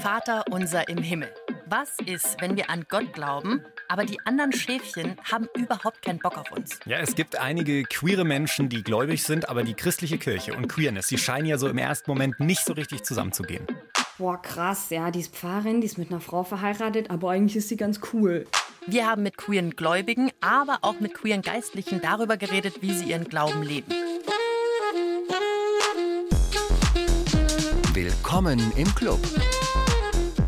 Vater 0.00 0.44
unser 0.50 0.88
im 0.88 0.98
Himmel. 0.98 1.28
Was 1.66 1.96
ist, 2.06 2.40
wenn 2.40 2.56
wir 2.56 2.70
an 2.70 2.86
Gott 2.88 3.12
glauben, 3.12 3.64
aber 3.88 4.04
die 4.04 4.18
anderen 4.24 4.52
Schäfchen 4.52 5.16
haben 5.30 5.48
überhaupt 5.56 6.02
keinen 6.02 6.20
Bock 6.20 6.38
auf 6.38 6.52
uns? 6.52 6.78
Ja, 6.86 6.98
es 6.98 7.14
gibt 7.16 7.36
einige 7.36 7.82
queere 7.82 8.24
Menschen, 8.24 8.68
die 8.68 8.84
gläubig 8.84 9.24
sind, 9.24 9.48
aber 9.48 9.64
die 9.64 9.74
christliche 9.74 10.18
Kirche 10.18 10.54
und 10.54 10.68
Queerness, 10.68 11.08
die 11.08 11.18
scheinen 11.18 11.46
ja 11.46 11.58
so 11.58 11.68
im 11.68 11.78
ersten 11.78 12.10
Moment 12.10 12.38
nicht 12.38 12.64
so 12.64 12.74
richtig 12.74 13.02
zusammenzugehen. 13.02 13.66
Boah, 14.18 14.40
krass, 14.40 14.90
ja, 14.90 15.10
die 15.10 15.20
ist 15.20 15.34
Pfarrerin, 15.34 15.80
die 15.80 15.86
ist 15.86 15.98
mit 15.98 16.10
einer 16.10 16.20
Frau 16.20 16.44
verheiratet, 16.44 17.10
aber 17.10 17.30
eigentlich 17.30 17.56
ist 17.56 17.68
sie 17.68 17.76
ganz 17.76 18.00
cool. 18.12 18.46
Wir 18.86 19.06
haben 19.06 19.24
mit 19.24 19.36
queeren 19.36 19.70
Gläubigen, 19.70 20.30
aber 20.40 20.78
auch 20.82 21.00
mit 21.00 21.14
queeren 21.14 21.42
Geistlichen 21.42 22.00
darüber 22.00 22.36
geredet, 22.36 22.82
wie 22.82 22.94
sie 22.94 23.10
ihren 23.10 23.24
Glauben 23.24 23.62
leben. 23.62 23.92
Willkommen 27.92 28.60
im 28.76 28.94
Club. 28.94 29.18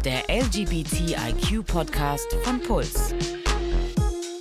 Der 0.04 0.28
LGBTIQ-Podcast 0.30 2.32
von 2.42 2.60
Puls. 2.62 3.14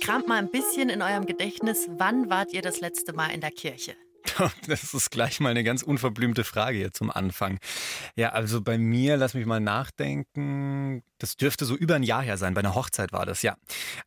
Kramt 0.00 0.26
mal 0.26 0.38
ein 0.38 0.50
bisschen 0.50 0.88
in 0.88 1.02
eurem 1.02 1.26
Gedächtnis, 1.26 1.86
wann 1.98 2.30
wart 2.30 2.54
ihr 2.54 2.62
das 2.62 2.80
letzte 2.80 3.12
Mal 3.12 3.28
in 3.28 3.42
der 3.42 3.50
Kirche? 3.50 3.92
Das 4.66 4.94
ist 4.94 5.10
gleich 5.10 5.40
mal 5.40 5.50
eine 5.50 5.64
ganz 5.64 5.82
unverblümte 5.82 6.44
Frage 6.44 6.78
hier 6.78 6.92
zum 6.92 7.10
Anfang. 7.10 7.58
Ja, 8.16 8.30
also 8.30 8.60
bei 8.60 8.78
mir, 8.78 9.16
lass 9.16 9.34
mich 9.34 9.46
mal 9.46 9.60
nachdenken. 9.60 11.02
Das 11.18 11.36
dürfte 11.36 11.64
so 11.64 11.76
über 11.76 11.96
ein 11.96 12.02
Jahr 12.02 12.22
her 12.22 12.38
sein. 12.38 12.54
Bei 12.54 12.60
einer 12.60 12.74
Hochzeit 12.74 13.12
war 13.12 13.26
das, 13.26 13.42
ja. 13.42 13.56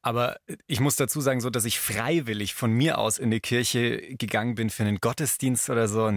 Aber 0.02 0.38
ich 0.68 0.80
muss 0.80 0.96
dazu 0.96 1.22
sagen, 1.22 1.42
so, 1.42 1.50
dass 1.50 1.66
ich 1.66 1.80
freiwillig 1.80 2.54
von 2.54 2.72
mir 2.72 2.98
aus 2.98 3.18
in 3.18 3.32
die 3.32 3.40
Kirche 3.40 4.16
gegangen 4.16 4.56
bin 4.56 4.70
für 4.70 4.84
einen 4.84 5.00
Gottesdienst 5.00 5.70
oder 5.70 5.88
so, 5.88 6.10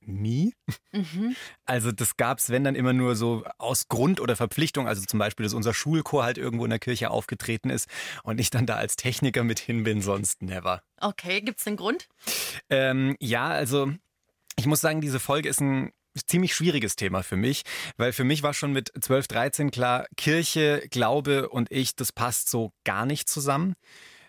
nie. 0.00 0.54
Mhm. 0.92 1.36
Also 1.64 1.92
das 1.92 2.16
gab's, 2.16 2.50
wenn 2.50 2.64
dann 2.64 2.74
immer 2.74 2.92
nur 2.92 3.16
so 3.16 3.44
aus 3.56 3.88
Grund 3.88 4.20
oder 4.20 4.36
Verpflichtung. 4.36 4.86
Also 4.86 5.02
zum 5.06 5.18
Beispiel, 5.18 5.44
dass 5.44 5.54
unser 5.54 5.72
Schulchor 5.72 6.24
halt 6.24 6.38
irgendwo 6.38 6.64
in 6.64 6.70
der 6.70 6.78
Kirche 6.78 7.10
aufgetreten 7.10 7.70
ist 7.70 7.88
und 8.24 8.40
ich 8.40 8.50
dann 8.50 8.66
da 8.66 8.76
als 8.76 8.96
Techniker 8.96 9.42
mit 9.42 9.58
hin 9.58 9.84
bin, 9.84 10.02
sonst 10.02 10.42
never. 10.42 10.82
Okay, 11.02 11.40
gibt's 11.40 11.66
einen 11.66 11.76
Grund? 11.76 12.08
Ähm, 12.70 13.16
ja, 13.20 13.48
also 13.48 13.92
ich 14.56 14.66
muss 14.66 14.80
sagen, 14.80 15.00
diese 15.00 15.18
Folge 15.18 15.48
ist 15.48 15.60
ein 15.60 15.92
ziemlich 16.26 16.54
schwieriges 16.54 16.94
Thema 16.94 17.22
für 17.22 17.36
mich, 17.36 17.62
weil 17.96 18.12
für 18.12 18.24
mich 18.24 18.42
war 18.42 18.54
schon 18.54 18.72
mit 18.72 18.92
12, 19.00 19.26
13 19.26 19.70
klar, 19.72 20.06
Kirche, 20.16 20.86
Glaube 20.90 21.48
und 21.48 21.72
ich, 21.72 21.96
das 21.96 22.12
passt 22.12 22.48
so 22.48 22.72
gar 22.84 23.04
nicht 23.04 23.28
zusammen. 23.28 23.74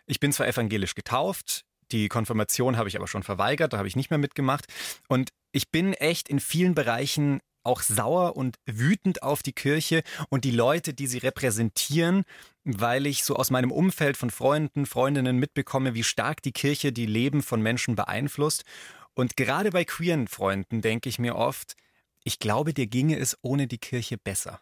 Ich 0.08 0.20
bin 0.20 0.32
zwar 0.32 0.48
evangelisch 0.48 0.96
getauft, 0.96 1.64
die 1.92 2.10
Konfirmation 2.10 2.78
habe 2.78 2.90
ich 2.90 2.96
aber 2.96 3.08
schon 3.08 3.24
verweigert, 3.24 3.74
da 3.74 3.78
habe 3.78 3.88
ich 3.88 3.96
nicht 3.96 4.10
mehr 4.10 4.18
mitgemacht 4.18 4.66
und 5.08 5.30
ich 5.52 5.70
bin 5.70 5.94
echt 5.94 6.28
in 6.28 6.40
vielen 6.40 6.74
Bereichen 6.74 7.40
auch 7.64 7.82
sauer 7.82 8.36
und 8.36 8.58
wütend 8.66 9.24
auf 9.24 9.44
die 9.44 9.54
Kirche 9.54 10.04
und 10.30 10.44
die 10.46 10.52
Leute, 10.52 10.94
die 10.94 11.08
sie 11.08 11.20
repräsentieren, 11.20 12.24
weil 12.64 13.06
ich 13.06 13.24
so 13.24 13.36
aus 13.36 13.52
meinem 13.52 13.72
Umfeld 13.72 14.18
von 14.18 14.30
Freunden, 14.30 14.86
Freundinnen 14.86 15.38
mitbekomme, 15.38 15.94
wie 15.94 16.04
stark 16.04 16.42
die 16.42 16.52
Kirche 16.52 16.92
die 16.92 17.06
Leben 17.06 17.42
von 17.42 17.62
Menschen 17.62 17.96
beeinflusst. 17.96 18.64
Und 19.14 19.38
gerade 19.38 19.72
bei 19.72 19.86
queeren 19.86 20.28
Freunden 20.28 20.82
denke 20.82 21.10
ich 21.10 21.20
mir 21.20 21.36
oft, 21.36 21.76
ich 22.24 22.40
glaube, 22.40 22.74
dir 22.74 22.88
ginge 22.88 23.18
es 23.18 23.38
ohne 23.42 23.68
die 23.68 23.78
Kirche 23.78 24.18
besser. 24.18 24.62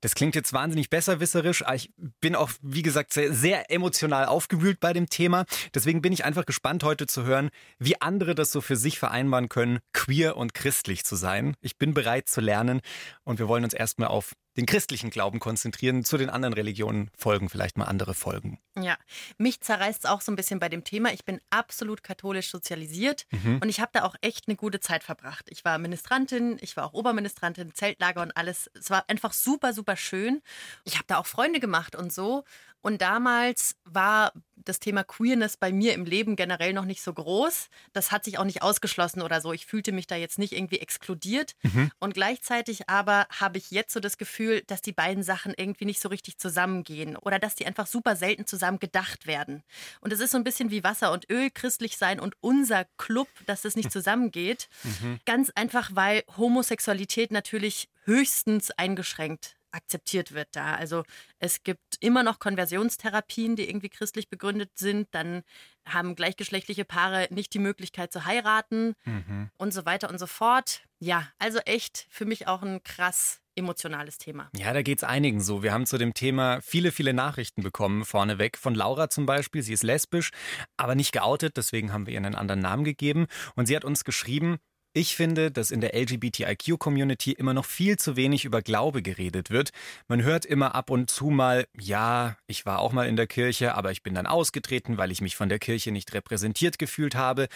Das 0.00 0.14
klingt 0.14 0.34
jetzt 0.34 0.52
wahnsinnig 0.52 0.90
besserwisserisch. 0.90 1.64
Ich 1.74 1.90
bin 2.20 2.34
auch, 2.34 2.50
wie 2.62 2.82
gesagt, 2.82 3.12
sehr, 3.12 3.32
sehr, 3.32 3.70
emotional 3.70 4.26
aufgewühlt 4.26 4.80
bei 4.80 4.92
dem 4.92 5.08
Thema. 5.08 5.44
Deswegen 5.74 6.02
bin 6.02 6.12
ich 6.12 6.24
einfach 6.24 6.46
gespannt, 6.46 6.84
heute 6.84 7.06
zu 7.06 7.24
hören, 7.24 7.50
wie 7.78 8.00
andere 8.00 8.34
das 8.34 8.52
so 8.52 8.60
für 8.60 8.76
sich 8.76 8.98
vereinbaren 8.98 9.48
können, 9.48 9.78
queer 9.92 10.36
und 10.36 10.54
christlich 10.54 11.04
zu 11.04 11.16
sein. 11.16 11.56
Ich 11.60 11.78
bin 11.78 11.94
bereit 11.94 12.28
zu 12.28 12.40
lernen 12.40 12.80
und 13.24 13.38
wir 13.38 13.48
wollen 13.48 13.64
uns 13.64 13.74
erstmal 13.74 14.08
auf 14.08 14.34
den 14.56 14.66
christlichen 14.66 15.10
Glauben 15.10 15.40
konzentrieren. 15.40 16.04
Zu 16.04 16.16
den 16.16 16.30
anderen 16.30 16.54
Religionen 16.54 17.10
folgen 17.16 17.48
vielleicht 17.48 17.76
mal 17.76 17.84
andere 17.84 18.14
Folgen. 18.14 18.58
Ja, 18.80 18.96
mich 19.38 19.60
zerreißt 19.60 20.04
es 20.04 20.10
auch 20.10 20.20
so 20.20 20.32
ein 20.32 20.36
bisschen 20.36 20.60
bei 20.60 20.68
dem 20.68 20.84
Thema. 20.84 21.12
Ich 21.12 21.24
bin 21.24 21.40
absolut 21.50 22.02
katholisch 22.02 22.50
sozialisiert 22.50 23.26
mhm. 23.30 23.58
und 23.62 23.68
ich 23.68 23.80
habe 23.80 23.90
da 23.92 24.02
auch 24.04 24.14
echt 24.20 24.48
eine 24.48 24.56
gute 24.56 24.80
Zeit 24.80 25.04
verbracht. 25.04 25.46
Ich 25.50 25.64
war 25.64 25.78
Ministrantin, 25.78 26.58
ich 26.60 26.76
war 26.76 26.86
auch 26.86 26.92
Oberministrantin, 26.92 27.74
Zeltlager 27.74 28.22
und 28.22 28.36
alles. 28.36 28.70
Es 28.74 28.90
war 28.90 29.08
einfach 29.08 29.32
super, 29.32 29.72
super 29.72 29.96
schön. 29.96 30.42
Ich 30.84 30.94
habe 30.94 31.04
da 31.06 31.18
auch 31.18 31.26
Freunde 31.26 31.60
gemacht 31.60 31.96
und 31.96 32.12
so. 32.12 32.44
Und 32.84 33.00
damals 33.00 33.76
war 33.86 34.34
das 34.56 34.78
Thema 34.78 35.04
Queerness 35.04 35.56
bei 35.56 35.72
mir 35.72 35.94
im 35.94 36.04
Leben 36.04 36.36
generell 36.36 36.74
noch 36.74 36.84
nicht 36.84 37.00
so 37.00 37.14
groß. 37.14 37.70
Das 37.94 38.12
hat 38.12 38.24
sich 38.24 38.38
auch 38.38 38.44
nicht 38.44 38.60
ausgeschlossen 38.60 39.22
oder 39.22 39.40
so. 39.40 39.54
Ich 39.54 39.64
fühlte 39.64 39.90
mich 39.90 40.06
da 40.06 40.16
jetzt 40.16 40.38
nicht 40.38 40.52
irgendwie 40.52 40.80
exkludiert. 40.80 41.54
Mhm. 41.62 41.90
Und 41.98 42.12
gleichzeitig 42.12 42.90
aber 42.90 43.26
habe 43.30 43.56
ich 43.56 43.70
jetzt 43.70 43.94
so 43.94 44.00
das 44.00 44.18
Gefühl, 44.18 44.62
dass 44.66 44.82
die 44.82 44.92
beiden 44.92 45.22
Sachen 45.22 45.54
irgendwie 45.56 45.86
nicht 45.86 45.98
so 45.98 46.10
richtig 46.10 46.36
zusammengehen 46.36 47.16
oder 47.16 47.38
dass 47.38 47.54
die 47.54 47.66
einfach 47.66 47.86
super 47.86 48.16
selten 48.16 48.46
zusammen 48.46 48.78
gedacht 48.78 49.26
werden. 49.26 49.62
Und 50.02 50.12
es 50.12 50.20
ist 50.20 50.32
so 50.32 50.36
ein 50.36 50.44
bisschen 50.44 50.70
wie 50.70 50.84
Wasser 50.84 51.10
und 51.12 51.30
Öl, 51.30 51.50
christlich 51.50 51.96
sein 51.96 52.20
und 52.20 52.34
unser 52.42 52.84
Club, 52.98 53.28
dass 53.46 53.62
das 53.62 53.76
nicht 53.76 53.92
zusammengeht. 53.92 54.68
Mhm. 54.82 55.20
Ganz 55.24 55.50
einfach, 55.54 55.92
weil 55.94 56.22
Homosexualität 56.36 57.32
natürlich 57.32 57.88
höchstens 58.04 58.70
eingeschränkt 58.72 59.56
akzeptiert 59.74 60.32
wird 60.32 60.48
da. 60.52 60.74
Also 60.74 61.04
es 61.38 61.62
gibt 61.62 61.96
immer 62.00 62.22
noch 62.22 62.38
Konversionstherapien, 62.38 63.56
die 63.56 63.68
irgendwie 63.68 63.88
christlich 63.88 64.28
begründet 64.28 64.70
sind. 64.74 65.08
Dann 65.12 65.42
haben 65.86 66.14
gleichgeschlechtliche 66.14 66.84
Paare 66.84 67.28
nicht 67.30 67.52
die 67.54 67.58
Möglichkeit 67.58 68.12
zu 68.12 68.24
heiraten 68.24 68.94
mhm. 69.04 69.50
und 69.58 69.74
so 69.74 69.84
weiter 69.84 70.08
und 70.08 70.18
so 70.18 70.26
fort. 70.26 70.82
Ja, 70.98 71.28
also 71.38 71.58
echt 71.60 72.06
für 72.08 72.24
mich 72.24 72.46
auch 72.46 72.62
ein 72.62 72.82
krass 72.82 73.40
emotionales 73.56 74.18
Thema. 74.18 74.50
Ja, 74.56 74.72
da 74.72 74.82
geht's 74.82 75.04
einigen 75.04 75.40
so. 75.40 75.62
Wir 75.62 75.72
haben 75.72 75.86
zu 75.86 75.98
dem 75.98 76.14
Thema 76.14 76.60
viele, 76.60 76.90
viele 76.92 77.12
Nachrichten 77.12 77.62
bekommen, 77.62 78.04
vorneweg 78.04 78.58
von 78.58 78.74
Laura 78.74 79.10
zum 79.10 79.26
Beispiel. 79.26 79.62
Sie 79.62 79.72
ist 79.72 79.82
lesbisch, 79.82 80.30
aber 80.76 80.94
nicht 80.94 81.12
geoutet, 81.12 81.56
deswegen 81.56 81.92
haben 81.92 82.06
wir 82.06 82.14
ihr 82.14 82.18
einen 82.18 82.34
anderen 82.34 82.60
Namen 82.60 82.84
gegeben. 82.84 83.26
Und 83.54 83.66
sie 83.66 83.76
hat 83.76 83.84
uns 83.84 84.04
geschrieben, 84.04 84.58
ich 84.96 85.16
finde, 85.16 85.50
dass 85.50 85.72
in 85.72 85.80
der 85.80 85.92
LGBTIQ-Community 85.94 87.32
immer 87.32 87.52
noch 87.52 87.64
viel 87.64 87.98
zu 87.98 88.14
wenig 88.14 88.44
über 88.44 88.62
Glaube 88.62 89.02
geredet 89.02 89.50
wird. 89.50 89.70
Man 90.06 90.22
hört 90.22 90.46
immer 90.46 90.76
ab 90.76 90.88
und 90.88 91.10
zu 91.10 91.30
mal, 91.30 91.66
ja, 91.76 92.36
ich 92.46 92.64
war 92.64 92.78
auch 92.78 92.92
mal 92.92 93.08
in 93.08 93.16
der 93.16 93.26
Kirche, 93.26 93.74
aber 93.74 93.90
ich 93.90 94.04
bin 94.04 94.14
dann 94.14 94.28
ausgetreten, 94.28 94.96
weil 94.96 95.10
ich 95.10 95.20
mich 95.20 95.34
von 95.34 95.48
der 95.48 95.58
Kirche 95.58 95.90
nicht 95.90 96.14
repräsentiert 96.14 96.78
gefühlt 96.78 97.16
habe. 97.16 97.48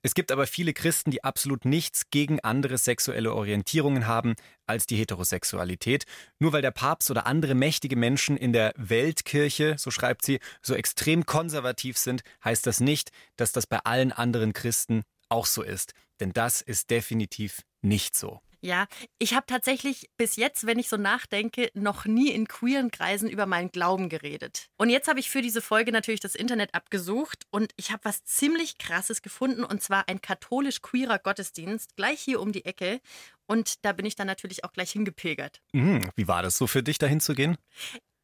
Es 0.00 0.14
gibt 0.14 0.32
aber 0.32 0.46
viele 0.46 0.72
Christen, 0.72 1.10
die 1.10 1.22
absolut 1.22 1.66
nichts 1.66 2.08
gegen 2.10 2.40
andere 2.40 2.78
sexuelle 2.78 3.34
Orientierungen 3.34 4.06
haben 4.06 4.34
als 4.66 4.86
die 4.86 4.96
Heterosexualität. 4.96 6.04
Nur 6.38 6.54
weil 6.54 6.62
der 6.62 6.70
Papst 6.70 7.10
oder 7.10 7.26
andere 7.26 7.54
mächtige 7.54 7.96
Menschen 7.96 8.38
in 8.38 8.54
der 8.54 8.72
Weltkirche, 8.76 9.76
so 9.76 9.90
schreibt 9.90 10.24
sie, 10.24 10.38
so 10.62 10.74
extrem 10.74 11.26
konservativ 11.26 11.98
sind, 11.98 12.22
heißt 12.42 12.66
das 12.66 12.80
nicht, 12.80 13.10
dass 13.36 13.52
das 13.52 13.66
bei 13.66 13.80
allen 13.80 14.12
anderen 14.12 14.54
Christen 14.54 15.02
auch 15.28 15.44
so 15.44 15.62
ist. 15.62 15.92
Denn 16.20 16.32
das 16.32 16.62
ist 16.62 16.90
definitiv 16.90 17.62
nicht 17.82 18.16
so. 18.16 18.40
Ja, 18.66 18.86
ich 19.18 19.34
habe 19.34 19.46
tatsächlich 19.46 20.10
bis 20.16 20.34
jetzt, 20.36 20.66
wenn 20.66 20.78
ich 20.78 20.88
so 20.88 20.96
nachdenke, 20.96 21.70
noch 21.74 22.04
nie 22.04 22.30
in 22.30 22.48
queeren 22.48 22.90
Kreisen 22.90 23.28
über 23.28 23.46
meinen 23.46 23.70
Glauben 23.70 24.08
geredet. 24.08 24.66
Und 24.76 24.90
jetzt 24.90 25.08
habe 25.08 25.20
ich 25.20 25.30
für 25.30 25.42
diese 25.42 25.62
Folge 25.62 25.92
natürlich 25.92 26.20
das 26.20 26.34
Internet 26.34 26.74
abgesucht 26.74 27.44
und 27.50 27.72
ich 27.76 27.92
habe 27.92 28.04
was 28.04 28.24
ziemlich 28.24 28.78
Krasses 28.78 29.22
gefunden 29.22 29.62
und 29.62 29.82
zwar 29.82 30.08
ein 30.08 30.20
katholisch-queerer 30.20 31.18
Gottesdienst 31.18 31.96
gleich 31.96 32.20
hier 32.20 32.40
um 32.40 32.50
die 32.50 32.64
Ecke. 32.64 33.00
Und 33.46 33.84
da 33.84 33.92
bin 33.92 34.06
ich 34.06 34.16
dann 34.16 34.26
natürlich 34.26 34.64
auch 34.64 34.72
gleich 34.72 34.90
hingepilgert. 34.90 35.60
Mhm, 35.72 36.10
wie 36.16 36.26
war 36.26 36.42
das 36.42 36.58
so 36.58 36.66
für 36.66 36.82
dich, 36.82 36.98
dahin 36.98 37.20
zu 37.20 37.34
gehen? 37.34 37.56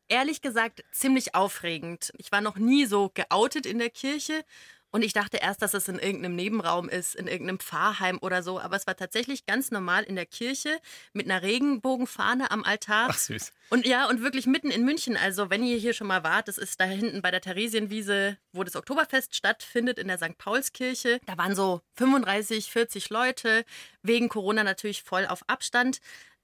Ehrlich 0.09 0.41
gesagt, 0.41 0.83
ziemlich 0.91 1.35
aufregend. 1.35 2.13
Ich 2.19 2.33
war 2.33 2.41
noch 2.41 2.57
nie 2.57 2.87
so 2.87 3.11
geoutet 3.15 3.65
in 3.65 3.79
der 3.79 3.91
Kirche 3.91 4.45
und 4.93 5.03
ich 5.03 5.15
dachte 5.15 5.39
erst, 5.39 5.63
dass 5.63 5.73
es 5.73 5.89
in 5.89 5.99
irgendeinem 5.99 6.37
Nebenraum 6.37 6.89
ist, 6.91 7.15
in 7.15 7.27
irgendeinem 7.27 7.59
Pfarrheim 7.59 8.19
oder 8.21 8.43
so. 8.43 8.61
Aber 8.61 8.77
es 8.77 8.87
war 8.87 8.95
tatsächlich 8.95 9.47
ganz 9.47 9.71
normal 9.71 10.05
in 10.05 10.17
der 10.17 10.27
Kirche 10.27 10.79
mit 11.15 11.29
einer 11.29 11.41
Regenbogenfahne 11.41 12.51
am 12.51 12.63
Altar. 12.63 13.09
Ach 13.11 13.17
süß. 13.19 13.53
Und 13.71 13.87
ja, 13.87 14.07
und 14.07 14.23
wirklich 14.23 14.47
mitten 14.47 14.71
in 14.71 14.85
München. 14.85 15.17
Also 15.17 15.49
wenn 15.49 15.65
ihr 15.65 15.79
hier 15.79 15.95
schon 15.95 16.09
mal 16.09 16.23
wart, 16.25 16.47
das 16.47 16.59
ist 16.59 16.79
da 16.79 16.85
hinten 16.85 17.23
bei 17.23 17.31
der 17.31 17.41
Theresienwiese, 17.41 18.37
wo 18.53 18.65
das 18.65 18.77
Oktoberfest 18.77 19.35
stattfindet, 19.35 19.99
in 19.99 20.09
der 20.09 20.19
St. 20.19 20.37
Paulskirche. 20.37 21.21
Da 21.25 21.39
waren 21.39 21.55
so 21.55 21.81
35, 21.97 22.71
40 22.71 23.09
Leute. 23.09 23.65
Wegen 24.03 24.29
Corona 24.29 24.63
natürlich 24.63 25.03
voll 25.03 25.27
auf 25.27 25.43
Abstand 25.47 26.01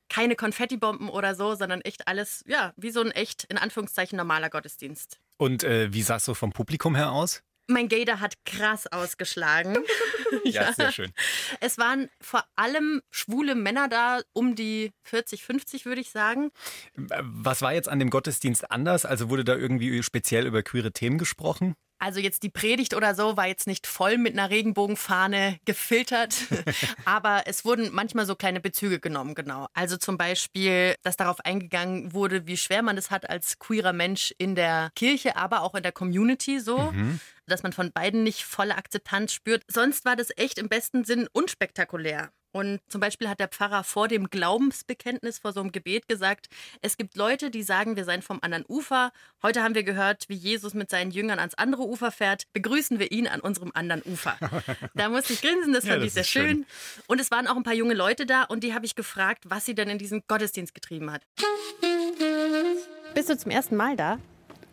keine 0.08 0.36
Konfettibomben 0.36 1.10
oder 1.10 1.34
so, 1.34 1.54
sondern 1.54 1.82
echt 1.82 2.08
alles, 2.08 2.42
ja, 2.46 2.72
wie 2.78 2.90
so 2.90 3.02
ein 3.02 3.10
echt, 3.10 3.44
in 3.44 3.58
Anführungszeichen, 3.58 4.16
normaler 4.16 4.48
Gottesdienst. 4.48 5.20
Und 5.36 5.64
äh, 5.64 5.92
wie 5.92 6.00
sah 6.00 6.16
es 6.16 6.24
so 6.24 6.32
vom 6.32 6.52
Publikum 6.52 6.96
her 6.96 7.12
aus? 7.12 7.42
Mein 7.68 7.88
Gator 7.88 8.20
hat 8.20 8.34
krass 8.44 8.86
ausgeschlagen. 8.86 9.76
ja, 10.44 10.62
ja, 10.62 10.72
sehr 10.72 10.90
schön. 10.90 11.12
Es 11.60 11.78
waren 11.78 12.08
vor 12.20 12.44
allem 12.56 13.02
schwule 13.10 13.54
Männer 13.54 13.88
da, 13.88 14.20
um 14.32 14.54
die 14.54 14.92
40, 15.04 15.44
50 15.44 15.84
würde 15.84 16.00
ich 16.00 16.10
sagen. 16.10 16.50
Was 16.96 17.62
war 17.62 17.74
jetzt 17.74 17.88
an 17.88 17.98
dem 17.98 18.10
Gottesdienst 18.10 18.70
anders? 18.70 19.04
Also 19.04 19.28
wurde 19.28 19.44
da 19.44 19.54
irgendwie 19.54 20.02
speziell 20.02 20.46
über 20.46 20.62
queere 20.62 20.92
Themen 20.92 21.18
gesprochen? 21.18 21.74
Also 21.98 22.20
jetzt 22.20 22.42
die 22.42 22.50
Predigt 22.50 22.94
oder 22.94 23.14
so 23.14 23.36
war 23.36 23.46
jetzt 23.46 23.66
nicht 23.66 23.86
voll 23.86 24.18
mit 24.18 24.32
einer 24.32 24.50
Regenbogenfahne 24.50 25.58
gefiltert, 25.64 26.36
aber 27.04 27.42
es 27.46 27.64
wurden 27.64 27.90
manchmal 27.92 28.26
so 28.26 28.36
kleine 28.36 28.60
Bezüge 28.60 29.00
genommen, 29.00 29.34
genau. 29.34 29.66
Also 29.74 29.96
zum 29.96 30.16
Beispiel, 30.16 30.94
dass 31.02 31.16
darauf 31.16 31.40
eingegangen 31.40 32.12
wurde, 32.12 32.46
wie 32.46 32.56
schwer 32.56 32.82
man 32.82 32.96
es 32.96 33.10
hat 33.10 33.28
als 33.28 33.58
queerer 33.58 33.92
Mensch 33.92 34.32
in 34.38 34.54
der 34.54 34.90
Kirche, 34.94 35.36
aber 35.36 35.62
auch 35.62 35.74
in 35.74 35.82
der 35.82 35.92
Community 35.92 36.60
so. 36.60 36.78
Mhm 36.92 37.20
dass 37.48 37.62
man 37.62 37.72
von 37.72 37.92
beiden 37.92 38.22
nicht 38.22 38.44
volle 38.44 38.76
Akzeptanz 38.76 39.32
spürt. 39.32 39.64
Sonst 39.68 40.04
war 40.04 40.16
das 40.16 40.28
echt 40.36 40.58
im 40.58 40.68
besten 40.68 41.04
Sinn 41.04 41.26
unspektakulär. 41.32 42.30
Und 42.52 42.80
zum 42.88 43.00
Beispiel 43.00 43.28
hat 43.28 43.40
der 43.40 43.48
Pfarrer 43.48 43.84
vor 43.84 44.08
dem 44.08 44.30
Glaubensbekenntnis, 44.30 45.38
vor 45.38 45.52
so 45.52 45.60
einem 45.60 45.72
Gebet 45.72 46.08
gesagt, 46.08 46.48
es 46.80 46.96
gibt 46.96 47.16
Leute, 47.16 47.50
die 47.50 47.62
sagen, 47.62 47.96
wir 47.96 48.04
seien 48.04 48.22
vom 48.22 48.38
anderen 48.42 48.64
Ufer. 48.68 49.12
Heute 49.42 49.62
haben 49.62 49.74
wir 49.74 49.82
gehört, 49.82 50.28
wie 50.28 50.34
Jesus 50.34 50.74
mit 50.74 50.90
seinen 50.90 51.10
Jüngern 51.10 51.38
ans 51.38 51.54
andere 51.54 51.86
Ufer 51.86 52.10
fährt. 52.10 52.44
Begrüßen 52.52 52.98
wir 52.98 53.12
ihn 53.12 53.28
an 53.28 53.40
unserem 53.40 53.70
anderen 53.74 54.02
Ufer. 54.02 54.36
Da 54.94 55.08
musste 55.08 55.32
ich 55.32 55.42
grinsen, 55.42 55.72
das 55.72 55.84
fand 55.84 55.96
ja, 55.96 55.98
das 55.98 56.06
ich 56.06 56.12
sehr 56.14 56.24
schön. 56.24 56.48
schön. 56.48 56.66
Und 57.06 57.20
es 57.20 57.30
waren 57.30 57.46
auch 57.46 57.56
ein 57.56 57.62
paar 57.62 57.74
junge 57.74 57.94
Leute 57.94 58.26
da 58.26 58.42
und 58.42 58.64
die 58.64 58.74
habe 58.74 58.84
ich 58.86 58.94
gefragt, 58.94 59.44
was 59.46 59.64
sie 59.64 59.74
denn 59.74 59.88
in 59.88 59.98
diesen 59.98 60.22
Gottesdienst 60.26 60.74
getrieben 60.74 61.12
hat. 61.12 61.22
Bist 63.14 63.28
du 63.28 63.36
zum 63.36 63.50
ersten 63.50 63.76
Mal 63.76 63.96
da? 63.96 64.18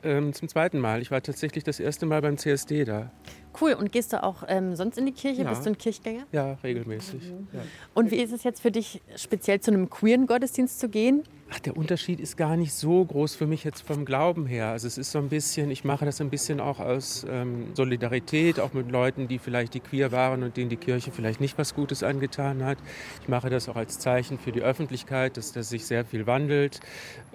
Ähm, 0.03 0.33
zum 0.33 0.47
zweiten 0.47 0.79
Mal. 0.79 1.01
Ich 1.01 1.11
war 1.11 1.21
tatsächlich 1.21 1.63
das 1.63 1.79
erste 1.79 2.05
Mal 2.05 2.21
beim 2.21 2.37
CSD 2.37 2.85
da. 2.85 3.11
Cool. 3.59 3.73
Und 3.73 3.91
gehst 3.91 4.13
du 4.13 4.23
auch 4.23 4.43
ähm, 4.47 4.75
sonst 4.75 4.97
in 4.97 5.05
die 5.05 5.11
Kirche? 5.11 5.43
Ja. 5.43 5.49
Bist 5.49 5.65
du 5.65 5.69
ein 5.69 5.77
Kirchgänger? 5.77 6.23
Ja, 6.31 6.57
regelmäßig. 6.63 7.23
Mhm. 7.23 7.47
Ja. 7.53 7.59
Und 7.93 8.11
wie 8.11 8.17
ist 8.17 8.33
es 8.33 8.43
jetzt 8.43 8.61
für 8.61 8.71
dich, 8.71 9.01
speziell 9.15 9.59
zu 9.59 9.71
einem 9.71 9.89
queeren 9.89 10.27
Gottesdienst 10.27 10.79
zu 10.79 10.89
gehen? 10.89 11.23
Ach, 11.51 11.59
der 11.59 11.77
Unterschied 11.77 12.19
ist 12.19 12.37
gar 12.37 12.57
nicht 12.57 12.73
so 12.73 13.05
groß 13.05 13.35
für 13.35 13.45
mich 13.45 13.63
jetzt 13.63 13.81
vom 13.81 14.03
Glauben 14.03 14.47
her. 14.47 14.69
Also 14.69 14.87
es 14.87 14.97
ist 14.97 15.11
so 15.11 15.19
ein 15.19 15.29
bisschen, 15.29 15.69
ich 15.69 15.83
mache 15.83 16.03
das 16.03 16.19
ein 16.19 16.31
bisschen 16.31 16.59
auch 16.59 16.79
aus 16.79 17.23
ähm, 17.29 17.67
Solidarität, 17.75 18.59
auch 18.59 18.73
mit 18.73 18.91
Leuten, 18.91 19.27
die 19.27 19.37
vielleicht 19.37 19.75
die 19.75 19.79
queer 19.79 20.11
waren 20.11 20.41
und 20.41 20.57
denen 20.57 20.69
die 20.69 20.77
Kirche 20.77 21.11
vielleicht 21.11 21.39
nicht 21.41 21.57
was 21.59 21.75
Gutes 21.75 22.01
angetan 22.01 22.65
hat. 22.65 22.79
Ich 23.21 23.29
mache 23.29 23.51
das 23.51 23.69
auch 23.69 23.75
als 23.75 23.99
Zeichen 23.99 24.39
für 24.39 24.51
die 24.51 24.63
Öffentlichkeit, 24.63 25.37
dass, 25.37 25.51
dass 25.51 25.69
sich 25.69 25.85
sehr 25.85 26.03
viel 26.03 26.25
wandelt, 26.25 26.79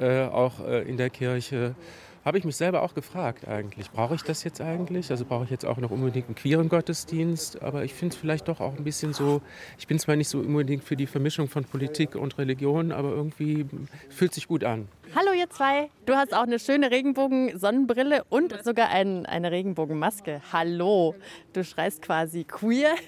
äh, 0.01 0.25
auch 0.25 0.59
äh, 0.59 0.83
in 0.83 0.97
der 0.97 1.11
Kirche 1.11 1.77
habe 2.25 2.39
ich 2.39 2.45
mich 2.45 2.57
selber 2.57 2.83
auch 2.83 2.95
gefragt 2.95 3.49
eigentlich. 3.49 3.91
Brauche 3.91 4.15
ich 4.15 4.23
das 4.23 4.45
jetzt 4.45 4.61
eigentlich? 4.61 5.11
Also 5.11 5.25
brauche 5.25 5.45
ich 5.45 5.51
jetzt 5.51 5.65
auch 5.65 5.79
noch 5.79 5.91
unbedingt 5.91 6.27
einen 6.27 6.35
queeren 6.35 6.69
Gottesdienst? 6.69 7.63
Aber 7.63 7.85
ich 7.85 7.95
finde 7.95 8.15
es 8.15 8.21
vielleicht 8.21 8.49
doch 8.49 8.61
auch 8.61 8.77
ein 8.77 8.85
bisschen 8.85 9.13
so, 9.13 9.41
ich 9.79 9.87
bin 9.87 9.99
zwar 9.99 10.17
nicht 10.17 10.29
so 10.29 10.39
unbedingt 10.39 10.85
für 10.85 10.97
die 10.97 11.07
Vermischung 11.07 11.49
von 11.49 11.65
Politik 11.65 12.15
und 12.15 12.37
Religion, 12.39 12.93
aber 12.93 13.11
irgendwie 13.11 13.67
fühlt 14.09 14.35
sich 14.35 14.49
gut 14.49 14.65
an. 14.65 14.89
Hallo 15.15 15.33
ihr 15.33 15.51
zwei, 15.51 15.91
du 16.07 16.15
hast 16.15 16.33
auch 16.35 16.43
eine 16.43 16.59
schöne 16.59 16.91
Regenbogen-Sonnenbrille 16.91 18.25
und 18.29 18.63
sogar 18.63 18.91
ein, 18.91 19.27
eine 19.27 19.51
Regenbogenmaske. 19.51 20.41
Hallo, 20.53 21.17
du 21.53 21.65
schreist 21.65 22.03
quasi 22.03 22.45
queer. 22.45 22.95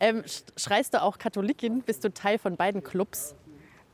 Ähm, 0.00 0.24
schreist 0.56 0.94
du 0.94 1.02
auch 1.02 1.18
Katholikin? 1.18 1.82
Bist 1.82 2.02
du 2.04 2.12
Teil 2.12 2.38
von 2.38 2.56
beiden 2.56 2.82
Clubs? 2.82 3.36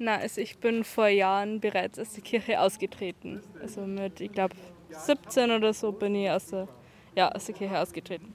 Na, 0.00 0.16
also 0.16 0.40
ich 0.40 0.58
bin 0.58 0.84
vor 0.84 1.08
Jahren 1.08 1.58
bereits 1.60 1.98
aus 1.98 2.12
der 2.12 2.22
Kirche 2.22 2.60
ausgetreten. 2.60 3.42
Also 3.60 3.80
mit, 3.80 4.20
ich 4.20 4.30
glaube, 4.30 4.54
17 4.90 5.50
oder 5.50 5.72
so 5.74 5.90
bin 5.90 6.14
ich 6.14 6.30
aus 6.30 6.46
der, 6.46 6.68
ja, 7.16 7.32
aus 7.32 7.46
der 7.46 7.54
Kirche 7.56 7.78
ausgetreten. 7.80 8.32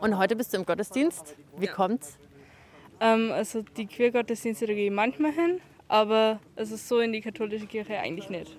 Und 0.00 0.18
heute 0.18 0.36
bist 0.36 0.52
du 0.52 0.58
im 0.58 0.66
Gottesdienst. 0.66 1.34
Wie 1.56 1.68
kommt's? 1.68 2.18
Ähm, 3.00 3.32
also 3.32 3.62
die 3.62 3.86
Queergottesdienste, 3.86 4.66
da 4.66 4.74
gehe 4.74 4.86
ich 4.86 4.92
manchmal 4.92 5.32
hin, 5.32 5.60
aber 5.88 6.38
es 6.54 6.70
ist 6.70 6.86
so 6.86 7.00
in 7.00 7.12
die 7.12 7.22
katholische 7.22 7.66
Kirche 7.66 7.98
eigentlich 7.98 8.28
nicht. 8.28 8.54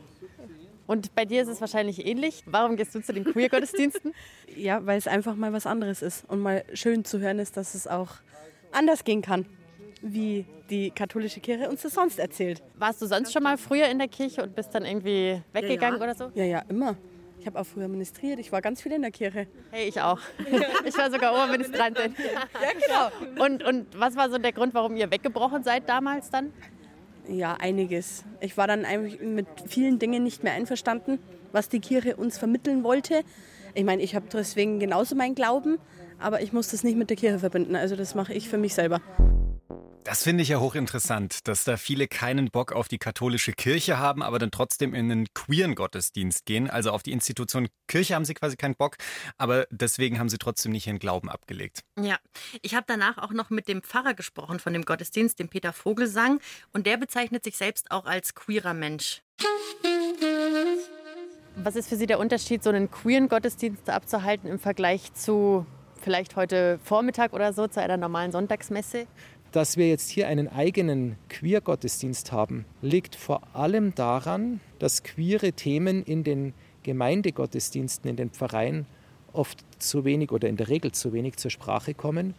Und 0.87 1.13
bei 1.13 1.25
dir 1.25 1.43
ist 1.43 1.49
es 1.49 1.61
wahrscheinlich 1.61 2.07
ähnlich. 2.07 2.43
Warum 2.47 2.75
gehst 2.75 2.95
du 2.95 3.03
zu 3.03 3.13
den 3.13 3.23
Queer-Gottesdiensten? 3.23 4.15
ja, 4.55 4.83
weil 4.83 4.97
es 4.97 5.07
einfach 5.07 5.35
mal 5.35 5.53
was 5.53 5.67
anderes 5.67 6.01
ist 6.01 6.27
und 6.27 6.39
mal 6.39 6.63
schön 6.73 7.05
zu 7.05 7.19
hören 7.19 7.37
ist, 7.37 7.55
dass 7.55 7.75
es 7.75 7.85
auch 7.85 8.13
anders 8.71 9.03
gehen 9.03 9.21
kann 9.21 9.45
wie 10.13 10.45
die 10.69 10.91
katholische 10.91 11.39
Kirche 11.39 11.69
uns 11.69 11.81
das 11.81 11.93
sonst 11.93 12.19
erzählt. 12.19 12.61
Warst 12.75 13.01
du 13.01 13.05
sonst 13.05 13.33
schon 13.33 13.43
mal 13.43 13.57
früher 13.57 13.87
in 13.87 13.99
der 13.99 14.07
Kirche 14.07 14.43
und 14.43 14.55
bist 14.55 14.73
dann 14.73 14.85
irgendwie 14.85 15.41
weggegangen 15.53 15.99
ja, 15.99 16.05
ja. 16.05 16.11
oder 16.11 16.15
so? 16.15 16.31
Ja, 16.35 16.43
ja, 16.43 16.63
immer. 16.69 16.95
Ich 17.39 17.45
habe 17.45 17.59
auch 17.59 17.65
früher 17.65 17.87
ministriert. 17.87 18.39
Ich 18.39 18.51
war 18.51 18.61
ganz 18.61 18.81
viel 18.81 18.91
in 18.91 19.01
der 19.01 19.11
Kirche. 19.11 19.47
Hey, 19.71 19.87
ich 19.87 20.01
auch. 20.01 20.19
Ich 20.85 20.97
war 20.97 21.11
sogar 21.11 21.33
Oberministrantin. 21.33 22.15
Ja, 22.17 23.09
genau. 23.31 23.43
Und, 23.43 23.63
und 23.63 23.99
was 23.99 24.15
war 24.15 24.29
so 24.29 24.37
der 24.37 24.51
Grund, 24.51 24.73
warum 24.73 24.95
ihr 24.95 25.11
weggebrochen 25.11 25.63
seid 25.63 25.87
damals 25.87 26.29
dann? 26.29 26.51
Ja, 27.29 27.55
einiges. 27.55 28.23
Ich 28.39 28.57
war 28.57 28.67
dann 28.67 28.85
eigentlich 28.85 29.19
mit 29.21 29.47
vielen 29.67 29.99
Dingen 29.99 30.23
nicht 30.23 30.43
mehr 30.43 30.53
einverstanden, 30.53 31.19
was 31.51 31.69
die 31.69 31.79
Kirche 31.79 32.15
uns 32.15 32.37
vermitteln 32.37 32.83
wollte. 32.83 33.21
Ich 33.73 33.83
meine, 33.83 34.01
ich 34.01 34.15
habe 34.15 34.25
deswegen 34.31 34.79
genauso 34.79 35.15
meinen 35.15 35.35
Glauben, 35.35 35.77
aber 36.19 36.41
ich 36.41 36.53
muss 36.53 36.69
das 36.69 36.83
nicht 36.83 36.97
mit 36.97 37.09
der 37.09 37.17
Kirche 37.17 37.39
verbinden. 37.39 37.75
Also 37.75 37.95
das 37.95 38.15
mache 38.15 38.33
ich 38.33 38.49
für 38.49 38.57
mich 38.57 38.73
selber. 38.73 39.01
Das 40.07 40.23
finde 40.23 40.41
ich 40.41 40.47
ja 40.47 40.61
hochinteressant, 40.61 41.49
dass 41.49 41.65
da 41.65 41.75
viele 41.75 42.07
keinen 42.07 42.49
Bock 42.49 42.71
auf 42.71 42.87
die 42.87 42.97
katholische 42.97 43.51
Kirche 43.51 43.99
haben, 43.99 44.23
aber 44.23 44.39
dann 44.39 44.51
trotzdem 44.51 44.93
in 44.93 45.11
einen 45.11 45.33
queeren 45.33 45.75
Gottesdienst 45.75 46.45
gehen. 46.45 46.69
Also 46.69 46.91
auf 46.91 47.03
die 47.03 47.11
Institution 47.11 47.67
Kirche 47.89 48.15
haben 48.15 48.23
sie 48.23 48.33
quasi 48.33 48.55
keinen 48.55 48.75
Bock, 48.75 48.95
aber 49.37 49.67
deswegen 49.69 50.17
haben 50.17 50.29
sie 50.29 50.37
trotzdem 50.37 50.71
nicht 50.71 50.87
ihren 50.87 50.99
Glauben 50.99 51.29
abgelegt. 51.29 51.81
Ja, 51.99 52.15
ich 52.61 52.73
habe 52.73 52.85
danach 52.87 53.17
auch 53.17 53.31
noch 53.31 53.49
mit 53.49 53.67
dem 53.67 53.81
Pfarrer 53.81 54.13
gesprochen 54.13 54.59
von 54.59 54.71
dem 54.71 54.85
Gottesdienst, 54.85 55.39
dem 55.39 55.49
Peter 55.49 55.73
Vogelsang, 55.73 56.39
und 56.71 56.87
der 56.87 56.95
bezeichnet 56.95 57.43
sich 57.43 57.57
selbst 57.57 57.91
auch 57.91 58.05
als 58.05 58.33
queerer 58.33 58.73
Mensch. 58.73 59.23
Was 61.57 61.75
ist 61.75 61.89
für 61.89 61.97
Sie 61.97 62.05
der 62.05 62.19
Unterschied, 62.19 62.63
so 62.63 62.69
einen 62.69 62.89
queeren 62.89 63.27
Gottesdienst 63.27 63.89
abzuhalten 63.89 64.49
im 64.49 64.57
Vergleich 64.59 65.13
zu 65.15 65.65
vielleicht 65.99 66.35
heute 66.35 66.79
Vormittag 66.83 67.33
oder 67.33 67.51
so, 67.51 67.67
zu 67.67 67.81
einer 67.81 67.97
normalen 67.97 68.31
Sonntagsmesse? 68.31 69.07
Dass 69.51 69.77
wir 69.77 69.87
jetzt 69.87 70.09
hier 70.09 70.27
einen 70.27 70.47
eigenen 70.49 71.15
Queer-Gottesdienst 71.29 72.31
haben, 72.31 72.65
liegt 72.81 73.15
vor 73.15 73.41
allem 73.53 73.95
daran, 73.95 74.59
dass 74.79 75.03
queere 75.03 75.53
Themen 75.53 76.03
in 76.03 76.23
den 76.23 76.53
Gemeindegottesdiensten, 76.83 78.09
in 78.09 78.15
den 78.15 78.29
Pfarreien 78.29 78.85
oft 79.33 79.59
zu 79.79 80.05
wenig 80.05 80.31
oder 80.31 80.49
in 80.49 80.57
der 80.57 80.69
Regel 80.69 80.91
zu 80.91 81.13
wenig 81.13 81.37
zur 81.37 81.51
Sprache 81.51 81.93
kommen. 81.93 82.33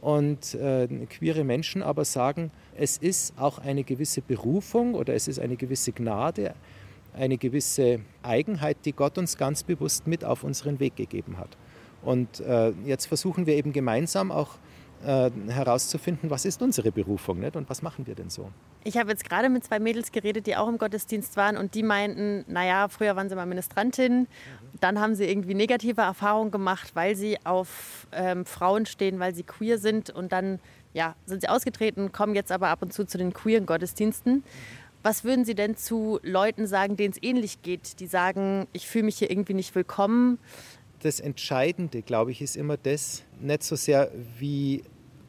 Und 0.00 0.54
äh, 0.54 0.86
queere 1.08 1.44
Menschen 1.44 1.82
aber 1.82 2.04
sagen, 2.04 2.50
es 2.76 2.98
ist 2.98 3.38
auch 3.38 3.58
eine 3.58 3.84
gewisse 3.84 4.20
Berufung 4.20 4.94
oder 4.94 5.14
es 5.14 5.28
ist 5.28 5.38
eine 5.38 5.56
gewisse 5.56 5.92
Gnade, 5.92 6.54
eine 7.14 7.38
gewisse 7.38 8.00
Eigenheit, 8.22 8.76
die 8.84 8.92
Gott 8.92 9.16
uns 9.16 9.38
ganz 9.38 9.62
bewusst 9.62 10.06
mit 10.06 10.24
auf 10.24 10.44
unseren 10.44 10.78
Weg 10.78 10.96
gegeben 10.96 11.38
hat. 11.38 11.56
Und 12.02 12.40
äh, 12.40 12.72
jetzt 12.84 13.06
versuchen 13.06 13.46
wir 13.46 13.54
eben 13.54 13.72
gemeinsam 13.72 14.30
auch 14.30 14.58
äh, 15.04 15.30
herauszufinden, 15.48 16.30
was 16.30 16.44
ist 16.44 16.62
unsere 16.62 16.92
Berufung 16.92 17.40
nicht? 17.40 17.56
und 17.56 17.68
was 17.70 17.82
machen 17.82 18.06
wir 18.06 18.14
denn 18.14 18.30
so. 18.30 18.50
Ich 18.84 18.96
habe 18.96 19.10
jetzt 19.10 19.24
gerade 19.24 19.48
mit 19.48 19.64
zwei 19.64 19.78
Mädels 19.78 20.12
geredet, 20.12 20.46
die 20.46 20.56
auch 20.56 20.68
im 20.68 20.78
Gottesdienst 20.78 21.36
waren 21.36 21.56
und 21.56 21.74
die 21.74 21.82
meinten, 21.82 22.44
naja, 22.48 22.88
früher 22.88 23.16
waren 23.16 23.28
sie 23.28 23.34
mal 23.34 23.46
Ministrantin, 23.46 24.26
dann 24.80 25.00
haben 25.00 25.14
sie 25.14 25.24
irgendwie 25.24 25.54
negative 25.54 26.00
Erfahrungen 26.00 26.50
gemacht, 26.50 26.90
weil 26.94 27.16
sie 27.16 27.38
auf 27.44 28.06
ähm, 28.12 28.44
Frauen 28.44 28.86
stehen, 28.86 29.18
weil 29.20 29.34
sie 29.34 29.42
queer 29.42 29.78
sind 29.78 30.10
und 30.10 30.32
dann 30.32 30.58
ja, 30.94 31.16
sind 31.26 31.42
sie 31.42 31.48
ausgetreten, 31.48 32.12
kommen 32.12 32.34
jetzt 32.34 32.52
aber 32.52 32.68
ab 32.68 32.80
und 32.82 32.92
zu 32.92 33.04
zu 33.04 33.18
den 33.18 33.32
queeren 33.32 33.66
Gottesdiensten. 33.66 34.44
Was 35.02 35.22
würden 35.22 35.44
Sie 35.44 35.54
denn 35.54 35.76
zu 35.76 36.18
Leuten 36.22 36.66
sagen, 36.66 36.96
denen 36.96 37.12
es 37.12 37.22
ähnlich 37.22 37.60
geht, 37.60 38.00
die 38.00 38.06
sagen, 38.06 38.66
ich 38.72 38.88
fühle 38.88 39.04
mich 39.04 39.18
hier 39.18 39.30
irgendwie 39.30 39.52
nicht 39.52 39.74
willkommen? 39.74 40.38
Das 41.00 41.20
Entscheidende, 41.20 42.00
glaube 42.00 42.30
ich, 42.30 42.40
ist 42.40 42.56
immer 42.56 42.78
das, 42.78 43.22
nicht 43.38 43.64
so 43.64 43.76
sehr, 43.76 44.10
wie 44.38 44.82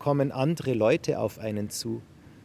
kommen 0.06 0.32
andere 0.32 0.76
Leute 0.76 1.20
auf 1.20 1.40
einen 1.40 1.72
zu, 1.72 2.00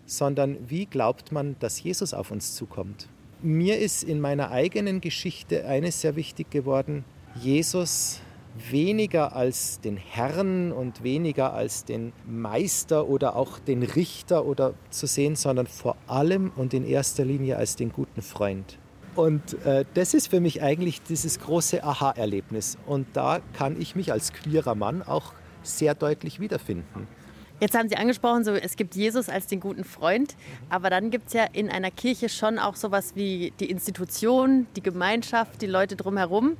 sondern 0.06 0.56
wie 0.70 0.86
glaubt 0.86 1.30
man, 1.30 1.56
dass 1.58 1.82
Jesus 1.82 2.14
auf 2.14 2.30
uns 2.30 2.54
zukommt. 2.54 3.10
Mir 3.42 3.78
ist 3.78 4.02
in 4.02 4.18
meiner 4.18 4.50
eigenen 4.50 5.02
Geschichte 5.02 5.66
eines 5.66 6.00
sehr 6.00 6.16
wichtig 6.16 6.50
geworden, 6.50 7.04
Jesus 7.34 8.22
weniger 8.70 9.36
als 9.36 9.78
den 9.78 9.98
Herrn 9.98 10.72
und 10.72 11.02
weniger 11.02 11.52
als 11.52 11.84
den 11.84 12.14
Meister 12.26 13.06
oder 13.06 13.36
auch 13.36 13.58
den 13.58 13.82
Richter 13.82 14.46
oder 14.46 14.72
zu 14.88 15.06
sehen, 15.06 15.36
sondern 15.36 15.66
vor 15.66 15.98
allem 16.06 16.52
und 16.56 16.72
in 16.72 16.86
erster 16.86 17.26
Linie 17.26 17.58
als 17.58 17.76
den 17.76 17.92
guten 17.92 18.22
Freund. 18.22 18.78
Und 19.16 19.62
äh, 19.66 19.84
das 19.92 20.14
ist 20.14 20.28
für 20.28 20.40
mich 20.40 20.62
eigentlich 20.62 21.02
dieses 21.02 21.38
große 21.38 21.84
Aha-Erlebnis. 21.84 22.78
Und 22.86 23.06
da 23.12 23.40
kann 23.52 23.78
ich 23.78 23.96
mich 23.96 24.12
als 24.12 24.32
queerer 24.32 24.74
Mann 24.74 25.02
auch 25.02 25.34
sehr 25.62 25.94
deutlich 25.94 26.40
wiederfinden. 26.40 27.06
Jetzt 27.60 27.76
haben 27.76 27.90
Sie 27.90 27.96
angesprochen, 27.96 28.42
so, 28.42 28.52
es 28.52 28.74
gibt 28.74 28.94
Jesus 28.94 29.28
als 29.28 29.46
den 29.46 29.60
guten 29.60 29.84
Freund, 29.84 30.34
aber 30.70 30.88
dann 30.88 31.10
gibt 31.10 31.28
es 31.28 31.34
ja 31.34 31.44
in 31.52 31.68
einer 31.68 31.90
Kirche 31.90 32.30
schon 32.30 32.58
auch 32.58 32.74
sowas 32.74 33.12
wie 33.16 33.52
die 33.60 33.70
Institution, 33.70 34.66
die 34.76 34.82
Gemeinschaft, 34.82 35.60
die 35.60 35.66
Leute 35.66 35.94
drumherum. 35.94 36.56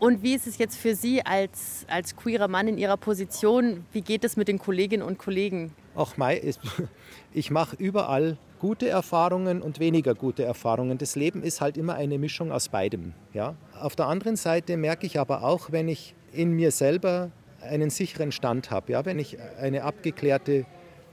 Und 0.00 0.22
wie 0.22 0.34
ist 0.34 0.46
es 0.46 0.56
jetzt 0.56 0.76
für 0.76 0.94
Sie 0.94 1.24
als, 1.24 1.84
als 1.88 2.16
queerer 2.16 2.48
Mann 2.48 2.68
in 2.68 2.78
Ihrer 2.78 2.96
Position? 2.96 3.84
Wie 3.92 4.00
geht 4.00 4.24
es 4.24 4.36
mit 4.36 4.48
den 4.48 4.58
Kolleginnen 4.58 5.02
und 5.02 5.18
Kollegen? 5.18 5.72
Auch 5.94 6.16
Mai 6.16 6.54
ich 7.34 7.50
mache 7.50 7.76
überall 7.76 8.38
gute 8.60 8.88
Erfahrungen 8.88 9.60
und 9.60 9.78
weniger 9.78 10.14
gute 10.14 10.42
Erfahrungen. 10.42 10.96
Das 10.96 11.16
Leben 11.16 11.42
ist 11.42 11.60
halt 11.60 11.76
immer 11.76 11.96
eine 11.96 12.18
Mischung 12.18 12.50
aus 12.50 12.70
beidem. 12.70 13.12
Ja? 13.34 13.56
Auf 13.78 13.94
der 13.94 14.06
anderen 14.06 14.36
Seite 14.36 14.78
merke 14.78 15.06
ich 15.06 15.20
aber 15.20 15.44
auch, 15.44 15.70
wenn 15.70 15.86
ich 15.86 16.14
in 16.32 16.52
mir 16.52 16.70
selber 16.70 17.30
einen 17.64 17.90
sicheren 17.90 18.32
Stand 18.32 18.70
habe, 18.70 18.92
ja, 18.92 19.04
wenn 19.04 19.18
ich 19.18 19.38
eine 19.58 19.84
abgeklärte 19.84 20.66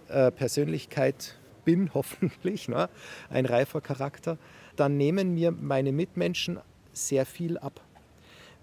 äh, 0.09 0.31
Persönlichkeit 0.31 1.37
bin, 1.65 1.91
hoffentlich, 1.93 2.67
ne, 2.67 2.89
ein 3.29 3.45
reifer 3.45 3.81
Charakter, 3.81 4.37
dann 4.75 4.97
nehmen 4.97 5.33
mir 5.33 5.51
meine 5.51 5.91
Mitmenschen 5.91 6.59
sehr 6.93 7.25
viel 7.25 7.57
ab. 7.57 7.81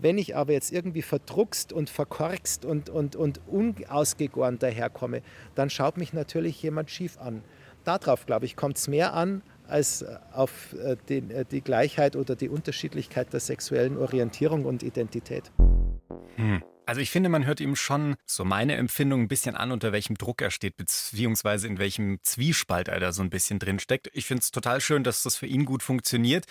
Wenn 0.00 0.16
ich 0.16 0.36
aber 0.36 0.52
jetzt 0.52 0.72
irgendwie 0.72 1.02
verdruckst 1.02 1.72
und 1.72 1.90
verkorkst 1.90 2.64
und, 2.64 2.88
und, 2.88 3.16
und 3.16 3.40
unausgegoren 3.48 4.58
daherkomme, 4.58 5.22
dann 5.56 5.70
schaut 5.70 5.96
mich 5.96 6.12
natürlich 6.12 6.62
jemand 6.62 6.90
schief 6.90 7.18
an. 7.18 7.42
Darauf, 7.84 8.26
glaube 8.26 8.46
ich, 8.46 8.54
kommt 8.54 8.76
es 8.76 8.86
mehr 8.86 9.14
an 9.14 9.42
als 9.66 10.04
auf 10.32 10.74
äh, 10.74 10.96
die, 11.08 11.18
äh, 11.18 11.44
die, 11.44 11.60
Gleichheit 11.60 12.16
oder 12.16 12.36
die 12.36 12.48
Unterschiedlichkeit 12.48 13.32
der 13.32 13.40
sexuellen 13.40 13.98
Orientierung 13.98 14.64
und 14.64 14.82
Identität. 14.82 15.50
Hm. 16.36 16.62
Also 16.88 17.02
ich 17.02 17.10
finde, 17.10 17.28
man 17.28 17.44
hört 17.44 17.60
ihm 17.60 17.76
schon, 17.76 18.16
so 18.24 18.46
meine 18.46 18.76
Empfindung, 18.76 19.20
ein 19.20 19.28
bisschen 19.28 19.54
an, 19.54 19.72
unter 19.72 19.92
welchem 19.92 20.16
Druck 20.16 20.40
er 20.40 20.50
steht, 20.50 20.78
beziehungsweise 20.78 21.66
in 21.66 21.78
welchem 21.78 22.18
Zwiespalt 22.22 22.88
er 22.88 22.98
da 22.98 23.12
so 23.12 23.20
ein 23.20 23.28
bisschen 23.28 23.58
drin 23.58 23.78
steckt. 23.78 24.08
Ich 24.14 24.24
finde 24.24 24.40
es 24.40 24.52
total 24.52 24.80
schön, 24.80 25.04
dass 25.04 25.22
das 25.22 25.36
für 25.36 25.44
ihn 25.44 25.66
gut 25.66 25.82
funktioniert. 25.82 26.46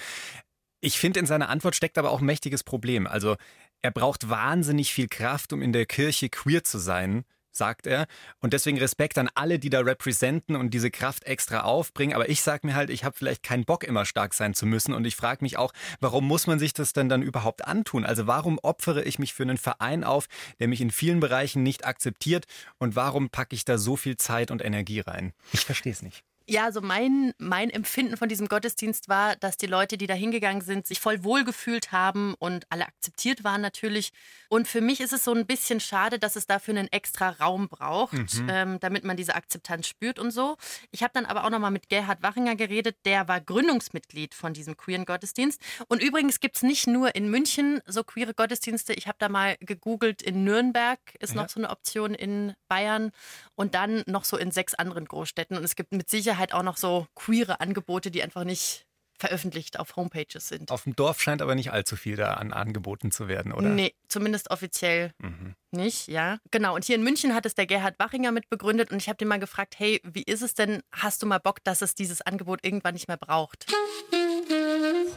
Ich 0.79 0.99
finde, 0.99 1.19
in 1.21 1.25
seiner 1.25 1.49
Antwort 1.49 1.75
steckt 1.75 1.97
aber 1.97 2.11
auch 2.11 2.19
ein 2.19 2.27
mächtiges 2.27 2.63
Problem. 2.63 3.07
Also 3.07 3.35
er 3.81 3.89
braucht 3.89 4.29
wahnsinnig 4.29 4.93
viel 4.93 5.07
Kraft, 5.07 5.53
um 5.53 5.63
in 5.63 5.73
der 5.73 5.87
Kirche 5.87 6.29
queer 6.29 6.63
zu 6.63 6.77
sein, 6.77 7.25
sagt 7.57 7.87
er. 7.87 8.07
Und 8.39 8.53
deswegen 8.53 8.77
Respekt 8.77 9.17
an 9.17 9.29
alle, 9.35 9.59
die 9.59 9.69
da 9.69 9.81
representen 9.81 10.55
und 10.55 10.73
diese 10.73 10.91
Kraft 10.91 11.25
extra 11.25 11.61
aufbringen. 11.61 12.15
Aber 12.15 12.29
ich 12.29 12.41
sage 12.41 12.65
mir 12.65 12.75
halt, 12.75 12.89
ich 12.89 13.03
habe 13.03 13.17
vielleicht 13.17 13.43
keinen 13.43 13.65
Bock, 13.65 13.83
immer 13.83 14.05
stark 14.05 14.33
sein 14.33 14.53
zu 14.53 14.65
müssen. 14.65 14.93
Und 14.93 15.05
ich 15.05 15.15
frage 15.15 15.43
mich 15.43 15.57
auch, 15.57 15.73
warum 15.99 16.27
muss 16.27 16.47
man 16.47 16.59
sich 16.59 16.73
das 16.73 16.93
denn 16.93 17.09
dann 17.09 17.21
überhaupt 17.21 17.65
antun? 17.65 18.05
Also 18.05 18.27
warum 18.27 18.59
opfere 18.59 19.03
ich 19.03 19.19
mich 19.19 19.33
für 19.33 19.43
einen 19.43 19.57
Verein 19.57 20.03
auf, 20.03 20.27
der 20.59 20.67
mich 20.67 20.81
in 20.81 20.91
vielen 20.91 21.19
Bereichen 21.19 21.63
nicht 21.63 21.85
akzeptiert? 21.85 22.45
Und 22.77 22.95
warum 22.95 23.29
packe 23.29 23.55
ich 23.55 23.65
da 23.65 23.77
so 23.77 23.95
viel 23.95 24.17
Zeit 24.17 24.51
und 24.51 24.63
Energie 24.63 24.99
rein? 24.99 25.33
Ich 25.51 25.65
verstehe 25.65 25.91
es 25.91 26.01
nicht. 26.01 26.23
Ja, 26.49 26.63
also 26.63 26.79
mein, 26.79 27.33
mein 27.37 27.69
Empfinden 27.69 28.15
von 28.15 28.29
diesem 28.29 28.47
Gottesdienst 28.47 29.09
war, 29.09 29.35
dass 29.35 29.57
die 29.57 29.67
Leute, 29.67 29.97
die 29.97 30.07
da 30.07 30.13
hingegangen 30.13 30.61
sind, 30.61 30.87
sich 30.87 31.01
voll 31.01 31.25
wohlgefühlt 31.25 31.91
haben 31.91 32.35
und 32.39 32.65
alle 32.69 32.87
akzeptiert 32.87 33.43
waren 33.43 33.59
natürlich. 33.59 34.13
Und 34.47 34.65
für 34.65 34.79
mich 34.79 35.01
ist 35.01 35.11
es 35.11 35.25
so 35.25 35.33
ein 35.33 35.45
bisschen 35.45 35.81
schade, 35.81 36.19
dass 36.19 36.37
es 36.37 36.47
dafür 36.47 36.77
einen 36.77 36.87
extra 36.87 37.31
Raum 37.31 37.67
braucht, 37.67 38.13
mhm. 38.13 38.47
ähm, 38.49 38.79
damit 38.79 39.03
man 39.03 39.17
diese 39.17 39.35
Akzeptanz 39.35 39.87
spürt 39.87 40.19
und 40.19 40.31
so. 40.31 40.55
Ich 40.91 41.03
habe 41.03 41.11
dann 41.13 41.25
aber 41.25 41.43
auch 41.43 41.49
nochmal 41.49 41.71
mit 41.71 41.89
Gerhard 41.89 42.23
Wachinger 42.23 42.55
geredet, 42.55 42.95
der 43.03 43.27
war 43.27 43.41
Gründungsmitglied 43.41 44.33
von 44.33 44.53
diesem 44.53 44.77
queeren 44.77 45.03
Gottesdienst. 45.03 45.61
Und 45.89 46.01
übrigens 46.01 46.39
gibt 46.39 46.55
es 46.55 46.63
nicht 46.63 46.87
nur 46.87 47.13
in 47.13 47.29
München 47.29 47.81
so 47.85 48.05
queere 48.05 48.33
Gottesdienste. 48.33 48.93
Ich 48.93 49.07
habe 49.07 49.17
da 49.19 49.27
mal 49.27 49.57
gegoogelt, 49.59 50.21
in 50.21 50.45
Nürnberg 50.45 50.99
ist 51.19 51.35
ja. 51.35 51.41
noch 51.41 51.49
so 51.49 51.59
eine 51.59 51.69
Option 51.69 52.13
in 52.13 52.53
Bayern 52.69 53.11
und 53.55 53.75
dann 53.75 54.03
noch 54.05 54.23
so 54.23 54.37
in 54.37 54.51
sechs 54.51 54.73
anderen 54.75 55.05
Großstädten. 55.05 55.57
Und 55.57 55.65
es 55.65 55.75
gibt 55.75 55.91
mit 55.91 56.09
Sicherheit 56.09 56.36
halt 56.37 56.53
auch 56.53 56.63
noch 56.63 56.77
so 56.77 57.07
queere 57.15 57.59
Angebote, 57.59 58.11
die 58.11 58.23
einfach 58.23 58.43
nicht 58.43 58.85
veröffentlicht 59.19 59.79
auf 59.79 59.95
Homepages 59.95 60.47
sind. 60.47 60.71
Auf 60.71 60.83
dem 60.83 60.95
Dorf 60.95 61.21
scheint 61.21 61.41
aber 61.41 61.55
nicht 61.55 61.71
allzu 61.71 61.95
viel 61.95 62.15
da 62.15 62.33
an 62.33 62.53
angeboten 62.53 63.11
zu 63.11 63.27
werden, 63.27 63.51
oder? 63.51 63.69
Nee, 63.69 63.93
zumindest 64.07 64.51
offiziell 64.51 65.11
mhm. 65.17 65.55
Nicht, 65.71 66.07
ja. 66.07 66.37
Genau, 66.51 66.75
und 66.75 66.85
hier 66.85 66.95
in 66.95 67.03
München 67.03 67.33
hat 67.33 67.45
es 67.45 67.55
der 67.55 67.65
Gerhard 67.65 67.99
Wachinger 67.99 68.31
mit 68.31 68.49
begründet 68.49 68.91
und 68.91 68.97
ich 68.97 69.09
habe 69.09 69.17
den 69.17 69.27
mal 69.27 69.39
gefragt, 69.39 69.75
hey, 69.77 70.01
wie 70.03 70.23
ist 70.23 70.41
es 70.41 70.53
denn, 70.53 70.81
hast 70.91 71.21
du 71.21 71.27
mal 71.27 71.39
Bock, 71.39 71.63
dass 71.63 71.81
es 71.81 71.95
dieses 71.95 72.21
Angebot 72.21 72.63
irgendwann 72.63 72.93
nicht 72.93 73.07
mehr 73.07 73.17
braucht? 73.17 73.67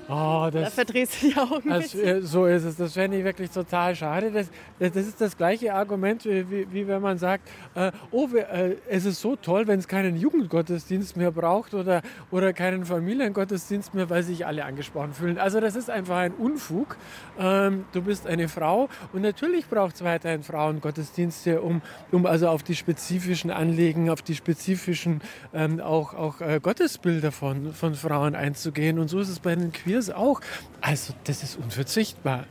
Oh, 0.08 0.48
das, 0.52 0.64
da 0.64 0.70
verdrehst 0.70 1.22
du 1.22 1.28
die 1.28 1.36
Augen. 1.36 1.68
Das, 1.68 1.94
äh, 1.94 2.20
so 2.20 2.46
ist 2.46 2.64
es. 2.64 2.76
Das 2.76 2.94
fände 2.94 3.16
ich 3.16 3.24
wirklich 3.24 3.50
total 3.50 3.94
schade. 3.94 4.32
Das, 4.32 4.50
das 4.78 5.06
ist 5.06 5.20
das 5.20 5.36
gleiche 5.36 5.72
Argument, 5.72 6.24
wie, 6.24 6.66
wie 6.72 6.88
wenn 6.88 7.00
man 7.00 7.18
sagt, 7.18 7.48
äh, 7.74 7.92
oh, 8.10 8.28
äh, 8.34 8.76
es 8.88 9.04
ist 9.04 9.20
so 9.20 9.36
toll, 9.36 9.68
wenn 9.68 9.78
es 9.78 9.86
keinen 9.86 10.16
Jugendgottesdienst 10.16 11.16
mehr 11.16 11.30
braucht 11.30 11.74
oder, 11.74 12.02
oder 12.32 12.52
keinen 12.52 12.84
Familiengottesdienst 12.84 13.94
mehr, 13.94 14.10
weil 14.10 14.24
sich 14.24 14.46
alle 14.46 14.64
angesprochen 14.64 15.12
fühlen. 15.12 15.38
Also 15.38 15.60
das 15.60 15.76
ist 15.76 15.90
einfach 15.90 16.16
ein 16.16 16.32
Unfug. 16.32 16.96
Ähm, 17.38 17.84
du 17.92 18.02
bist 18.02 18.26
eine 18.26 18.48
Frau 18.48 18.88
und 19.12 19.22
natürlich 19.22 19.68
braucht 19.68 19.94
es 19.94 20.02
weiterhin 20.02 20.42
Frauengottesdienste, 20.50 21.60
um, 21.62 21.82
um 22.10 22.26
also 22.26 22.48
auf 22.48 22.62
die 22.62 22.74
spezifischen 22.74 23.50
Anliegen, 23.50 24.10
auf 24.10 24.22
die 24.22 24.34
spezifischen 24.34 25.20
ähm, 25.54 25.80
auch, 25.80 26.14
auch 26.14 26.40
äh, 26.40 26.60
Gottesbilder 26.60 27.32
von, 27.32 27.72
von 27.72 27.94
Frauen 27.94 28.34
einzugehen. 28.34 28.98
Und 28.98 29.08
so 29.08 29.20
ist 29.20 29.28
es 29.28 29.40
bei 29.40 29.54
den 29.54 29.72
Queers 29.72 30.10
auch. 30.10 30.40
Also 30.80 31.14
das 31.24 31.42
ist 31.42 31.56
unverzichtbar. 31.56 32.46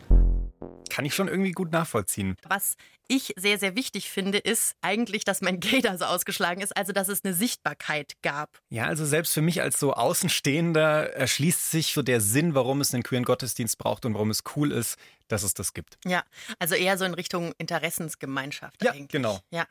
Kann 0.89 1.05
ich 1.05 1.15
schon 1.15 1.27
irgendwie 1.27 1.51
gut 1.51 1.71
nachvollziehen. 1.71 2.35
Was 2.47 2.75
ich 3.07 3.33
sehr, 3.37 3.57
sehr 3.57 3.75
wichtig 3.75 4.09
finde, 4.09 4.37
ist 4.37 4.75
eigentlich, 4.81 5.23
dass 5.23 5.41
mein 5.41 5.59
da 5.81 5.97
so 5.97 6.05
ausgeschlagen 6.05 6.61
ist, 6.61 6.77
also 6.77 6.93
dass 6.93 7.07
es 7.07 7.23
eine 7.23 7.33
Sichtbarkeit 7.33 8.13
gab. 8.21 8.59
Ja, 8.69 8.85
also 8.85 9.05
selbst 9.05 9.33
für 9.33 9.41
mich 9.41 9.61
als 9.61 9.79
so 9.79 9.93
Außenstehender 9.93 11.13
erschließt 11.13 11.71
sich 11.71 11.93
so 11.93 12.01
der 12.01 12.21
Sinn, 12.21 12.55
warum 12.55 12.81
es 12.81 12.93
einen 12.93 13.03
queeren 13.03 13.25
Gottesdienst 13.25 13.77
braucht 13.77 14.05
und 14.05 14.13
warum 14.13 14.29
es 14.29 14.43
cool 14.55 14.71
ist, 14.71 14.97
dass 15.27 15.43
es 15.43 15.53
das 15.53 15.73
gibt. 15.73 15.97
Ja, 16.05 16.23
also 16.59 16.75
eher 16.75 16.97
so 16.97 17.05
in 17.05 17.13
Richtung 17.13 17.53
Interessensgemeinschaft 17.57 18.83
ja, 18.83 18.91
eigentlich. 18.91 19.09
Genau. 19.09 19.39
Ja. 19.51 19.65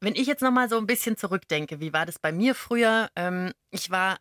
Wenn 0.00 0.16
ich 0.16 0.26
jetzt 0.26 0.42
nochmal 0.42 0.68
so 0.68 0.78
ein 0.78 0.86
bisschen 0.86 1.16
zurückdenke, 1.16 1.80
wie 1.80 1.92
war 1.92 2.06
das 2.06 2.18
bei 2.18 2.32
mir 2.32 2.54
früher? 2.54 3.08
Ähm, 3.14 3.52
ich 3.70 3.90
war 3.90 4.18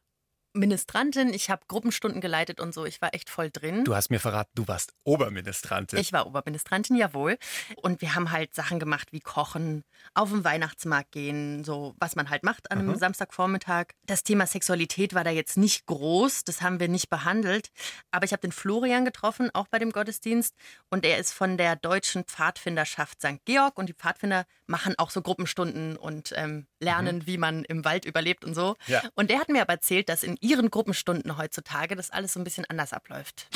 Ministrantin, 0.53 1.34
ich 1.34 1.50
habe 1.50 1.63
Gruppenstunden 1.67 2.22
geleitet 2.22 2.60
und 2.60 2.74
so. 2.74 2.86
Ich 2.86 3.01
war 3.01 3.13
echt 3.13 3.29
voll 3.29 3.50
drin. 3.50 3.84
Du 3.86 3.96
hast 3.96 4.10
mir 4.10 4.20
verraten, 4.20 4.51
du 4.55 4.67
warst 4.67 4.93
Oberministrantin. 5.03 6.00
Ich 6.00 6.12
war 6.12 6.27
Oberministrantin, 6.27 6.96
jawohl. 6.96 7.38
Und 7.77 8.01
wir 8.01 8.15
haben 8.15 8.31
halt 8.31 8.53
Sachen 8.53 8.79
gemacht 8.79 9.10
wie 9.12 9.22
Kochen, 9.22 9.84
auf 10.13 10.29
den 10.29 10.43
Weihnachtsmarkt 10.43 11.12
gehen, 11.12 11.63
so 11.63 11.96
was 12.00 12.15
man 12.15 12.29
halt 12.29 12.43
macht 12.43 12.72
an 12.72 12.79
einem 12.79 12.89
mhm. 12.89 12.98
Samstagvormittag. 12.98 13.88
Das 14.05 14.24
Thema 14.24 14.46
Sexualität 14.46 15.13
war 15.13 15.24
da 15.24 15.29
jetzt 15.29 15.58
nicht 15.58 15.86
groß, 15.86 16.43
das 16.43 16.62
haben 16.62 16.79
wir 16.79 16.88
nicht 16.88 17.10
behandelt. 17.10 17.70
Aber 18.12 18.25
ich 18.25 18.34
habe 18.34 18.41
den 18.41 18.51
Florian 18.51 19.05
getroffen, 19.05 19.50
auch 19.53 19.67
bei 19.67 19.79
dem 19.79 19.91
Gottesdienst. 19.91 20.55
Und 20.89 21.05
er 21.05 21.17
ist 21.17 21.34
von 21.34 21.58
der 21.58 21.75
deutschen 21.75 22.25
Pfadfinderschaft 22.25 23.22
St. 23.22 23.46
Georg. 23.46 23.77
Und 23.77 23.88
die 23.88 23.93
Pfadfinder 23.93 24.46
machen 24.67 24.96
auch 24.98 25.12
so 25.12 25.22
Gruppenstunden 25.22 25.98
und 25.98 26.34
ähm, 26.36 26.67
lernen, 26.81 27.17
mhm. 27.17 27.27
wie 27.27 27.38
man 27.38 27.63
im 27.65 27.85
Wald 27.85 28.05
überlebt 28.05 28.43
und 28.43 28.53
so. 28.53 28.75
Ja. 28.88 29.01
Und 29.15 29.29
der 29.29 29.39
hat 29.39 29.50
mir 29.50 29.61
aber 29.61 29.73
erzählt, 29.73 30.09
dass 30.09 30.23
in 30.23 30.38
ihren 30.41 30.69
Gruppenstunden 30.69 31.38
heutzutage 31.38 31.95
das 31.95 32.09
alles 32.09 32.33
so 32.33 32.39
ein 32.39 32.43
bisschen 32.43 32.65
anders 32.69 32.93
abläuft. 32.93 33.47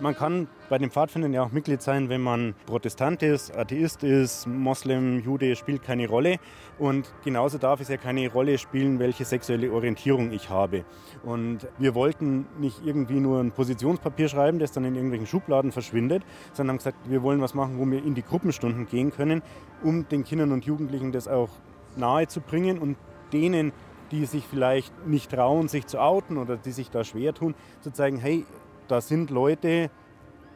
Man 0.00 0.16
kann 0.16 0.48
bei 0.68 0.78
den 0.78 0.90
Pfadfindern 0.90 1.32
ja 1.32 1.42
auch 1.42 1.52
Mitglied 1.52 1.82
sein, 1.82 2.08
wenn 2.08 2.20
man 2.20 2.54
Protestant 2.66 3.22
ist, 3.22 3.56
Atheist 3.56 4.02
ist, 4.02 4.46
Moslem, 4.46 5.20
Jude, 5.20 5.54
spielt 5.54 5.82
keine 5.82 6.08
Rolle. 6.08 6.38
Und 6.78 7.12
genauso 7.24 7.58
darf 7.58 7.80
es 7.80 7.88
ja 7.88 7.96
keine 7.96 8.30
Rolle 8.30 8.58
spielen, 8.58 8.98
welche 8.98 9.24
sexuelle 9.24 9.72
Orientierung 9.72 10.32
ich 10.32 10.50
habe. 10.50 10.84
Und 11.22 11.68
wir 11.78 11.94
wollten 11.94 12.46
nicht 12.58 12.84
irgendwie 12.84 13.20
nur 13.20 13.40
ein 13.40 13.52
Positionspapier 13.52 14.28
schreiben, 14.28 14.58
das 14.58 14.72
dann 14.72 14.84
in 14.84 14.94
irgendwelchen 14.94 15.26
Schubladen 15.26 15.72
verschwindet, 15.72 16.24
sondern 16.52 16.74
haben 16.74 16.78
gesagt, 16.78 16.98
wir 17.08 17.22
wollen 17.22 17.40
was 17.40 17.54
machen, 17.54 17.78
wo 17.78 17.86
wir 17.86 18.04
in 18.04 18.14
die 18.14 18.22
Gruppenstunden 18.22 18.86
gehen 18.86 19.12
können, 19.12 19.42
um 19.82 20.08
den 20.08 20.24
Kindern 20.24 20.52
und 20.52 20.64
Jugendlichen 20.64 21.12
das 21.12 21.28
auch 21.28 21.50
nahe 21.96 22.26
zu 22.26 22.40
bringen 22.40 22.78
und 22.78 22.96
denen 23.32 23.72
die 24.12 24.26
sich 24.26 24.46
vielleicht 24.46 25.06
nicht 25.06 25.30
trauen, 25.30 25.68
sich 25.68 25.86
zu 25.86 25.98
outen 25.98 26.36
oder 26.36 26.56
die 26.56 26.70
sich 26.70 26.90
da 26.90 27.02
schwer 27.02 27.32
tun, 27.32 27.54
zu 27.80 27.90
zeigen, 27.92 28.18
hey, 28.18 28.44
da 28.88 29.00
sind 29.00 29.30
Leute, 29.30 29.90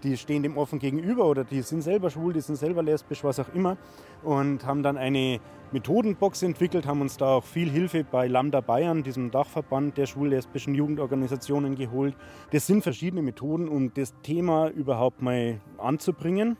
die 0.03 0.17
stehen 0.17 0.43
dem 0.43 0.57
offen 0.57 0.79
gegenüber 0.79 1.27
oder 1.27 1.45
die 1.45 1.63
sind 1.63 1.83
selber 1.83 2.11
schwul, 2.11 2.33
die 2.33 2.41
sind 2.41 2.57
selber 2.57 2.83
lesbisch, 2.83 3.25
was 3.25 3.41
auch 3.41 3.49
immer 3.55 3.77
und 4.23 4.65
haben 4.67 4.83
dann 4.83 4.97
eine 4.97 5.41
Methodenbox 5.73 6.43
entwickelt, 6.43 6.87
haben 6.87 7.01
uns 7.01 7.17
da 7.17 7.37
auch 7.37 7.45
viel 7.45 7.71
Hilfe 7.71 8.05
bei 8.05 8.29
Lambda 8.29 8.61
Bayern, 8.61 9.03
diesem 9.03 9.31
Dachverband 9.31 9.97
der 9.99 10.07
schwul-lesbischen 10.07 10.75
Jugendorganisationen 10.75 11.75
geholt. 11.75 12.15
Das 12.53 12.67
sind 12.67 12.83
verschiedene 12.83 13.23
Methoden, 13.23 13.69
um 13.69 13.93
das 13.93 14.15
Thema 14.23 14.69
überhaupt 14.69 15.23
mal 15.23 15.61
anzubringen, 15.79 16.57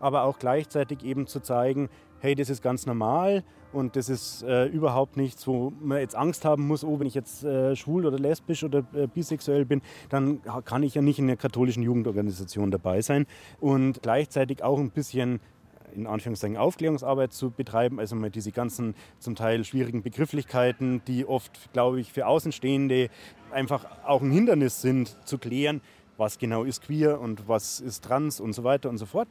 aber 0.00 0.24
auch 0.24 0.38
gleichzeitig 0.38 1.04
eben 1.04 1.26
zu 1.26 1.40
zeigen, 1.40 1.90
hey, 2.20 2.34
das 2.34 2.50
ist 2.50 2.62
ganz 2.62 2.86
normal 2.86 3.44
und 3.72 3.96
das 3.96 4.08
ist 4.08 4.42
äh, 4.42 4.66
überhaupt 4.66 5.16
nichts, 5.16 5.46
wo 5.46 5.72
man 5.80 5.98
jetzt 5.98 6.16
Angst 6.16 6.44
haben 6.44 6.66
muss, 6.66 6.84
oh, 6.84 6.98
wenn 6.98 7.06
ich 7.06 7.14
jetzt 7.14 7.44
äh, 7.44 7.76
schwul 7.76 8.06
oder 8.06 8.18
lesbisch 8.18 8.64
oder 8.64 8.84
äh, 8.94 9.06
bisexuell 9.06 9.64
bin, 9.64 9.82
dann 10.08 10.40
kann 10.64 10.82
ich 10.82 10.94
ja 10.94 11.02
nicht 11.02 11.18
in 11.18 11.26
der 11.26 11.36
katholischen 11.36 11.82
Jugendorganisation 11.82 12.70
dabei 12.70 13.02
sein. 13.02 13.26
Und 13.60 14.02
gleichzeitig 14.02 14.62
auch 14.62 14.78
ein 14.78 14.90
bisschen 14.90 15.40
in 15.94 16.06
Anführungszeichen 16.06 16.56
Aufklärungsarbeit 16.56 17.32
zu 17.32 17.50
betreiben, 17.50 17.98
also 17.98 18.16
mal 18.16 18.30
diese 18.30 18.52
ganzen 18.52 18.94
zum 19.18 19.34
Teil 19.34 19.64
schwierigen 19.64 20.02
Begrifflichkeiten, 20.02 21.02
die 21.06 21.26
oft, 21.26 21.72
glaube 21.72 22.00
ich, 22.00 22.12
für 22.12 22.26
Außenstehende 22.26 23.08
einfach 23.50 23.86
auch 24.04 24.22
ein 24.22 24.30
Hindernis 24.30 24.82
sind, 24.82 25.16
zu 25.26 25.38
klären, 25.38 25.80
was 26.16 26.38
genau 26.38 26.64
ist 26.64 26.82
queer 26.82 27.20
und 27.20 27.48
was 27.48 27.80
ist 27.80 28.04
trans 28.04 28.40
und 28.40 28.52
so 28.52 28.64
weiter 28.64 28.88
und 28.88 28.98
so 28.98 29.06
fort. 29.06 29.28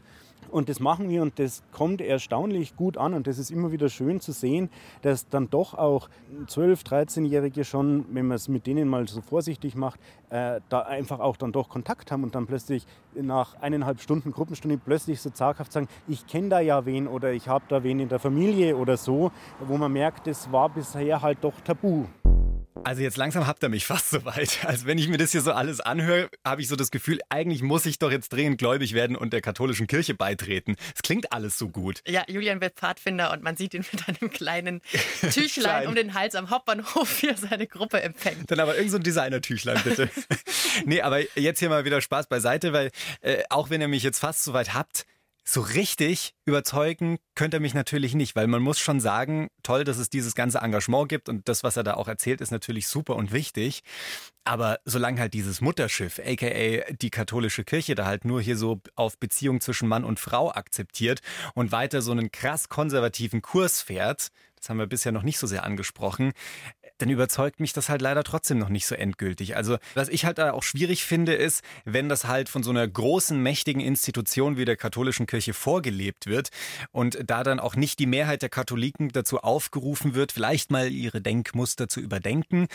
Und 0.52 0.70
das 0.70 0.80
machen 0.80 1.10
wir 1.10 1.22
und 1.22 1.40
das 1.40 1.64
kommt 1.72 2.02
erstaunlich 2.02 2.76
gut 2.76 2.98
an 2.98 3.14
und 3.14 3.28
das 3.28 3.40
ist 3.40 3.50
immer 3.50 3.72
wieder 3.72 3.90
schön 3.90 4.20
zu 4.22 4.32
sehen, 4.32 4.70
dass 5.02 5.28
dann 5.28 5.50
doch 5.50 5.74
auch 5.74 6.08
12-, 6.48 6.86
13-Jährige 6.86 7.66
schon, 7.66 8.06
wenn 8.12 8.28
man 8.28 8.36
es 8.36 8.48
mit 8.48 8.68
denen 8.68 8.88
mal 8.88 9.08
so 9.08 9.22
vorsichtig 9.22 9.76
macht, 9.76 10.00
äh, 10.30 10.62
da 10.70 10.82
einfach 10.82 11.20
auch 11.20 11.38
dann 11.38 11.52
doch 11.52 11.70
Kontakt 11.70 12.12
haben 12.12 12.24
und 12.24 12.36
dann 12.36 12.46
plötzlich 12.46 12.86
nach 13.16 13.60
eineinhalb 13.62 14.02
Stunden 14.02 14.32
Gruppenstunde 14.32 14.78
plötzlich 14.78 15.20
so 15.20 15.30
zaghaft 15.30 15.72
sagen, 15.72 15.88
ich 16.08 16.28
kenne 16.28 16.50
da 16.50 16.60
ja 16.60 16.86
wen 16.86 17.08
oder 17.08 17.34
ich 17.34 17.48
habe 17.48 17.66
da 17.68 17.84
wen 17.84 18.00
in 18.00 18.10
der 18.10 18.20
Familie 18.20 18.78
oder 18.78 18.98
so, 18.98 19.32
wo 19.60 19.78
man 19.78 19.92
merkt, 19.92 20.28
das 20.28 20.52
war 20.52 20.70
bisher 20.70 21.22
halt 21.22 21.40
doch 21.42 21.60
tabu. 21.62 22.06
Also 22.84 23.02
jetzt 23.02 23.18
langsam 23.18 23.48
habt 23.48 23.64
ihr 23.64 23.70
mich 23.70 23.86
fast 23.86 24.10
so 24.10 24.26
weit. 24.26 24.60
Also 24.66 24.86
wenn 24.88 24.98
ich 24.98 25.08
mir 25.08 25.18
das 25.18 25.32
hier 25.32 25.42
so 25.42 25.52
alles 25.54 25.80
anhöre, 25.80 26.30
habe 26.44 26.62
ich 26.62 26.68
so 26.68 26.76
das 26.76 26.92
Gefühl, 26.92 27.20
eigentlich 27.30 27.62
muss 27.62 27.86
ich 27.86 28.00
doch 28.00 28.12
jetzt 28.12 28.34
dringend 28.34 28.58
gläubig 28.58 28.94
werden 28.94 29.16
und 29.16 29.32
der 29.32 29.42
katholischen 29.42 29.88
Kirche 29.88 30.16
beitreten. 30.16 30.76
Es 30.96 31.02
klingt 31.02 31.32
alles 31.32 31.58
so 31.58 31.70
gut. 31.70 32.02
Ja, 32.08 32.24
Julian 32.28 32.62
wird 32.62 32.76
Pfadfinder 32.76 33.32
und 33.32 33.44
man 33.44 33.56
sieht 33.56 33.74
ihn 33.74 33.86
mit 33.92 34.08
einem 34.08 34.32
kleinen 34.32 34.82
Tüchlein 35.32 35.88
um 35.88 35.96
den 35.96 36.14
Hals 36.14 36.36
am 36.36 36.50
Hauptbahnhof, 36.50 37.22
wie 37.22 37.28
er 37.28 37.38
seine 37.38 37.68
Gruppe 37.68 38.02
empfängt. 38.02 38.50
Dann 38.50 38.60
aber 38.60 38.76
irgend 38.76 38.92
so 38.92 38.98
ein 38.98 39.04
Designer-Tüchlein, 39.04 39.82
bitte. 39.84 40.10
nee, 40.86 41.02
aber 41.02 41.20
jetzt 41.40 41.60
hier 41.60 41.70
mal 41.70 41.86
wieder 41.86 42.02
Spaß 42.02 42.28
beiseite, 42.28 42.74
weil 42.74 42.92
äh, 43.22 43.44
auch 43.50 43.70
wenn 43.70 43.82
ihr 43.82 43.88
mich 43.88 44.04
jetzt 44.04 44.20
fast 44.20 44.44
so 44.44 44.54
weit 44.54 44.74
habt, 44.74 45.06
so 45.48 45.62
richtig 45.62 46.34
überzeugen 46.46 47.18
könnte 47.36 47.58
er 47.58 47.62
mich 47.62 47.76
natürlich 47.76 48.16
nicht, 48.16 48.36
weil 48.36 48.48
man 48.48 48.64
muss 48.64 48.80
schon 48.80 49.00
sagen, 49.00 49.48
toll, 49.62 49.84
dass 49.84 49.98
es 49.98 50.10
dieses 50.10 50.34
ganze 50.34 50.58
Engagement 50.58 51.08
gibt 51.08 51.30
und 51.30 51.48
das, 51.48 51.64
was 51.64 51.78
er 51.78 51.84
da 51.84 51.94
auch 51.94 52.08
erzählt, 52.08 52.42
ist 52.42 52.52
natürlich 52.52 52.88
super 52.88 53.16
und 53.16 53.32
wichtig. 53.32 53.84
Aber 54.44 54.80
solange 54.86 55.22
halt 55.22 55.34
dieses 55.36 55.62
Mutterschiff, 55.62 56.20
aka 56.20 56.92
die 56.94 57.12
katholische 57.12 57.64
Kirche, 57.64 57.94
da 57.94 58.06
halt 58.06 58.26
nur 58.26 58.42
hier 58.42 58.58
so 58.58 58.82
auf 58.96 59.20
Beziehung 59.20 59.62
zwischen 59.62 59.88
Mann 59.88 60.04
und 60.04 60.20
Frau 60.20 60.52
akzeptiert 60.52 61.22
und 61.54 61.72
weiter 61.72 62.02
so 62.02 62.12
einen 62.12 62.32
krass 62.32 62.68
konservativen 62.68 63.44
Kurs 63.44 63.82
fährt, 63.82 64.30
das 64.56 64.70
haben 64.70 64.80
wir 64.80 64.88
bisher 64.88 65.12
noch 65.12 65.24
nicht 65.24 65.38
so 65.38 65.46
sehr 65.46 65.64
angesprochen, 65.64 66.34
dann 66.98 67.10
überzeugt 67.10 67.60
mich 67.60 67.74
das 67.74 67.90
halt 67.90 68.02
leider 68.02 68.24
trotzdem 68.24 68.58
noch 68.58 68.70
nicht 68.70 68.86
so 68.86 68.96
endgültig. 68.96 69.56
Also, 69.56 69.78
was 69.94 70.10
ich 70.10 70.26
halt 70.26 70.38
da 70.38 70.52
auch 70.52 70.64
schwierig 70.64 71.04
finde, 71.04 71.34
ist, 71.34 71.64
wenn 71.84 72.10
das 72.10 72.26
halt 72.26 72.50
von 72.50 72.64
so 72.64 72.72
einer 72.72 72.88
großen, 72.88 73.42
mächtigen 73.42 73.82
Institution 73.82 74.58
wie 74.58 74.66
der 74.66 74.78
katholischen 74.78 75.26
Kirche 75.26 75.54
vorgelebt 75.54 76.28
wird 76.28 76.50
und 76.92 77.18
da 77.26 77.44
dann 77.44 77.60
auch 77.60 77.76
nicht 77.76 78.00
die 78.00 78.06
Mehrheit 78.06 78.42
der 78.42 78.50
Katholiken 78.50 79.10
dazu 79.10 79.40
aufgerufen 79.40 80.16
wird, 80.16 80.32
vielleicht 80.32 80.72
mal 80.72 80.92
ihre 80.92 81.22
Denkmuster 81.22 81.88
zu 81.88 82.00
überdenken 82.00 82.68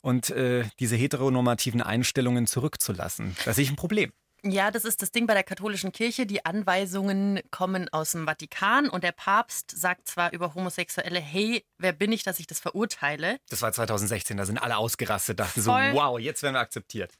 und 0.00 0.30
äh, 0.30 0.64
diese 0.78 0.96
heteronormativen 0.96 1.80
Einstellungen 1.80 2.46
zurückzulassen. 2.46 3.36
Da 3.44 3.52
sehe 3.52 3.64
ich 3.64 3.70
ein 3.70 3.76
Problem. 3.76 4.12
Ja, 4.44 4.72
das 4.72 4.84
ist 4.84 5.02
das 5.02 5.12
Ding 5.12 5.26
bei 5.26 5.34
der 5.34 5.44
katholischen 5.44 5.92
Kirche. 5.92 6.26
Die 6.26 6.44
Anweisungen 6.44 7.40
kommen 7.52 7.88
aus 7.92 8.12
dem 8.12 8.26
Vatikan 8.26 8.88
und 8.88 9.04
der 9.04 9.12
Papst 9.12 9.70
sagt 9.70 10.08
zwar 10.08 10.32
über 10.32 10.54
Homosexuelle, 10.54 11.20
hey, 11.20 11.64
wer 11.78 11.92
bin 11.92 12.10
ich, 12.10 12.24
dass 12.24 12.40
ich 12.40 12.48
das 12.48 12.58
verurteile? 12.58 13.38
Das 13.50 13.62
war 13.62 13.72
2016, 13.72 14.36
da 14.36 14.44
sind 14.44 14.58
alle 14.58 14.78
ausgerastet, 14.78 15.38
dachten 15.38 15.62
Voll. 15.62 15.90
so, 15.92 15.96
wow, 15.96 16.18
jetzt 16.18 16.42
werden 16.42 16.54
wir 16.54 16.60
akzeptiert. 16.60 17.12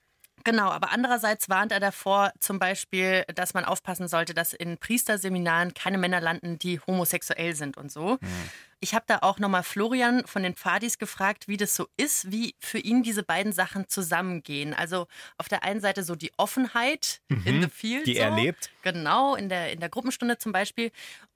Genau, 0.44 0.70
aber 0.70 0.90
andererseits 0.90 1.48
warnt 1.48 1.70
er 1.70 1.78
davor 1.78 2.32
zum 2.40 2.58
Beispiel, 2.58 3.24
dass 3.34 3.54
man 3.54 3.64
aufpassen 3.64 4.08
sollte, 4.08 4.34
dass 4.34 4.52
in 4.52 4.78
Priesterseminaren 4.78 5.74
keine 5.74 5.98
Männer 5.98 6.20
landen, 6.20 6.58
die 6.58 6.80
homosexuell 6.80 7.54
sind 7.54 7.76
und 7.76 7.92
so. 7.92 8.18
Mhm. 8.20 8.50
Ich 8.82 8.94
habe 8.94 9.04
da 9.06 9.18
auch 9.22 9.38
nochmal 9.38 9.62
Florian 9.62 10.26
von 10.26 10.42
den 10.42 10.54
Pfadis 10.54 10.98
gefragt, 10.98 11.46
wie 11.46 11.56
das 11.56 11.76
so 11.76 11.86
ist, 11.96 12.32
wie 12.32 12.56
für 12.58 12.78
ihn 12.78 13.04
diese 13.04 13.22
beiden 13.22 13.52
Sachen 13.52 13.86
zusammengehen. 13.86 14.74
Also 14.74 15.06
auf 15.38 15.48
der 15.48 15.62
einen 15.62 15.80
Seite 15.80 16.02
so 16.02 16.16
die 16.16 16.32
Offenheit 16.36 17.20
mhm, 17.28 17.42
in 17.44 17.62
the 17.62 17.68
field. 17.68 18.08
Die 18.08 18.14
so. 18.14 18.20
er 18.20 18.34
lebt. 18.34 18.72
Genau, 18.82 19.36
in 19.36 19.48
der, 19.48 19.72
in 19.72 19.78
der 19.78 19.88
Gruppenstunde 19.88 20.36
zum 20.36 20.50
Beispiel. 20.50 20.90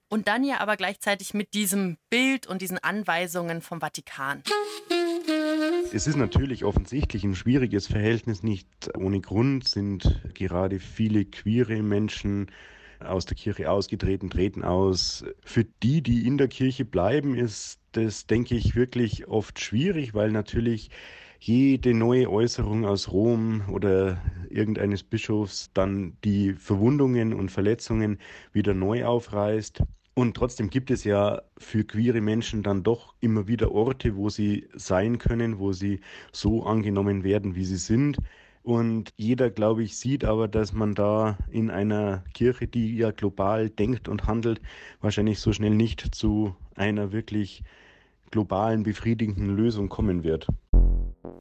Und 0.09 0.27
dann 0.27 0.43
ja 0.43 0.59
aber 0.59 0.75
gleichzeitig 0.75 1.33
mit 1.33 1.53
diesem 1.53 1.97
Bild 2.09 2.47
und 2.47 2.61
diesen 2.61 2.79
Anweisungen 2.79 3.61
vom 3.61 3.79
Vatikan. 3.79 4.43
Es 5.93 6.05
ist 6.05 6.17
natürlich 6.17 6.65
offensichtlich 6.65 7.23
ein 7.23 7.35
schwieriges 7.35 7.87
Verhältnis. 7.87 8.43
Nicht 8.43 8.67
ohne 8.97 9.21
Grund 9.21 9.65
sind 9.65 10.19
gerade 10.33 10.81
viele 10.81 11.23
queere 11.23 11.81
Menschen 11.81 12.51
aus 12.99 13.25
der 13.25 13.35
Kirche 13.35 13.71
ausgetreten, 13.71 14.29
treten 14.29 14.63
aus. 14.63 15.25
Für 15.43 15.65
die, 15.83 16.01
die 16.01 16.25
in 16.25 16.37
der 16.37 16.47
Kirche 16.47 16.85
bleiben, 16.85 17.35
ist 17.35 17.79
das, 17.91 18.27
denke 18.27 18.55
ich, 18.55 18.75
wirklich 18.75 19.27
oft 19.27 19.59
schwierig, 19.59 20.13
weil 20.13 20.31
natürlich 20.31 20.89
jede 21.39 21.93
neue 21.93 22.29
Äußerung 22.29 22.85
aus 22.85 23.11
Rom 23.11 23.63
oder 23.71 24.21
irgendeines 24.49 25.03
Bischofs 25.03 25.71
dann 25.73 26.17
die 26.23 26.53
Verwundungen 26.53 27.33
und 27.33 27.51
Verletzungen 27.51 28.19
wieder 28.53 28.73
neu 28.73 29.05
aufreißt. 29.05 29.81
Und 30.15 30.35
trotzdem 30.35 30.71
gibt 30.71 30.89
es 30.89 31.03
ja 31.03 31.43
für 31.59 31.83
queere 31.83 32.21
Menschen 32.21 32.63
dann 32.63 32.81
doch 32.81 33.13
immer 33.19 33.47
wieder 33.47 33.71
Orte, 33.71 34.15
wo 34.15 34.29
sie 34.29 34.67
sein 34.73 35.19
können, 35.19 35.59
wo 35.59 35.73
sie 35.73 35.99
so 36.31 36.63
angenommen 36.63 37.23
werden, 37.23 37.55
wie 37.55 37.65
sie 37.65 37.77
sind. 37.77 38.17
Und 38.67 39.13
jeder, 39.15 39.49
glaube 39.49 39.83
ich, 39.83 39.95
sieht 39.95 40.25
aber, 40.25 40.49
dass 40.49 40.73
man 40.73 40.93
da 40.93 41.37
in 41.49 41.71
einer 41.71 42.25
Kirche, 42.33 42.67
die 42.67 42.97
ja 42.97 43.11
global 43.11 43.69
denkt 43.69 44.09
und 44.09 44.27
handelt, 44.27 44.59
wahrscheinlich 44.99 45.39
so 45.39 45.53
schnell 45.53 45.73
nicht 45.73 46.13
zu 46.13 46.53
einer 46.75 47.13
wirklich 47.13 47.63
globalen, 48.29 48.83
befriedigenden 48.83 49.55
Lösung 49.55 49.87
kommen 49.87 50.25
wird. 50.25 50.47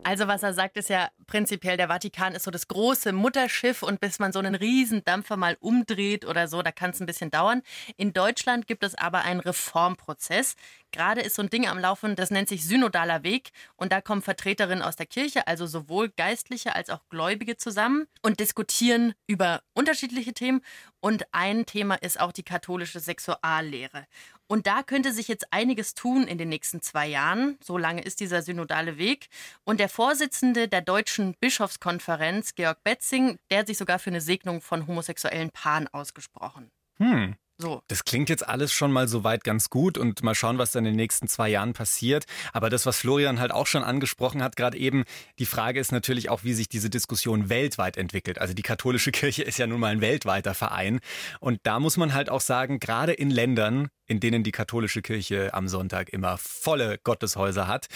Also 0.04 0.28
was 0.28 0.44
er 0.44 0.54
sagt, 0.54 0.76
ist 0.76 0.88
ja 0.88 1.08
prinzipiell, 1.26 1.76
der 1.76 1.88
Vatikan 1.88 2.34
ist 2.34 2.44
so 2.44 2.50
das 2.50 2.68
große 2.68 3.12
Mutterschiff 3.12 3.82
und 3.82 4.00
bis 4.00 4.18
man 4.18 4.32
so 4.32 4.38
einen 4.38 4.54
Riesendampfer 4.54 5.36
mal 5.36 5.56
umdreht 5.60 6.24
oder 6.24 6.48
so, 6.48 6.62
da 6.62 6.72
kann 6.72 6.90
es 6.90 7.00
ein 7.00 7.06
bisschen 7.06 7.30
dauern. 7.30 7.62
In 7.96 8.12
Deutschland 8.12 8.66
gibt 8.66 8.84
es 8.84 8.94
aber 8.94 9.22
einen 9.22 9.40
Reformprozess. 9.40 10.56
Gerade 10.92 11.20
ist 11.20 11.36
so 11.36 11.42
ein 11.42 11.50
Ding 11.50 11.68
am 11.68 11.78
Laufen, 11.78 12.16
das 12.16 12.30
nennt 12.30 12.48
sich 12.48 12.64
Synodaler 12.64 13.22
Weg 13.22 13.50
und 13.76 13.92
da 13.92 14.00
kommen 14.00 14.22
Vertreterinnen 14.22 14.82
aus 14.82 14.96
der 14.96 15.06
Kirche, 15.06 15.46
also 15.46 15.66
sowohl 15.66 16.08
Geistliche 16.08 16.74
als 16.74 16.90
auch 16.90 17.00
Gläubige 17.10 17.56
zusammen 17.56 18.06
und 18.22 18.40
diskutieren 18.40 19.14
über 19.26 19.62
unterschiedliche 19.74 20.32
Themen 20.32 20.62
und 21.00 21.24
ein 21.32 21.66
Thema 21.66 21.94
ist 21.94 22.18
auch 22.18 22.32
die 22.32 22.42
katholische 22.42 23.00
Sexuallehre. 23.00 24.06
Und 24.48 24.66
da 24.66 24.82
könnte 24.82 25.12
sich 25.12 25.28
jetzt 25.28 25.52
einiges 25.52 25.94
tun 25.94 26.26
in 26.26 26.38
den 26.38 26.48
nächsten 26.48 26.80
zwei 26.80 27.06
Jahren. 27.06 27.58
So 27.62 27.78
lange 27.78 28.02
ist 28.02 28.20
dieser 28.20 28.42
synodale 28.42 28.96
Weg. 28.96 29.28
Und 29.64 29.80
der 29.80 29.88
Vorsitzende 29.88 30.68
der 30.68 30.82
Deutschen 30.82 31.15
Bischofskonferenz, 31.40 32.54
Georg 32.54 32.82
Betzing, 32.84 33.38
der 33.50 33.60
hat 33.60 33.66
sich 33.66 33.78
sogar 33.78 33.98
für 33.98 34.10
eine 34.10 34.20
Segnung 34.20 34.60
von 34.60 34.86
homosexuellen 34.86 35.50
Paaren 35.50 35.88
ausgesprochen. 35.88 36.70
Hm. 36.98 37.36
So. 37.58 37.82
Das 37.88 38.04
klingt 38.04 38.28
jetzt 38.28 38.46
alles 38.46 38.70
schon 38.72 38.92
mal 38.92 39.08
soweit 39.08 39.42
ganz 39.42 39.70
gut 39.70 39.96
und 39.96 40.22
mal 40.22 40.34
schauen, 40.34 40.58
was 40.58 40.72
dann 40.72 40.84
in 40.84 40.92
den 40.92 40.96
nächsten 40.96 41.26
zwei 41.26 41.48
Jahren 41.48 41.72
passiert. 41.72 42.26
Aber 42.52 42.68
das, 42.68 42.84
was 42.84 42.98
Florian 42.98 43.40
halt 43.40 43.50
auch 43.50 43.66
schon 43.66 43.82
angesprochen 43.82 44.42
hat, 44.42 44.56
gerade 44.56 44.76
eben, 44.76 45.04
die 45.38 45.46
Frage 45.46 45.80
ist 45.80 45.90
natürlich 45.90 46.28
auch, 46.28 46.44
wie 46.44 46.52
sich 46.52 46.68
diese 46.68 46.90
Diskussion 46.90 47.48
weltweit 47.48 47.96
entwickelt. 47.96 48.38
Also 48.38 48.52
die 48.52 48.62
katholische 48.62 49.10
Kirche 49.12 49.42
ist 49.42 49.58
ja 49.58 49.66
nun 49.66 49.80
mal 49.80 49.92
ein 49.92 50.02
weltweiter 50.02 50.52
Verein. 50.52 51.00
Und 51.40 51.60
da 51.62 51.80
muss 51.80 51.96
man 51.96 52.12
halt 52.12 52.28
auch 52.28 52.42
sagen, 52.42 52.78
gerade 52.78 53.14
in 53.14 53.30
Ländern, 53.30 53.88
in 54.06 54.20
denen 54.20 54.42
die 54.42 54.52
katholische 54.52 55.00
Kirche 55.00 55.54
am 55.54 55.66
Sonntag 55.68 56.10
immer 56.10 56.36
volle 56.36 56.98
Gotteshäuser 57.04 57.66
hat, 57.66 57.86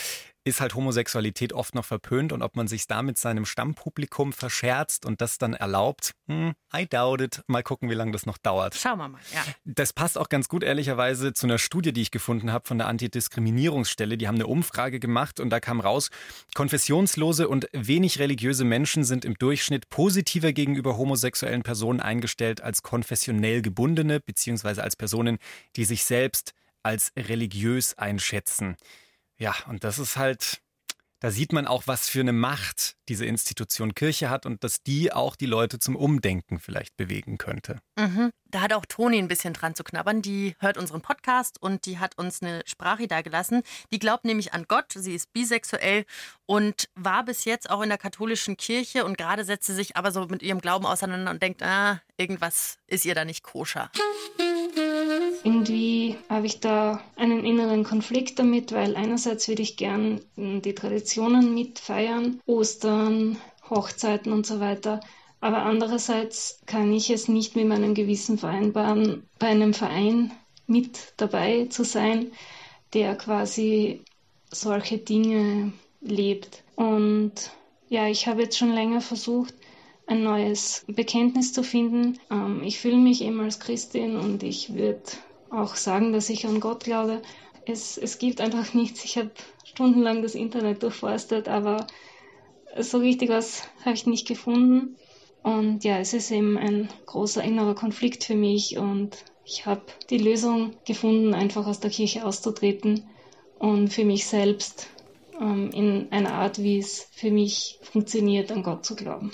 ist 0.45 0.61
halt 0.61 0.75
Homosexualität 0.75 1.53
oft 1.53 1.75
noch 1.75 1.85
verpönt 1.85 2.33
und 2.33 2.43
ob 2.43 2.57
man 2.57 2.67
sich 2.67 2.87
da 2.87 3.03
mit 3.03 3.19
seinem 3.19 3.45
Stammpublikum 3.45 4.33
verscherzt 4.33 5.05
und 5.05 5.21
das 5.21 5.37
dann 5.39 5.55
erlaubt, 5.55 6.13
hm, 6.29 6.55
I 6.75 6.87
doubt 6.87 7.21
it. 7.21 7.43
Mal 7.47 7.63
gucken, 7.63 7.91
wie 7.91 7.95
lange 7.95 8.13
das 8.13 8.25
noch 8.25 8.39
dauert. 8.39 8.75
Schauen 8.75 8.99
wir 8.99 9.09
mal, 9.09 9.21
ja. 9.35 9.43
Das 9.65 9.93
passt 9.93 10.17
auch 10.17 10.29
ganz 10.29 10.49
gut, 10.49 10.63
ehrlicherweise, 10.63 11.35
zu 11.35 11.47
einer 11.47 11.59
Studie, 11.59 11.93
die 11.93 12.03
ich 12.03 12.11
gefunden 12.11 12.53
habe 12.53 12.67
von 12.67 12.79
der 12.79 12.87
Antidiskriminierungsstelle. 12.89 14.17
Die 14.17 14.29
haben 14.29 14.37
eine 14.37 14.47
Umfrage 14.47 14.99
gemacht 14.99 15.41
und 15.41 15.51
da 15.51 15.61
kam 15.61 15.81
raus, 15.81 16.11
konfessionslose 16.55 17.49
und 17.49 17.69
wenig 17.73 18.19
religiöse 18.19 18.65
Menschen 18.65 19.05
sind 19.05 19.25
im 19.25 19.35
Durchschnitt 19.35 19.91
positiver 19.91 20.53
gegenüber 20.53 20.97
homosexuellen 20.97 21.63
Personen 21.63 22.01
eingestellt 22.01 22.63
als 22.63 22.83
konfessionell 22.83 23.61
gebundene, 23.61 24.21
beziehungsweise 24.21 24.83
als 24.83 24.97
Personen, 24.97 25.39
die 25.77 25.85
sich 25.85 26.05
selbst 26.05 26.55
als 26.83 27.13
religiös 27.17 27.99
einschätzen. 27.99 28.77
Ja, 29.41 29.55
und 29.69 29.85
das 29.85 29.99
ist 29.99 30.19
halt, 30.19 30.61
da 31.21 31.31
sieht 31.31 31.55
man 31.55 31.67
auch, 31.67 31.85
was 31.87 32.11
für 32.11 32.21
eine 32.21 32.35
Macht 32.35 32.97
diese 33.09 33.25
Institution 33.25 33.95
Kirche 33.95 34.29
hat 34.29 34.45
und 34.45 34.63
dass 34.63 34.83
die 34.83 35.15
auch 35.15 35.35
die 35.35 35.47
Leute 35.47 35.79
zum 35.79 35.97
Umdenken 35.97 36.59
vielleicht 36.59 36.95
bewegen 36.99 37.39
könnte. 37.39 37.81
Mhm. 37.99 38.33
Da 38.45 38.61
hat 38.61 38.75
auch 38.75 38.85
Toni 38.85 39.17
ein 39.17 39.29
bisschen 39.29 39.55
dran 39.55 39.75
zu 39.75 39.83
knabbern. 39.83 40.21
Die 40.21 40.57
hört 40.59 40.77
unseren 40.77 41.01
Podcast 41.01 41.61
und 41.61 41.87
die 41.87 41.99
hat 41.99 42.19
uns 42.19 42.43
eine 42.43 42.61
Sprache 42.67 43.09
da 43.09 43.23
gelassen. 43.23 43.63
Die 43.91 43.99
glaubt 43.99 44.27
nämlich 44.27 44.53
an 44.53 44.67
Gott. 44.69 44.93
Sie 44.95 45.15
ist 45.15 45.33
bisexuell 45.33 46.05
und 46.45 46.91
war 46.95 47.25
bis 47.25 47.47
jetzt 47.47 47.71
auch 47.71 47.81
in 47.81 47.89
der 47.89 47.99
katholischen 47.99 48.59
Kirche 48.59 49.07
und 49.07 49.17
gerade 49.17 49.45
setzt 49.45 49.67
sie 49.67 49.75
sich 49.75 49.97
aber 49.97 50.13
so 50.13 50.27
mit 50.27 50.43
ihrem 50.43 50.61
Glauben 50.61 50.85
auseinander 50.85 51.31
und 51.31 51.43
denkt, 51.43 51.63
ah, 51.63 52.03
irgendwas 52.19 52.77
ist 52.87 53.07
ihr 53.07 53.15
da 53.15 53.25
nicht 53.25 53.43
koscher. 53.43 53.91
Irgendwie 55.43 56.17
habe 56.29 56.47
ich 56.47 56.61
da 56.61 57.01
einen 57.17 57.45
inneren 57.45 57.83
Konflikt 57.83 58.39
damit, 58.39 58.73
weil 58.73 58.97
einerseits 58.97 59.49
würde 59.49 59.63
ich 59.63 59.77
gern 59.77 60.21
die 60.37 60.75
Traditionen 60.75 61.55
mitfeiern, 61.55 62.41
Ostern, 62.47 63.39
Hochzeiten 63.71 64.33
und 64.33 64.47
so 64.47 64.61
weiter. 64.61 65.01
Aber 65.41 65.63
andererseits 65.63 66.61
kann 66.67 66.93
ich 66.93 67.09
es 67.09 67.29
nicht 67.29 67.57
mit 67.57 67.67
meinem 67.67 67.95
Gewissen 67.95 68.37
vereinbaren, 68.37 69.27
bei 69.39 69.47
einem 69.47 69.73
Verein 69.73 70.31
mit 70.67 71.15
dabei 71.17 71.67
zu 71.71 71.85
sein, 71.85 72.33
der 72.93 73.17
quasi 73.17 74.03
solche 74.51 74.99
Dinge 74.99 75.73
lebt. 76.03 76.63
Und 76.77 77.33
ja, 77.89 78.09
ich 78.09 78.27
habe 78.27 78.43
jetzt 78.43 78.59
schon 78.59 78.73
länger 78.73 79.01
versucht, 79.01 79.55
ein 80.07 80.23
neues 80.23 80.85
Bekenntnis 80.89 81.53
zu 81.53 81.63
finden. 81.63 82.19
Ähm, 82.31 82.63
ich 82.63 82.79
fühle 82.79 82.97
mich 82.97 83.23
eben 83.23 83.41
als 83.41 83.61
Christin 83.61 84.17
und 84.17 84.43
ich 84.43 84.75
würde 84.75 85.01
auch 85.51 85.75
sagen, 85.75 86.13
dass 86.13 86.31
ich 86.31 86.47
an 86.47 86.61
Gott 86.61 86.85
glaube. 86.85 87.23
Es, 87.67 87.99
es 87.99 88.19
gibt 88.19 88.41
einfach 88.41 88.75
nichts. 88.75 89.05
Ich 89.05 89.19
habe 89.19 89.31
stundenlang 89.65 90.23
das 90.23 90.35
Internet 90.35 90.83
durchforstet, 90.83 91.49
aber 91.49 91.87
so 92.79 92.99
richtig 92.99 93.29
was 93.31 93.63
habe 93.85 93.95
ich 93.95 94.07
nicht 94.07 94.27
gefunden. 94.27 94.97
Und 95.43 95.85
ja, 95.85 95.99
es 95.99 96.13
ist 96.13 96.31
eben 96.31 96.59
ein 96.59 96.89
großer 97.07 97.43
innerer 97.43 97.75
Konflikt 97.75 98.25
für 98.25 98.35
mich 98.35 98.77
und 98.77 99.25
ich 99.45 99.65
habe 99.65 99.83
die 100.11 100.19
Lösung 100.19 100.75
gefunden, 100.87 101.35
einfach 101.35 101.67
aus 101.67 101.81
der 101.81 101.91
Kirche 101.91 102.27
auszutreten 102.27 103.09
und 103.59 103.89
für 103.89 104.05
mich 104.05 104.27
selbst 104.27 104.89
ähm, 105.41 105.71
in 105.73 106.09
einer 106.13 106.35
Art, 106.35 106.63
wie 106.63 106.79
es 106.79 107.09
für 107.13 107.31
mich 107.31 107.79
funktioniert, 107.83 108.53
an 108.53 108.63
Gott 108.63 108.85
zu 108.85 108.95
glauben. 108.95 109.33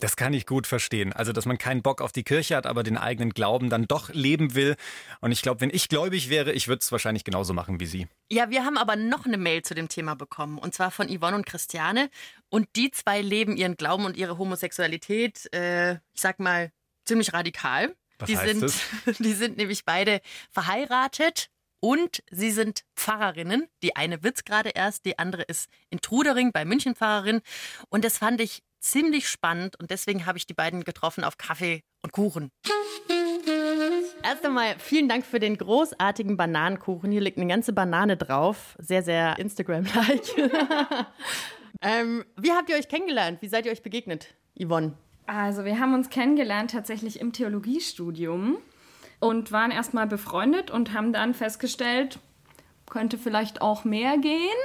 Das 0.00 0.16
kann 0.16 0.34
ich 0.34 0.46
gut 0.46 0.66
verstehen. 0.66 1.12
Also, 1.12 1.32
dass 1.32 1.46
man 1.46 1.58
keinen 1.58 1.82
Bock 1.82 2.00
auf 2.00 2.12
die 2.12 2.24
Kirche 2.24 2.56
hat, 2.56 2.66
aber 2.66 2.82
den 2.82 2.96
eigenen 2.98 3.30
Glauben 3.30 3.70
dann 3.70 3.86
doch 3.86 4.10
leben 4.12 4.54
will. 4.54 4.76
Und 5.20 5.32
ich 5.32 5.42
glaube, 5.42 5.60
wenn 5.60 5.70
ich 5.70 5.88
gläubig 5.88 6.28
wäre, 6.28 6.52
ich 6.52 6.68
würde 6.68 6.80
es 6.80 6.92
wahrscheinlich 6.92 7.24
genauso 7.24 7.54
machen 7.54 7.80
wie 7.80 7.86
Sie. 7.86 8.06
Ja, 8.30 8.50
wir 8.50 8.64
haben 8.64 8.76
aber 8.76 8.96
noch 8.96 9.24
eine 9.24 9.38
Mail 9.38 9.62
zu 9.62 9.74
dem 9.74 9.88
Thema 9.88 10.14
bekommen. 10.14 10.58
Und 10.58 10.74
zwar 10.74 10.90
von 10.90 11.08
Yvonne 11.08 11.36
und 11.36 11.46
Christiane. 11.46 12.10
Und 12.50 12.68
die 12.76 12.90
zwei 12.90 13.20
leben 13.20 13.56
ihren 13.56 13.76
Glauben 13.76 14.04
und 14.04 14.16
ihre 14.16 14.36
Homosexualität, 14.38 15.52
äh, 15.54 15.94
ich 15.94 16.20
sag 16.20 16.38
mal, 16.38 16.70
ziemlich 17.04 17.32
radikal. 17.32 17.94
Was 18.18 18.28
die 18.28 18.38
heißt 18.38 18.48
sind, 18.48 18.62
das? 18.62 19.16
Die 19.18 19.32
sind 19.32 19.56
nämlich 19.56 19.84
beide 19.84 20.20
verheiratet 20.50 21.50
und 21.80 22.22
sie 22.30 22.50
sind 22.50 22.84
Pfarrerinnen. 22.96 23.68
Die 23.82 23.94
eine 23.94 24.22
wird's 24.22 24.44
gerade 24.44 24.70
erst, 24.70 25.04
die 25.04 25.18
andere 25.18 25.42
ist 25.42 25.68
in 25.90 26.00
Trudering 26.00 26.50
bei 26.50 26.64
München 26.64 26.94
Pfarrerin. 26.94 27.42
Und 27.90 28.04
das 28.04 28.16
fand 28.16 28.40
ich 28.40 28.62
ziemlich 28.84 29.28
spannend 29.28 29.78
und 29.80 29.90
deswegen 29.90 30.26
habe 30.26 30.38
ich 30.38 30.46
die 30.46 30.54
beiden 30.54 30.84
getroffen 30.84 31.24
auf 31.24 31.38
Kaffee 31.38 31.82
und 32.02 32.12
Kuchen. 32.12 32.50
Erst 34.22 34.44
einmal 34.44 34.78
vielen 34.78 35.08
Dank 35.08 35.24
für 35.24 35.40
den 35.40 35.58
großartigen 35.58 36.36
Bananenkuchen. 36.36 37.10
Hier 37.10 37.20
liegt 37.20 37.38
eine 37.38 37.46
ganze 37.46 37.72
Banane 37.72 38.16
drauf. 38.16 38.76
Sehr, 38.78 39.02
sehr 39.02 39.38
Instagram-like. 39.38 40.36
ähm, 41.82 42.24
wie 42.36 42.52
habt 42.52 42.70
ihr 42.70 42.76
euch 42.76 42.88
kennengelernt? 42.88 43.42
Wie 43.42 43.48
seid 43.48 43.66
ihr 43.66 43.72
euch 43.72 43.82
begegnet, 43.82 44.34
Yvonne? 44.58 44.94
Also 45.26 45.64
wir 45.64 45.78
haben 45.78 45.94
uns 45.94 46.10
kennengelernt 46.10 46.70
tatsächlich 46.70 47.20
im 47.20 47.32
Theologiestudium 47.32 48.58
und 49.20 49.52
waren 49.52 49.70
erstmal 49.70 50.06
befreundet 50.06 50.70
und 50.70 50.92
haben 50.92 51.12
dann 51.12 51.34
festgestellt, 51.34 52.18
könnte 52.88 53.16
vielleicht 53.16 53.62
auch 53.62 53.84
mehr 53.84 54.18
gehen. 54.18 54.56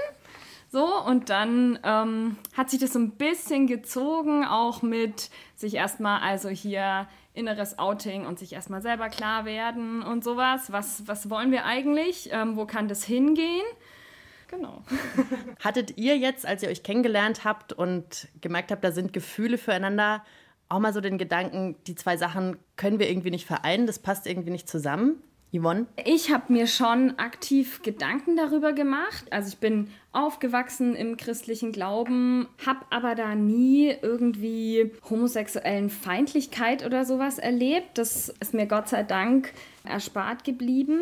So, 0.71 1.03
und 1.03 1.29
dann 1.29 1.79
ähm, 1.84 2.38
hat 2.55 2.69
sich 2.69 2.79
das 2.79 2.93
so 2.93 2.99
ein 2.99 3.12
bisschen 3.12 3.65
gezogen, 3.65 4.45
auch 4.45 4.84
mit 4.84 5.32
sich 5.55 5.73
erstmal, 5.73 6.21
also 6.21 6.49
hier 6.49 7.08
inneres 7.34 7.79
Outing 7.79 8.27
und 8.27 8.38
sich 8.38 8.53
erstmal 8.53 8.82
selber 8.84 9.10
klar 9.10 9.45
werden 9.45 10.03
und 10.03 10.23
sowas. 10.23 10.71
Was, 10.71 11.08
was 11.08 11.29
wollen 11.32 11.51
wir 11.51 11.65
eigentlich? 11.65 12.29
Ähm, 12.32 12.55
wo 12.55 12.65
kann 12.65 12.88
das 12.88 13.03
hingehen? 13.03 13.65
Genau. 14.47 14.84
Hattet 15.63 15.97
ihr 15.97 16.17
jetzt, 16.17 16.45
als 16.45 16.62
ihr 16.62 16.69
euch 16.69 16.84
kennengelernt 16.84 17.45
habt 17.45 17.73
und 17.73 18.27
gemerkt 18.39 18.71
habt, 18.71 18.84
da 18.84 18.91
sind 18.91 19.12
Gefühle 19.12 19.58
füreinander, 19.58 20.23
auch 20.69 20.79
mal 20.79 20.93
so 20.93 21.01
den 21.01 21.17
Gedanken, 21.17 21.77
die 21.88 21.95
zwei 21.95 22.15
Sachen 22.15 22.58
können 22.75 22.99
wir 22.99 23.10
irgendwie 23.10 23.32
nicht 23.32 23.47
vereinen, 23.47 23.88
das 23.88 23.97
passt 23.97 24.27
irgendwie 24.27 24.51
nicht 24.51 24.69
zusammen? 24.69 25.23
Yvonne? 25.51 25.88
Ich 26.05 26.32
habe 26.32 26.53
mir 26.53 26.67
schon 26.67 27.17
aktiv 27.17 27.82
Gedanken 27.82 28.36
darüber 28.36 28.73
gemacht. 28.73 29.25
Also 29.32 29.49
ich 29.49 29.58
bin 29.58 29.89
aufgewachsen 30.12 30.95
im 30.95 31.17
christlichen 31.17 31.72
Glauben, 31.72 32.48
habe 32.65 32.86
aber 32.89 33.15
da 33.15 33.36
nie 33.36 33.93
irgendwie 34.02 34.91
homosexuellen 35.10 35.89
Feindlichkeit 35.89 36.86
oder 36.86 37.06
sowas 37.06 37.38
erlebt. 37.38 37.98
Das 37.98 38.30
ist 38.39 38.54
mir 38.54 38.65
Gott 38.65 38.89
sei 38.89 39.04
Dank 39.04 39.54
erspart 39.84 40.43
geblieben. 40.43 41.02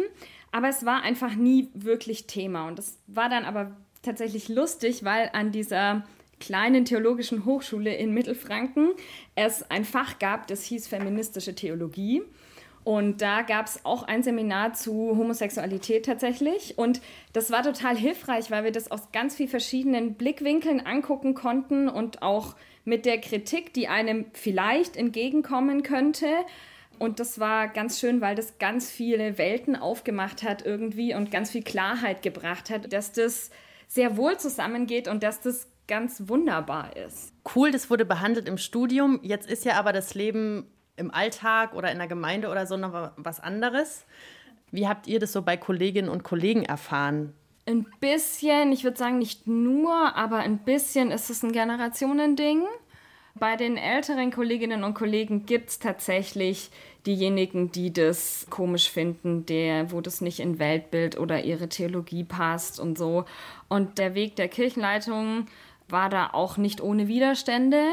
Aber 0.52 0.70
es 0.70 0.86
war 0.86 1.04
einfach 1.04 1.36
nie 1.36 1.70
wirklich 1.74 2.28
Thema. 2.28 2.68
Und 2.68 2.80
das 2.80 2.98
war 3.08 3.30
dann 3.30 3.46
aber 3.46 3.72
tatsächlich 4.02 4.50
lustig, 4.50 5.04
weil 5.04 5.30
an 5.34 5.52
dieser 5.52 6.06
kleinen 6.40 6.86
theologischen 6.86 7.46
Hochschule 7.46 7.96
in 7.96 8.14
Mittelfranken 8.14 8.92
es 9.36 9.70
ein 9.70 9.86
Fach 9.86 10.20
gab, 10.20 10.48
das 10.48 10.64
hieß 10.64 10.88
feministische 10.88 11.56
Theologie. 11.56 12.22
Und 12.88 13.22
da 13.22 13.42
gab 13.42 13.66
es 13.66 13.84
auch 13.84 14.04
ein 14.04 14.24
Seminar 14.24 14.72
zu 14.72 15.18
Homosexualität 15.18 16.06
tatsächlich. 16.06 16.78
Und 16.78 17.02
das 17.34 17.52
war 17.52 17.62
total 17.62 17.98
hilfreich, 17.98 18.50
weil 18.50 18.64
wir 18.64 18.72
das 18.72 18.92
aus 18.92 19.12
ganz 19.12 19.36
vielen 19.36 19.50
verschiedenen 19.50 20.14
Blickwinkeln 20.14 20.80
angucken 20.80 21.34
konnten 21.34 21.90
und 21.90 22.22
auch 22.22 22.56
mit 22.86 23.06
der 23.06 23.20
Kritik, 23.20 23.74
die 23.74 23.90
einem 23.90 24.28
vielleicht 24.32 24.96
entgegenkommen 24.96 25.84
könnte. 25.84 26.28
Und 26.98 27.20
das 27.20 27.42
war 27.42 27.68
ganz 27.68 28.00
schön, 28.00 28.22
weil 28.22 28.36
das 28.36 28.58
ganz 28.58 28.90
viele 28.90 29.38
Welten 29.38 29.76
aufgemacht 29.76 30.44
hat 30.44 30.66
irgendwie 30.66 31.14
und 31.14 31.30
ganz 31.30 31.52
viel 31.52 31.64
Klarheit 31.64 32.22
gebracht 32.22 32.70
hat, 32.70 32.94
dass 32.94 33.12
das 33.12 33.52
sehr 33.90 34.16
wohl 34.16 34.38
zusammengeht 34.38 35.10
und 35.10 35.24
dass 35.24 35.42
das 35.42 35.68
ganz 35.90 36.24
wunderbar 36.28 36.96
ist. 36.96 37.34
Cool, 37.54 37.72
das 37.72 37.90
wurde 37.90 38.06
behandelt 38.06 38.48
im 38.48 38.58
Studium. 38.58 39.20
Jetzt 39.24 39.52
ist 39.52 39.66
ja 39.66 39.74
aber 39.74 39.92
das 39.92 40.16
Leben 40.16 40.72
im 40.98 41.14
Alltag 41.14 41.74
oder 41.74 41.92
in 41.92 41.98
der 41.98 42.08
Gemeinde 42.08 42.50
oder 42.50 42.66
so 42.66 42.76
noch 42.76 43.12
was 43.16 43.40
anderes. 43.40 44.06
Wie 44.72 44.88
habt 44.88 45.08
ihr 45.08 45.20
das 45.20 45.32
so 45.32 45.42
bei 45.42 45.56
Kolleginnen 45.56 46.10
und 46.10 46.24
Kollegen 46.24 46.64
erfahren? 46.64 47.34
Ein 47.66 47.86
bisschen, 48.00 48.72
ich 48.72 48.84
würde 48.84 48.98
sagen 48.98 49.20
nicht 49.20 49.48
nur, 49.48 50.16
aber 50.16 50.38
ein 50.38 50.60
bisschen 50.60 51.12
ist 51.12 51.30
es 51.30 51.44
ein 51.44 51.52
Generationending. 51.52 52.64
Bei 53.36 53.56
den 53.56 53.78
älteren 53.78 54.32
Kolleginnen 54.32 54.84
und 54.84 54.96
Kollegen 54.96 55.46
gibt 55.46 55.70
es 55.70 55.80
tatsächlich 55.80 56.72
diejenigen, 57.06 57.72
die 57.72 57.94
das 57.94 58.48
komisch 58.50 58.90
finden, 58.90 59.46
der, 59.46 59.92
wo 59.92 60.02
das 60.02 60.22
nicht 60.22 60.40
in 60.40 60.60
Weltbild 60.60 61.20
oder 61.20 61.44
ihre 61.44 61.70
Theologie 61.70 62.24
passt 62.24 62.80
und 62.80 62.98
so. 62.98 63.26
Und 63.68 64.00
der 64.00 64.16
Weg 64.16 64.36
der 64.38 64.48
Kirchenleitung 64.48 65.46
war 65.88 66.10
da 66.10 66.32
auch 66.34 66.58
nicht 66.58 66.82
ohne 66.82 67.08
Widerstände. 67.08 67.84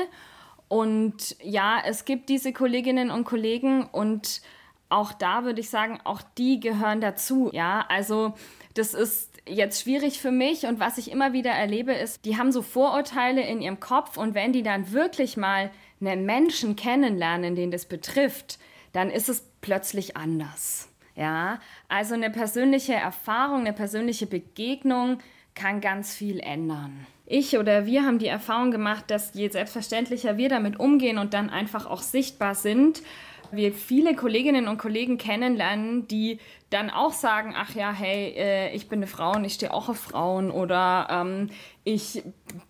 Und 0.68 1.36
ja, 1.42 1.80
es 1.84 2.04
gibt 2.04 2.28
diese 2.28 2.52
Kolleginnen 2.52 3.10
und 3.10 3.24
Kollegen 3.24 3.84
und 3.84 4.40
auch 4.88 5.12
da 5.12 5.44
würde 5.44 5.60
ich 5.60 5.70
sagen, 5.70 5.98
auch 6.04 6.22
die 6.38 6.60
gehören 6.60 7.00
dazu. 7.00 7.50
Ja, 7.52 7.84
also 7.88 8.34
das 8.74 8.94
ist 8.94 9.30
jetzt 9.46 9.82
schwierig 9.82 10.20
für 10.20 10.30
mich 10.30 10.66
und 10.66 10.80
was 10.80 10.98
ich 10.98 11.10
immer 11.10 11.32
wieder 11.32 11.50
erlebe 11.50 11.92
ist, 11.92 12.24
die 12.24 12.38
haben 12.38 12.52
so 12.52 12.62
Vorurteile 12.62 13.42
in 13.42 13.60
ihrem 13.60 13.80
Kopf 13.80 14.16
und 14.16 14.34
wenn 14.34 14.52
die 14.52 14.62
dann 14.62 14.92
wirklich 14.92 15.36
mal 15.36 15.70
einen 16.00 16.24
Menschen 16.24 16.76
kennenlernen, 16.76 17.54
den 17.54 17.70
das 17.70 17.86
betrifft, 17.86 18.58
dann 18.92 19.10
ist 19.10 19.28
es 19.28 19.46
plötzlich 19.60 20.16
anders. 20.16 20.88
Ja, 21.16 21.60
also 21.88 22.14
eine 22.14 22.30
persönliche 22.30 22.94
Erfahrung, 22.94 23.60
eine 23.60 23.72
persönliche 23.72 24.26
Begegnung 24.26 25.18
kann 25.54 25.80
ganz 25.80 26.14
viel 26.14 26.40
ändern 26.40 27.06
ich 27.26 27.58
oder 27.58 27.86
wir 27.86 28.04
haben 28.04 28.18
die 28.18 28.26
Erfahrung 28.26 28.70
gemacht, 28.70 29.04
dass 29.08 29.32
je 29.34 29.48
selbstverständlicher 29.48 30.36
wir 30.36 30.48
damit 30.48 30.78
umgehen 30.78 31.18
und 31.18 31.34
dann 31.34 31.50
einfach 31.50 31.86
auch 31.86 32.02
sichtbar 32.02 32.54
sind, 32.54 33.02
wir 33.50 33.72
viele 33.72 34.14
Kolleginnen 34.14 34.68
und 34.68 34.78
Kollegen 34.78 35.18
kennenlernen, 35.18 36.08
die 36.08 36.38
dann 36.70 36.90
auch 36.90 37.12
sagen, 37.12 37.54
ach 37.56 37.74
ja, 37.74 37.92
hey, 37.92 38.34
äh, 38.36 38.74
ich 38.74 38.88
bin 38.88 38.98
eine 38.98 39.06
Frau 39.06 39.32
und 39.32 39.44
ich 39.44 39.54
stehe 39.54 39.72
auch 39.72 39.88
auf 39.88 39.98
Frauen 39.98 40.50
oder 40.50 41.06
ähm, 41.10 41.50
ich 41.84 42.22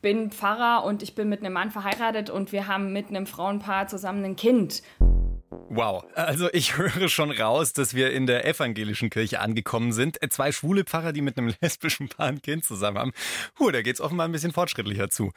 bin 0.03 0.31
Pfarrer 0.31 0.85
und 0.85 1.03
ich 1.03 1.15
bin 1.15 1.29
mit 1.29 1.41
einem 1.41 1.55
Mann 1.55 1.71
verheiratet 1.71 2.29
und 2.29 2.53
wir 2.53 2.67
haben 2.67 2.93
mit 2.93 3.09
einem 3.09 3.27
Frauenpaar 3.27 3.89
zusammen 3.89 4.25
ein 4.25 4.37
Kind. 4.37 4.83
Wow, 5.69 6.05
also 6.15 6.49
ich 6.53 6.77
höre 6.79 7.09
schon 7.09 7.31
raus, 7.31 7.73
dass 7.73 7.95
wir 7.95 8.13
in 8.13 8.27
der 8.27 8.47
evangelischen 8.47 9.11
Kirche 9.11 9.41
angekommen 9.41 9.93
sind. 9.93 10.19
Zwei 10.31 10.53
schwule 10.53 10.85
Pfarrer, 10.85 11.13
die 11.13 11.21
mit 11.21 11.37
einem 11.37 11.53
lesbischen 11.61 12.09
Paar 12.09 12.27
ein 12.27 12.43
Kind 12.43 12.65
zusammen 12.65 12.99
haben. 12.99 13.13
Puh, 13.55 13.71
da 13.71 13.83
geht's 13.83 14.01
offenbar 14.01 14.29
ein 14.29 14.33
bisschen 14.33 14.53
fortschrittlicher 14.53 15.11
zu. 15.11 15.33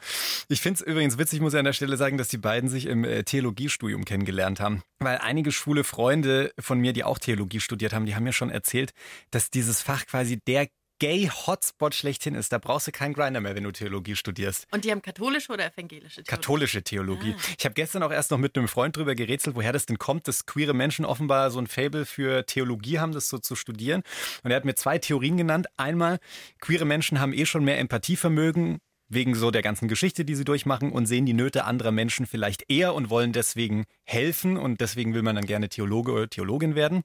Ich 0.48 0.60
finde 0.60 0.80
es 0.80 0.86
übrigens 0.86 1.18
witzig, 1.18 1.40
muss 1.40 1.54
ich 1.54 1.58
an 1.58 1.64
der 1.64 1.72
Stelle 1.72 1.96
sagen, 1.96 2.18
dass 2.18 2.28
die 2.28 2.38
beiden 2.38 2.68
sich 2.68 2.86
im 2.86 3.04
äh, 3.04 3.24
Theologiestudium 3.24 4.04
kennengelernt 4.04 4.60
haben. 4.60 4.82
Weil 5.00 5.18
einige 5.18 5.52
schwule 5.52 5.84
Freunde 5.84 6.52
von 6.58 6.78
mir, 6.78 6.92
die 6.92 7.04
auch 7.04 7.18
Theologie 7.18 7.60
studiert 7.60 7.92
haben, 7.92 8.06
die 8.06 8.14
haben 8.14 8.24
mir 8.24 8.32
schon 8.32 8.50
erzählt, 8.50 8.92
dass 9.30 9.50
dieses 9.50 9.82
Fach 9.82 10.06
quasi 10.06 10.38
der 10.46 10.68
Gay-Hotspot 10.98 11.94
schlechthin 11.94 12.34
ist. 12.34 12.52
Da 12.52 12.58
brauchst 12.58 12.86
du 12.86 12.92
keinen 12.92 13.14
Grinder 13.14 13.40
mehr, 13.40 13.54
wenn 13.54 13.64
du 13.64 13.72
Theologie 13.72 14.16
studierst. 14.16 14.66
Und 14.70 14.84
die 14.84 14.90
haben 14.90 15.02
katholische 15.02 15.52
oder 15.52 15.66
evangelische 15.66 16.22
Theologie? 16.22 16.30
Katholische 16.30 16.82
Theologie. 16.82 17.34
Ah. 17.36 17.54
Ich 17.58 17.64
habe 17.64 17.74
gestern 17.74 18.02
auch 18.02 18.10
erst 18.10 18.30
noch 18.30 18.38
mit 18.38 18.56
einem 18.56 18.68
Freund 18.68 18.96
drüber 18.96 19.14
gerätselt, 19.14 19.56
woher 19.56 19.72
das 19.72 19.86
denn 19.86 19.98
kommt, 19.98 20.28
dass 20.28 20.46
queere 20.46 20.74
Menschen 20.74 21.04
offenbar 21.04 21.50
so 21.50 21.58
ein 21.58 21.66
Fable 21.66 22.06
für 22.06 22.46
Theologie 22.46 22.98
haben, 22.98 23.12
das 23.12 23.28
so 23.28 23.38
zu 23.38 23.56
studieren. 23.56 24.02
Und 24.42 24.50
er 24.50 24.56
hat 24.56 24.64
mir 24.64 24.74
zwei 24.74 24.98
Theorien 24.98 25.36
genannt. 25.36 25.66
Einmal, 25.76 26.18
queere 26.60 26.84
Menschen 26.84 27.20
haben 27.20 27.32
eh 27.32 27.46
schon 27.46 27.64
mehr 27.64 27.78
Empathievermögen 27.78 28.78
wegen 29.08 29.34
so 29.34 29.50
der 29.50 29.62
ganzen 29.62 29.88
Geschichte, 29.88 30.24
die 30.24 30.34
sie 30.34 30.44
durchmachen 30.44 30.92
und 30.92 31.06
sehen 31.06 31.26
die 31.26 31.32
Nöte 31.32 31.64
anderer 31.64 31.92
Menschen 31.92 32.26
vielleicht 32.26 32.70
eher 32.70 32.94
und 32.94 33.10
wollen 33.10 33.32
deswegen 33.32 33.84
helfen 34.04 34.56
und 34.56 34.80
deswegen 34.80 35.14
will 35.14 35.22
man 35.22 35.36
dann 35.36 35.46
gerne 35.46 35.68
Theologe 35.68 36.12
oder 36.12 36.28
Theologin 36.28 36.74
werden. 36.74 37.02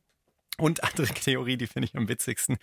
Und 0.57 0.83
andere 0.83 1.07
Theorie, 1.07 1.57
die 1.57 1.67
finde 1.67 1.87
ich 1.87 1.95
am 1.95 2.07
witzigsten. 2.07 2.57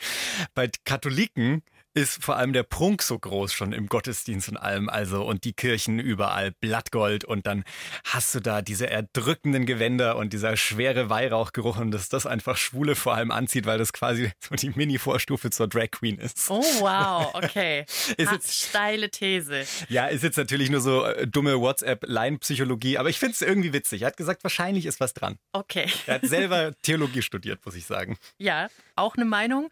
Bei 0.54 0.70
Katholiken 0.84 1.62
ist 1.94 2.22
vor 2.22 2.36
allem 2.36 2.52
der 2.52 2.62
Prunk 2.62 3.02
so 3.02 3.18
groß 3.18 3.52
schon 3.52 3.72
im 3.72 3.86
Gottesdienst 3.86 4.48
und 4.48 4.56
allem, 4.56 4.88
also 4.88 5.24
und 5.24 5.44
die 5.44 5.52
Kirchen 5.52 5.98
überall 5.98 6.52
Blattgold 6.52 7.24
und 7.24 7.46
dann 7.46 7.64
hast 8.04 8.34
du 8.34 8.40
da 8.40 8.62
diese 8.62 8.88
erdrückenden 8.88 9.66
Gewänder 9.66 10.16
und 10.16 10.32
dieser 10.32 10.56
schwere 10.56 11.10
Weihrauchgeruch 11.10 11.78
und 11.78 11.90
dass 11.90 12.08
das 12.08 12.26
einfach 12.26 12.56
Schwule 12.56 12.94
vor 12.94 13.14
allem 13.14 13.30
anzieht, 13.30 13.66
weil 13.66 13.78
das 13.78 13.92
quasi 13.92 14.30
so 14.40 14.54
die 14.54 14.70
Mini-Vorstufe 14.70 15.50
zur 15.50 15.68
Drag 15.68 15.90
Queen 15.90 16.18
ist. 16.18 16.50
Oh 16.50 16.62
wow, 16.80 17.34
okay. 17.34 17.84
ist 18.16 18.30
jetzt 18.30 18.68
steile 18.68 19.10
These. 19.10 19.64
Ja, 19.88 20.06
ist 20.06 20.22
jetzt 20.22 20.36
natürlich 20.36 20.70
nur 20.70 20.80
so 20.80 21.04
äh, 21.04 21.26
dumme 21.26 21.60
WhatsApp-Line-Psychologie, 21.60 22.98
aber 22.98 23.08
ich 23.08 23.18
finde 23.18 23.34
es 23.34 23.42
irgendwie 23.42 23.72
witzig. 23.72 24.02
Er 24.02 24.08
hat 24.08 24.16
gesagt, 24.16 24.44
wahrscheinlich 24.44 24.86
ist 24.86 25.00
was 25.00 25.14
dran. 25.14 25.38
Okay. 25.52 25.86
Er 26.06 26.16
hat 26.16 26.26
selber 26.26 26.72
Theologie 26.82 27.22
studiert, 27.22 27.64
muss 27.64 27.74
ich 27.74 27.86
sagen. 27.86 28.16
Ja, 28.38 28.68
auch 28.96 29.16
eine 29.16 29.24
Meinung. 29.24 29.70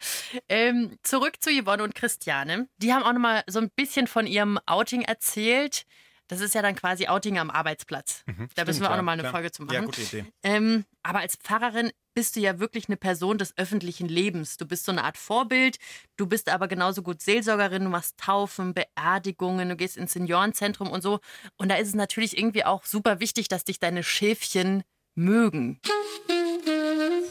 Ähm, 0.48 0.98
zurück 1.02 1.34
zu 1.40 1.50
Yvonne 1.50 1.82
und 1.82 1.94
Christiane. 2.08 2.68
Die 2.78 2.94
haben 2.94 3.02
auch 3.02 3.12
noch 3.12 3.20
mal 3.20 3.44
so 3.46 3.58
ein 3.58 3.70
bisschen 3.76 4.06
von 4.06 4.26
ihrem 4.26 4.58
Outing 4.64 5.02
erzählt. 5.02 5.84
Das 6.26 6.40
ist 6.40 6.54
ja 6.54 6.62
dann 6.62 6.74
quasi 6.74 7.06
Outing 7.06 7.38
am 7.38 7.50
Arbeitsplatz. 7.50 8.22
Mhm, 8.26 8.48
da 8.54 8.64
müssen 8.64 8.80
wir 8.80 8.90
auch 8.90 8.96
noch 8.96 9.02
mal 9.02 9.12
eine 9.12 9.22
klar. 9.22 9.32
Folge 9.32 9.50
zu 9.50 9.62
machen. 9.62 9.74
Ja, 9.74 9.80
gute 9.82 10.00
Idee. 10.00 10.24
Ähm, 10.42 10.86
aber 11.02 11.20
als 11.20 11.36
Pfarrerin 11.36 11.90
bist 12.14 12.36
du 12.36 12.40
ja 12.40 12.58
wirklich 12.58 12.88
eine 12.88 12.96
Person 12.96 13.36
des 13.36 13.56
öffentlichen 13.58 14.08
Lebens. 14.08 14.56
Du 14.56 14.66
bist 14.66 14.86
so 14.86 14.92
eine 14.92 15.04
Art 15.04 15.18
Vorbild. 15.18 15.78
Du 16.16 16.26
bist 16.26 16.48
aber 16.48 16.66
genauso 16.66 17.02
gut 17.02 17.20
Seelsorgerin. 17.20 17.84
Du 17.84 17.90
machst 17.90 18.16
Taufen, 18.18 18.72
Beerdigungen, 18.72 19.68
du 19.68 19.76
gehst 19.76 19.98
ins 19.98 20.14
Seniorenzentrum 20.14 20.90
und 20.90 21.02
so. 21.02 21.20
Und 21.56 21.70
da 21.70 21.76
ist 21.76 21.88
es 21.88 21.94
natürlich 21.94 22.38
irgendwie 22.38 22.64
auch 22.64 22.84
super 22.84 23.20
wichtig, 23.20 23.48
dass 23.48 23.64
dich 23.64 23.80
deine 23.80 24.02
Schäfchen 24.02 24.82
mögen. 25.14 25.80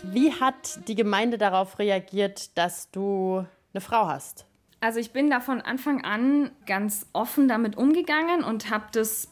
Wie 0.03 0.33
hat 0.33 0.87
die 0.87 0.95
Gemeinde 0.95 1.39
darauf 1.39 1.79
reagiert, 1.79 2.55
dass 2.57 2.91
du 2.91 3.45
eine 3.73 3.81
Frau 3.81 4.07
hast? 4.07 4.47
Also 4.79 4.99
ich 4.99 5.11
bin 5.11 5.29
da 5.29 5.39
von 5.39 5.61
Anfang 5.61 6.03
an 6.03 6.51
ganz 6.65 7.07
offen 7.13 7.47
damit 7.47 7.77
umgegangen 7.77 8.43
und 8.43 8.69
habe 8.69 8.85
das 8.91 9.29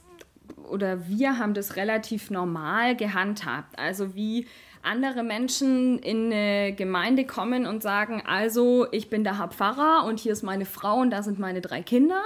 oder 0.70 1.08
wir 1.08 1.38
haben 1.38 1.54
das 1.54 1.76
relativ 1.76 2.32
normal 2.32 2.96
gehandhabt. 2.96 3.78
Also 3.78 4.16
wie 4.16 4.48
andere 4.82 5.24
Menschen 5.24 6.00
in 6.00 6.32
eine 6.32 6.74
Gemeinde 6.74 7.26
kommen 7.26 7.66
und 7.66 7.82
sagen, 7.82 8.22
also 8.26 8.88
ich 8.92 9.10
bin 9.10 9.24
der 9.24 9.40
Herr 9.40 9.50
Pfarrer 9.50 10.06
und 10.06 10.20
hier 10.20 10.32
ist 10.32 10.44
meine 10.44 10.66
Frau 10.66 10.98
und 10.98 11.10
da 11.10 11.24
sind 11.24 11.40
meine 11.40 11.62
drei 11.62 11.82
Kinder, 11.82 12.22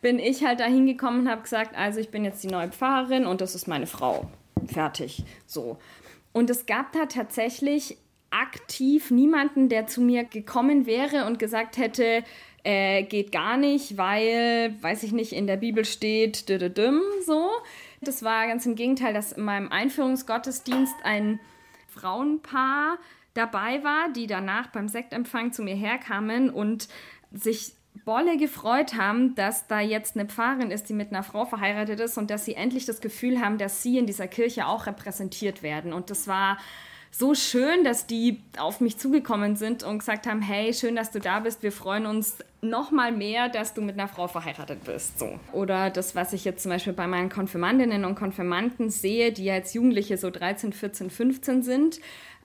bin 0.00 0.18
ich 0.18 0.44
halt 0.44 0.60
da 0.60 0.64
hingekommen 0.64 1.20
und 1.22 1.28
habe 1.28 1.42
gesagt, 1.42 1.76
also 1.76 2.00
ich 2.00 2.10
bin 2.10 2.24
jetzt 2.24 2.42
die 2.42 2.48
neue 2.48 2.70
Pfarrerin 2.70 3.26
und 3.26 3.40
das 3.40 3.54
ist 3.54 3.68
meine 3.68 3.86
Frau. 3.86 4.26
Fertig. 4.66 5.24
So. 5.46 5.78
Und 6.32 6.50
es 6.50 6.66
gab 6.66 6.92
da 6.92 7.06
tatsächlich 7.06 7.98
aktiv 8.30 9.10
niemanden, 9.10 9.68
der 9.68 9.86
zu 9.86 10.00
mir 10.00 10.24
gekommen 10.24 10.86
wäre 10.86 11.24
und 11.26 11.38
gesagt 11.38 11.76
hätte, 11.78 12.24
äh, 12.64 13.04
geht 13.04 13.32
gar 13.32 13.56
nicht, 13.56 13.96
weil, 13.96 14.76
weiß 14.80 15.02
ich 15.02 15.12
nicht, 15.12 15.32
in 15.32 15.46
der 15.46 15.56
Bibel 15.56 15.84
steht, 15.84 16.48
so. 17.24 17.50
Das 18.00 18.22
war 18.22 18.46
ganz 18.46 18.66
im 18.66 18.74
Gegenteil, 18.74 19.14
dass 19.14 19.32
in 19.32 19.44
meinem 19.44 19.72
Einführungsgottesdienst 19.72 20.94
ein 21.02 21.40
Frauenpaar 21.88 22.98
dabei 23.34 23.82
war, 23.82 24.12
die 24.12 24.26
danach 24.26 24.68
beim 24.68 24.88
Sektempfang 24.88 25.52
zu 25.52 25.62
mir 25.62 25.74
herkamen 25.74 26.50
und 26.50 26.88
sich 27.32 27.72
Bolle 28.04 28.36
gefreut 28.36 28.94
haben, 28.94 29.34
dass 29.34 29.66
da 29.66 29.80
jetzt 29.80 30.16
eine 30.16 30.28
Pfarrerin 30.28 30.70
ist, 30.70 30.88
die 30.88 30.94
mit 30.94 31.10
einer 31.10 31.22
Frau 31.22 31.44
verheiratet 31.44 32.00
ist 32.00 32.16
und 32.16 32.30
dass 32.30 32.44
sie 32.44 32.54
endlich 32.54 32.86
das 32.86 33.00
Gefühl 33.00 33.40
haben, 33.40 33.58
dass 33.58 33.82
sie 33.82 33.98
in 33.98 34.06
dieser 34.06 34.28
Kirche 34.28 34.66
auch 34.66 34.86
repräsentiert 34.86 35.62
werden. 35.62 35.92
Und 35.92 36.10
das 36.10 36.28
war 36.28 36.58
so 37.10 37.34
schön, 37.34 37.84
dass 37.84 38.06
die 38.06 38.40
auf 38.58 38.80
mich 38.80 38.98
zugekommen 38.98 39.56
sind 39.56 39.82
und 39.82 39.98
gesagt 39.98 40.26
haben, 40.26 40.42
hey, 40.42 40.72
schön, 40.74 40.96
dass 40.96 41.10
du 41.10 41.20
da 41.20 41.40
bist. 41.40 41.62
Wir 41.62 41.72
freuen 41.72 42.06
uns 42.06 42.36
noch 42.60 42.90
mal 42.90 43.12
mehr, 43.12 43.48
dass 43.48 43.74
du 43.74 43.80
mit 43.80 43.98
einer 43.98 44.08
Frau 44.08 44.28
verheiratet 44.28 44.84
bist. 44.84 45.18
So. 45.18 45.38
Oder 45.52 45.90
das, 45.90 46.14
was 46.14 46.32
ich 46.32 46.44
jetzt 46.44 46.62
zum 46.62 46.70
Beispiel 46.70 46.92
bei 46.92 47.06
meinen 47.06 47.28
Konfirmandinnen 47.28 48.04
und 48.04 48.14
Konfirmanden 48.14 48.90
sehe, 48.90 49.32
die 49.32 49.44
jetzt 49.44 49.74
Jugendliche 49.74 50.16
so 50.16 50.30
13, 50.30 50.72
14, 50.72 51.10
15 51.10 51.62
sind, 51.62 52.00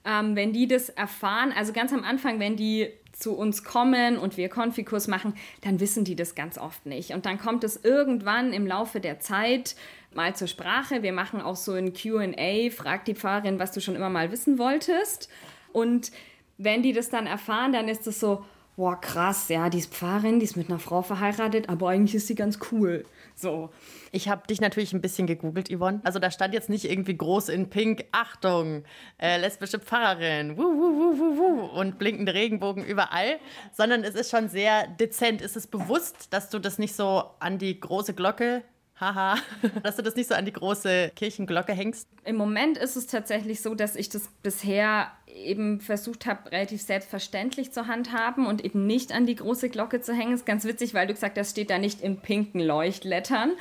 ähm, 0.06 0.36
wenn 0.36 0.54
die 0.54 0.67
das 0.67 0.89
erfahren, 0.89 1.54
also 1.56 1.73
ganz 1.73 1.93
am 1.93 2.04
Anfang, 2.04 2.39
wenn 2.39 2.56
die 2.56 2.89
zu 3.12 3.34
uns 3.34 3.63
kommen 3.63 4.17
und 4.17 4.38
wir 4.38 4.49
Konfikurs 4.49 5.08
machen, 5.08 5.36
dann 5.62 5.80
wissen 5.80 6.04
die 6.04 6.15
das 6.15 6.36
ganz 6.36 6.58
oft 6.58 6.86
nicht. 6.86 7.12
Und 7.12 7.26
dann 7.26 7.38
kommt 7.39 7.63
es 7.63 7.84
irgendwann 7.84 8.54
im 8.54 8.67
Laufe 8.67 8.99
der 8.99 9.19
Zeit 9.19 9.76
mal 10.15 10.36
zur 10.36 10.47
Sprache. 10.47 11.04
Wir 11.04 11.13
machen 11.13 11.41
auch 11.41 11.56
so 11.56 11.73
ein 11.73 11.93
QA, 11.93 12.69
frag 12.71 13.06
die 13.06 13.15
Pfarrerin, 13.15 13.60
was 13.60 13.71
du 13.71 13.82
schon 13.82 13.95
immer 13.95 14.10
mal 14.10 14.32
wissen 14.32 14.58
wolltest. 14.58 15.30
Und 15.71 16.12
wenn 16.58 16.84
die 16.84 16.93
das 16.93 17.10
dann 17.10 17.28
erfahren, 17.28 17.73
dann 17.73 17.88
ist 17.88 18.08
es 18.08 18.19
so, 18.19 18.45
boah, 18.76 18.99
krass, 18.99 19.49
ja, 19.49 19.69
die 19.69 19.80
ist 19.80 19.93
Pfarrerin, 19.93 20.39
die 20.39 20.45
ist 20.45 20.58
mit 20.58 20.69
einer 20.69 20.80
Frau 20.80 21.02
verheiratet, 21.02 21.69
aber 21.69 21.89
eigentlich 21.89 22.15
ist 22.15 22.28
sie 22.28 22.36
ganz 22.36 22.60
cool. 22.71 23.06
So. 23.36 23.69
Ich 24.12 24.30
habe 24.30 24.45
dich 24.47 24.62
natürlich 24.62 24.93
ein 24.93 25.02
bisschen 25.02 25.26
gegoogelt, 25.26 25.69
Yvonne. 25.71 26.02
Also 26.04 26.19
da 26.19 26.30
stand 26.30 26.54
jetzt 26.54 26.69
nicht 26.69 26.86
irgendwie 26.86 27.17
groß 27.17 27.49
in 27.49 27.69
Pink, 27.69 28.06
Achtung, 28.12 28.84
äh, 29.19 29.39
lesbische 29.39 29.80
Pfarrerin, 29.80 30.58
wuh, 30.58 30.62
wuh, 30.62 30.97
wuh, 30.97 31.19
wuh, 31.19 31.38
wuh, 31.38 31.80
und 31.80 31.97
blinkende 31.97 32.34
Regenbogen 32.34 32.86
überall, 32.86 33.39
sondern 33.71 34.04
es 34.04 34.15
ist 34.15 34.30
schon 34.30 34.49
sehr 34.49 34.88
dezent. 34.88 35.41
Ist 35.41 35.56
es 35.56 35.67
bewusst, 35.67 36.32
dass 36.32 36.49
du 36.49 36.60
das 36.60 36.78
nicht 36.78 36.95
so 36.95 37.23
an 37.39 37.58
die 37.58 37.80
große 37.80 38.13
Glocke 38.13 38.63
haha, 38.99 39.38
dass 39.84 39.95
du 39.95 40.01
das 40.03 40.15
nicht 40.15 40.29
so 40.29 40.36
an 40.36 40.45
die 40.45 40.53
große 40.53 41.12
Kirchenglocke 41.15 41.73
hängst? 41.73 42.08
Im 42.23 42.36
Moment 42.36 42.77
ist 42.77 42.95
es 42.95 43.08
tatsächlich 43.08 43.62
so, 43.62 43.75
dass 43.75 43.95
ich 43.95 44.10
das 44.10 44.29
bisher 44.41 45.12
eben 45.27 45.82
versucht 45.82 46.25
habe, 46.25 46.51
relativ 46.51 46.82
selbstverständlich 46.82 47.71
zu 47.71 47.88
handhaben 47.88 48.45
und 48.45 48.63
eben 48.63 48.86
nicht 48.86 49.12
an 49.12 49.25
die 49.25 49.36
große 49.36 49.69
Glocke 49.69 50.01
zu 50.01 50.13
hängen. 50.13 50.34
Ist 50.34 50.45
ganz 50.45 50.65
witzig, 50.65 50.93
weil 50.93 51.08
du 51.08 51.13
gesagt 51.13 51.38
hast, 51.38 51.47
das 51.47 51.51
steht 51.51 51.69
da 51.69 51.77
nicht 51.77 52.01
in 52.01 52.17
pinken 52.17 52.62
Leuchtlettern. 52.62 53.51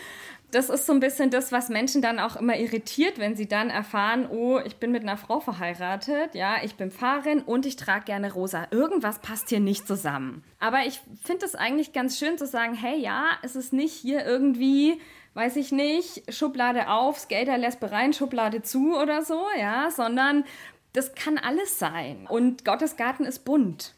Das 0.53 0.69
ist 0.69 0.85
so 0.85 0.93
ein 0.93 1.01
bisschen 1.01 1.31
das, 1.31 1.51
was 1.51 1.71
Menschen 1.71 2.03
dann 2.03 2.19
auch 2.19 2.37
immer 2.37 2.59
irritiert, 2.59 3.19
wenn 3.19 3.37
sie 3.37 3.49
dann 3.49 3.71
erfahren, 3.71 4.29
oh, 4.31 4.61
ich 4.63 4.77
bin 4.77 4.93
mit 4.93 5.03
einer 5.03 5.17
Frau 5.17 5.41
verheiratet, 5.41 6.35
ja, 6.35 6.57
ich 6.63 6.75
bin 6.75 6.91
Pfarrerin 6.91 7.41
und 7.41 7.65
ich 7.65 7.77
trage 7.77 8.05
gerne 8.05 8.31
rosa. 8.31 8.67
Irgendwas 8.71 9.21
passt 9.21 9.49
hier 9.49 9.61
nicht 9.61 9.87
zusammen. 9.87 10.45
Aber 10.61 10.81
ich 10.87 11.01
finde 11.25 11.47
es 11.47 11.55
eigentlich 11.55 11.95
ganz 11.95 12.19
schön 12.19 12.37
zu 12.37 12.47
sagen, 12.47 12.75
hey, 12.75 13.01
ja, 13.01 13.31
es 13.43 13.57
ist 13.57 13.73
nicht 13.73 13.95
hier 13.95 14.27
irgendwie 14.27 15.01
weiß 15.35 15.57
ich 15.57 15.73
nicht, 15.73 16.33
Schublade 16.33 16.89
auf, 16.89 17.19
Skater 17.19 17.59
lässt 17.59 17.83
rein, 17.83 18.13
Schublade 18.13 18.63
zu 18.63 18.97
oder 18.97 19.23
so, 19.23 19.45
ja, 19.59 19.91
sondern 19.91 20.45
das 20.93 21.15
kann 21.15 21.39
alles 21.39 21.79
sein. 21.79 22.27
Und 22.29 22.65
Gottes 22.65 22.97
Garten 22.97 23.25
ist 23.25 23.45
bunt. 23.45 23.95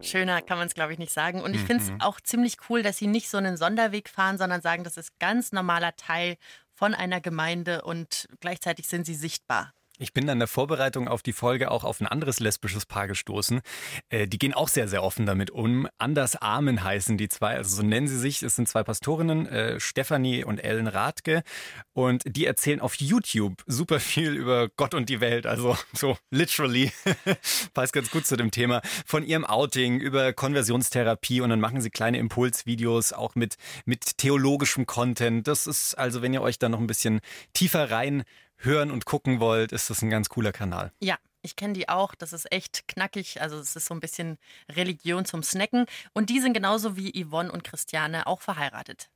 Schöner 0.00 0.42
kann 0.42 0.58
man 0.58 0.66
es, 0.66 0.74
glaube 0.74 0.92
ich, 0.92 0.98
nicht 0.98 1.12
sagen. 1.12 1.40
Und 1.40 1.54
ich 1.54 1.60
finde 1.60 1.84
es 1.84 1.90
mhm. 1.90 2.00
auch 2.00 2.20
ziemlich 2.20 2.56
cool, 2.68 2.82
dass 2.82 2.96
sie 2.96 3.06
nicht 3.06 3.28
so 3.28 3.38
einen 3.38 3.56
Sonderweg 3.56 4.08
fahren, 4.08 4.38
sondern 4.38 4.60
sagen, 4.60 4.84
das 4.84 4.96
ist 4.96 5.18
ganz 5.18 5.52
normaler 5.52 5.96
Teil 5.96 6.36
von 6.74 6.94
einer 6.94 7.20
Gemeinde 7.20 7.82
und 7.82 8.28
gleichzeitig 8.40 8.88
sind 8.88 9.06
sie 9.06 9.14
sichtbar. 9.14 9.72
Ich 9.98 10.12
bin 10.12 10.28
an 10.28 10.40
der 10.40 10.48
Vorbereitung 10.48 11.06
auf 11.06 11.22
die 11.22 11.32
Folge 11.32 11.70
auch 11.70 11.84
auf 11.84 12.00
ein 12.00 12.08
anderes 12.08 12.40
lesbisches 12.40 12.84
Paar 12.84 13.06
gestoßen. 13.06 13.60
Äh, 14.08 14.26
die 14.26 14.38
gehen 14.38 14.52
auch 14.52 14.66
sehr, 14.66 14.88
sehr 14.88 15.04
offen 15.04 15.24
damit 15.24 15.52
um. 15.52 15.86
Anders 15.98 16.34
Armen 16.34 16.82
heißen 16.82 17.16
die 17.16 17.28
zwei, 17.28 17.54
also 17.54 17.76
so 17.76 17.82
nennen 17.84 18.08
sie 18.08 18.18
sich. 18.18 18.42
Es 18.42 18.56
sind 18.56 18.68
zwei 18.68 18.82
Pastorinnen, 18.82 19.46
äh, 19.46 19.78
Stefanie 19.78 20.42
und 20.42 20.58
Ellen 20.58 20.88
Rathke. 20.88 21.44
Und 21.92 22.24
die 22.26 22.44
erzählen 22.44 22.80
auf 22.80 22.96
YouTube 22.96 23.62
super 23.66 24.00
viel 24.00 24.32
über 24.32 24.68
Gott 24.76 24.94
und 24.94 25.08
die 25.08 25.20
Welt. 25.20 25.46
Also 25.46 25.78
so 25.92 26.18
literally, 26.32 26.90
passt 27.72 27.92
ganz 27.92 28.10
gut 28.10 28.26
zu 28.26 28.36
dem 28.36 28.50
Thema. 28.50 28.82
Von 29.06 29.22
ihrem 29.22 29.44
Outing 29.44 30.00
über 30.00 30.32
Konversionstherapie 30.32 31.40
und 31.40 31.50
dann 31.50 31.60
machen 31.60 31.80
sie 31.80 31.90
kleine 31.90 32.18
Impulsvideos 32.18 33.12
auch 33.12 33.36
mit, 33.36 33.54
mit 33.84 34.18
theologischem 34.18 34.86
Content. 34.86 35.46
Das 35.46 35.68
ist 35.68 35.94
also, 35.94 36.20
wenn 36.20 36.34
ihr 36.34 36.42
euch 36.42 36.58
da 36.58 36.68
noch 36.68 36.80
ein 36.80 36.88
bisschen 36.88 37.20
tiefer 37.52 37.92
rein 37.92 38.24
hören 38.64 38.90
und 38.90 39.04
gucken 39.04 39.40
wollt, 39.40 39.72
ist 39.72 39.90
das 39.90 40.02
ein 40.02 40.10
ganz 40.10 40.28
cooler 40.28 40.52
Kanal. 40.52 40.92
Ja, 41.00 41.16
ich 41.42 41.56
kenne 41.56 41.74
die 41.74 41.88
auch. 41.88 42.14
Das 42.14 42.32
ist 42.32 42.50
echt 42.50 42.88
knackig. 42.88 43.40
Also 43.40 43.58
es 43.58 43.76
ist 43.76 43.86
so 43.86 43.94
ein 43.94 44.00
bisschen 44.00 44.38
Religion 44.70 45.24
zum 45.24 45.42
Snacken. 45.42 45.86
Und 46.14 46.30
die 46.30 46.40
sind 46.40 46.54
genauso 46.54 46.96
wie 46.96 47.12
Yvonne 47.24 47.52
und 47.52 47.64
Christiane 47.64 48.26
auch 48.26 48.40
verheiratet. 48.40 49.10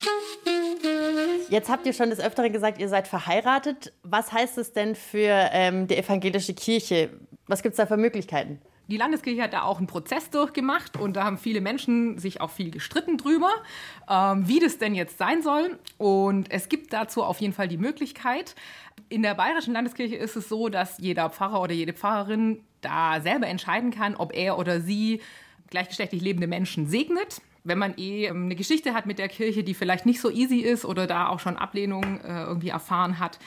Jetzt 1.49 1.71
habt 1.71 1.87
ihr 1.87 1.95
schon 1.95 2.11
des 2.11 2.21
Öfteren 2.21 2.53
gesagt, 2.53 2.79
ihr 2.79 2.89
seid 2.89 3.09
verheiratet. 3.09 3.95
Was 4.03 4.33
heißt 4.33 4.59
es 4.59 4.73
denn 4.75 4.95
für 4.95 5.49
ähm, 5.53 5.87
die 5.87 5.97
evangelische 5.97 6.53
Kirche? 6.53 7.19
Was 7.47 7.63
gibt 7.63 7.73
es 7.73 7.77
da 7.79 7.87
für 7.87 7.97
Möglichkeiten? 7.97 8.61
Die 8.89 8.97
Landeskirche 8.97 9.43
hat 9.43 9.53
da 9.53 9.63
auch 9.63 9.77
einen 9.79 9.87
Prozess 9.87 10.31
durchgemacht 10.31 10.97
und 10.97 11.15
da 11.15 11.25
haben 11.25 11.37
viele 11.37 11.61
Menschen 11.61 12.17
sich 12.17 12.41
auch 12.41 12.51
viel 12.51 12.71
gestritten 12.71 13.19
drüber, 13.19 13.51
ähm, 14.09 14.49
wie 14.49 14.61
das 14.61 14.79
denn 14.79 14.95
jetzt 14.95 15.19
sein 15.19 15.43
soll. 15.43 15.79
Und 15.99 16.51
es 16.51 16.71
gibt 16.71 16.95
dazu 16.95 17.23
auf 17.23 17.41
jeden 17.43 17.53
Fall 17.53 17.69
die 17.69 17.77
Möglichkeit. 17.77 18.55
In 19.11 19.23
der 19.23 19.35
Bayerischen 19.35 19.75
Landeskirche 19.75 20.17
ist 20.17 20.37
es 20.37 20.49
so, 20.49 20.71
dass 20.71 20.97
jeder 20.99 21.29
Pfarrer 21.29 21.61
oder 21.61 21.75
jede 21.75 21.93
Pfarrerin 21.93 22.65
da 22.81 23.21
selber 23.21 23.47
entscheiden 23.47 23.91
kann, 23.91 24.17
ob 24.17 24.35
er 24.35 24.59
oder 24.59 24.81
sie 24.81 25.21
gleichgeschlechtlich 25.69 26.23
lebende 26.23 26.47
Menschen 26.47 26.87
segnet. 26.87 27.43
wenn 27.65 27.77
man 27.77 27.99
eh 27.99 28.25
ähm, 28.27 28.45
eine 28.45 28.57
Geschichte 28.57 28.95
hat 28.95 29.05
mit 29.05 29.19
der 29.19 29.29
Kirche, 29.29 29.63
die 29.63 29.75
vielleicht 29.75 30.07
nicht 30.07 30.23
so 30.23 30.31
easy 30.31 30.61
ist 30.61 30.87
oder 30.87 31.07
da 31.07 31.29
auch 31.29 31.41
schon 31.41 31.59
Ablehnung 31.59 32.21
äh, 32.23 32.45
irgendwie 32.45 32.71
erfahren 32.71 33.19
hat, 33.19 33.39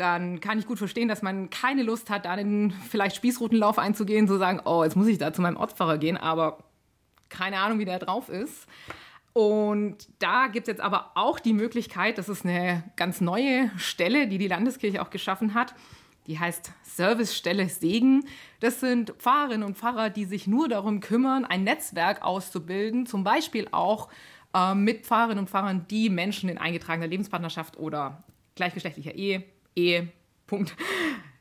dann 0.00 0.40
kann 0.40 0.58
ich 0.58 0.66
gut 0.66 0.78
verstehen, 0.78 1.08
dass 1.08 1.20
man 1.20 1.50
keine 1.50 1.82
Lust 1.82 2.08
hat, 2.08 2.24
da 2.24 2.34
in 2.34 2.72
vielleicht 2.88 3.16
Spießrutenlauf 3.16 3.78
einzugehen, 3.78 4.26
zu 4.26 4.38
sagen, 4.38 4.62
oh, 4.64 4.82
jetzt 4.82 4.96
muss 4.96 5.06
ich 5.06 5.18
da 5.18 5.30
zu 5.32 5.42
meinem 5.42 5.58
Ortspfarrer 5.58 5.98
gehen, 5.98 6.16
aber 6.16 6.64
keine 7.28 7.58
Ahnung, 7.58 7.78
wie 7.78 7.84
der 7.84 7.98
drauf 7.98 8.30
ist. 8.30 8.66
Und 9.34 10.08
da 10.18 10.46
gibt 10.46 10.66
es 10.66 10.72
jetzt 10.72 10.80
aber 10.80 11.12
auch 11.14 11.38
die 11.38 11.52
Möglichkeit, 11.52 12.16
das 12.16 12.30
ist 12.30 12.46
eine 12.46 12.82
ganz 12.96 13.20
neue 13.20 13.70
Stelle, 13.76 14.26
die 14.26 14.38
die 14.38 14.48
Landeskirche 14.48 15.02
auch 15.02 15.10
geschaffen 15.10 15.52
hat, 15.52 15.74
die 16.26 16.38
heißt 16.38 16.72
Servicestelle 16.82 17.68
Segen. 17.68 18.24
Das 18.60 18.80
sind 18.80 19.10
Pfarrerinnen 19.18 19.66
und 19.66 19.76
Pfarrer, 19.76 20.08
die 20.08 20.24
sich 20.24 20.46
nur 20.46 20.68
darum 20.68 21.00
kümmern, 21.00 21.44
ein 21.44 21.62
Netzwerk 21.62 22.22
auszubilden, 22.22 23.04
zum 23.04 23.22
Beispiel 23.22 23.68
auch 23.70 24.08
äh, 24.54 24.74
mit 24.74 25.04
Pfarrerinnen 25.04 25.40
und 25.40 25.50
Pfarrern, 25.50 25.86
die 25.90 26.08
Menschen 26.08 26.48
in 26.48 26.56
eingetragener 26.56 27.06
Lebenspartnerschaft 27.06 27.78
oder 27.78 28.24
gleichgeschlechtlicher 28.54 29.14
Ehe, 29.14 29.44
Ehe, 29.76 30.08
Punkt, 30.46 30.76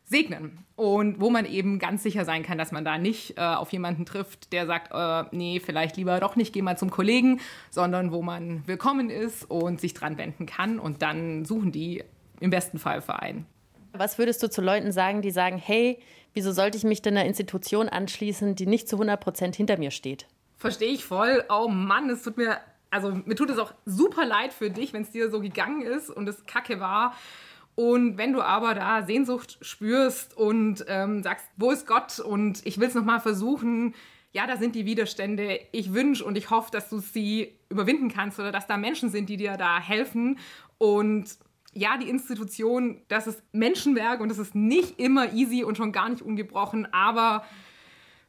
segnen. 0.05 0.65
Und 0.75 1.19
wo 1.19 1.29
man 1.29 1.45
eben 1.45 1.77
ganz 1.77 2.03
sicher 2.03 2.23
sein 2.23 2.43
kann, 2.43 2.57
dass 2.57 2.71
man 2.71 2.85
da 2.85 2.97
nicht 2.97 3.37
äh, 3.37 3.41
auf 3.41 3.71
jemanden 3.73 4.05
trifft, 4.05 4.53
der 4.53 4.65
sagt, 4.65 4.91
äh, 4.93 5.35
nee, 5.35 5.59
vielleicht 5.59 5.97
lieber 5.97 6.19
doch 6.19 6.35
nicht, 6.35 6.53
geh 6.53 6.61
mal 6.61 6.77
zum 6.77 6.89
Kollegen, 6.89 7.41
sondern 7.69 8.11
wo 8.11 8.21
man 8.21 8.63
willkommen 8.65 9.09
ist 9.09 9.43
und 9.49 9.81
sich 9.81 9.93
dran 9.93 10.17
wenden 10.17 10.45
kann. 10.45 10.79
Und 10.79 11.01
dann 11.01 11.43
suchen 11.43 11.71
die 11.71 12.03
im 12.39 12.49
besten 12.49 12.79
Fall 12.79 13.01
Verein. 13.01 13.45
Was 13.93 14.17
würdest 14.17 14.41
du 14.41 14.49
zu 14.49 14.61
Leuten 14.61 14.91
sagen, 14.91 15.21
die 15.21 15.31
sagen, 15.31 15.57
hey, 15.57 15.99
wieso 16.33 16.51
sollte 16.51 16.77
ich 16.77 16.83
mich 16.83 17.01
denn 17.01 17.17
einer 17.17 17.27
Institution 17.27 17.89
anschließen, 17.89 18.55
die 18.55 18.65
nicht 18.65 18.87
zu 18.87 18.95
100 18.95 19.19
Prozent 19.19 19.55
hinter 19.55 19.77
mir 19.77 19.91
steht? 19.91 20.27
Verstehe 20.57 20.91
ich 20.91 21.05
voll. 21.05 21.43
Oh 21.49 21.67
Mann, 21.67 22.09
es 22.09 22.23
tut 22.23 22.37
mir, 22.37 22.57
also 22.89 23.11
mir 23.11 23.35
tut 23.35 23.49
es 23.49 23.57
auch 23.57 23.73
super 23.85 24.25
leid 24.25 24.53
für 24.53 24.69
dich, 24.69 24.93
wenn 24.93 25.01
es 25.01 25.11
dir 25.11 25.29
so 25.29 25.39
gegangen 25.39 25.81
ist 25.81 26.09
und 26.09 26.27
es 26.29 26.45
kacke 26.45 26.79
war. 26.79 27.15
Und 27.79 28.17
wenn 28.17 28.33
du 28.33 28.41
aber 28.41 28.75
da 28.75 29.03
Sehnsucht 29.03 29.57
spürst 29.61 30.35
und 30.35 30.83
ähm, 30.89 31.23
sagst, 31.23 31.47
wo 31.55 31.71
ist 31.71 31.87
Gott 31.87 32.19
und 32.19 32.59
ich 32.65 32.77
will 32.77 32.89
es 32.89 32.93
nochmal 32.93 33.21
versuchen, 33.21 33.95
ja, 34.33 34.45
da 34.45 34.57
sind 34.57 34.75
die 34.75 34.85
Widerstände. 34.85 35.61
Ich 35.71 35.93
wünsche 35.93 36.25
und 36.25 36.37
ich 36.37 36.49
hoffe, 36.49 36.71
dass 36.71 36.89
du 36.89 36.99
sie 36.99 37.57
überwinden 37.69 38.09
kannst 38.09 38.37
oder 38.37 38.51
dass 38.51 38.67
da 38.67 38.75
Menschen 38.75 39.09
sind, 39.09 39.29
die 39.29 39.37
dir 39.37 39.55
da 39.55 39.79
helfen. 39.79 40.39
Und 40.77 41.37
ja, 41.71 41.95
die 41.95 42.09
Institution, 42.09 43.01
das 43.07 43.27
ist 43.27 43.41
Menschenwerk 43.53 44.19
und 44.19 44.27
das 44.27 44.39
ist 44.39 44.55
nicht 44.55 44.99
immer 44.99 45.31
easy 45.31 45.63
und 45.63 45.77
schon 45.77 45.93
gar 45.93 46.09
nicht 46.09 46.21
ungebrochen, 46.21 46.85
aber 46.91 47.45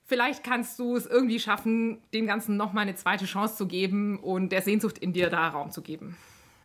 vielleicht 0.05 0.45
kannst 0.45 0.79
du 0.79 0.95
es 0.95 1.07
irgendwie 1.07 1.41
schaffen, 1.41 1.99
dem 2.15 2.29
Ganzen 2.29 2.57
nochmal 2.57 2.83
eine 2.83 2.95
zweite 2.95 3.25
Chance 3.25 3.57
zu 3.57 3.67
geben 3.67 4.21
und 4.21 4.53
der 4.53 4.63
Sehnsucht 4.63 4.99
in 4.99 5.13
dir 5.13 5.29
da 5.29 5.49
Raum 5.49 5.73
zu 5.73 5.83
geben. 5.83 6.17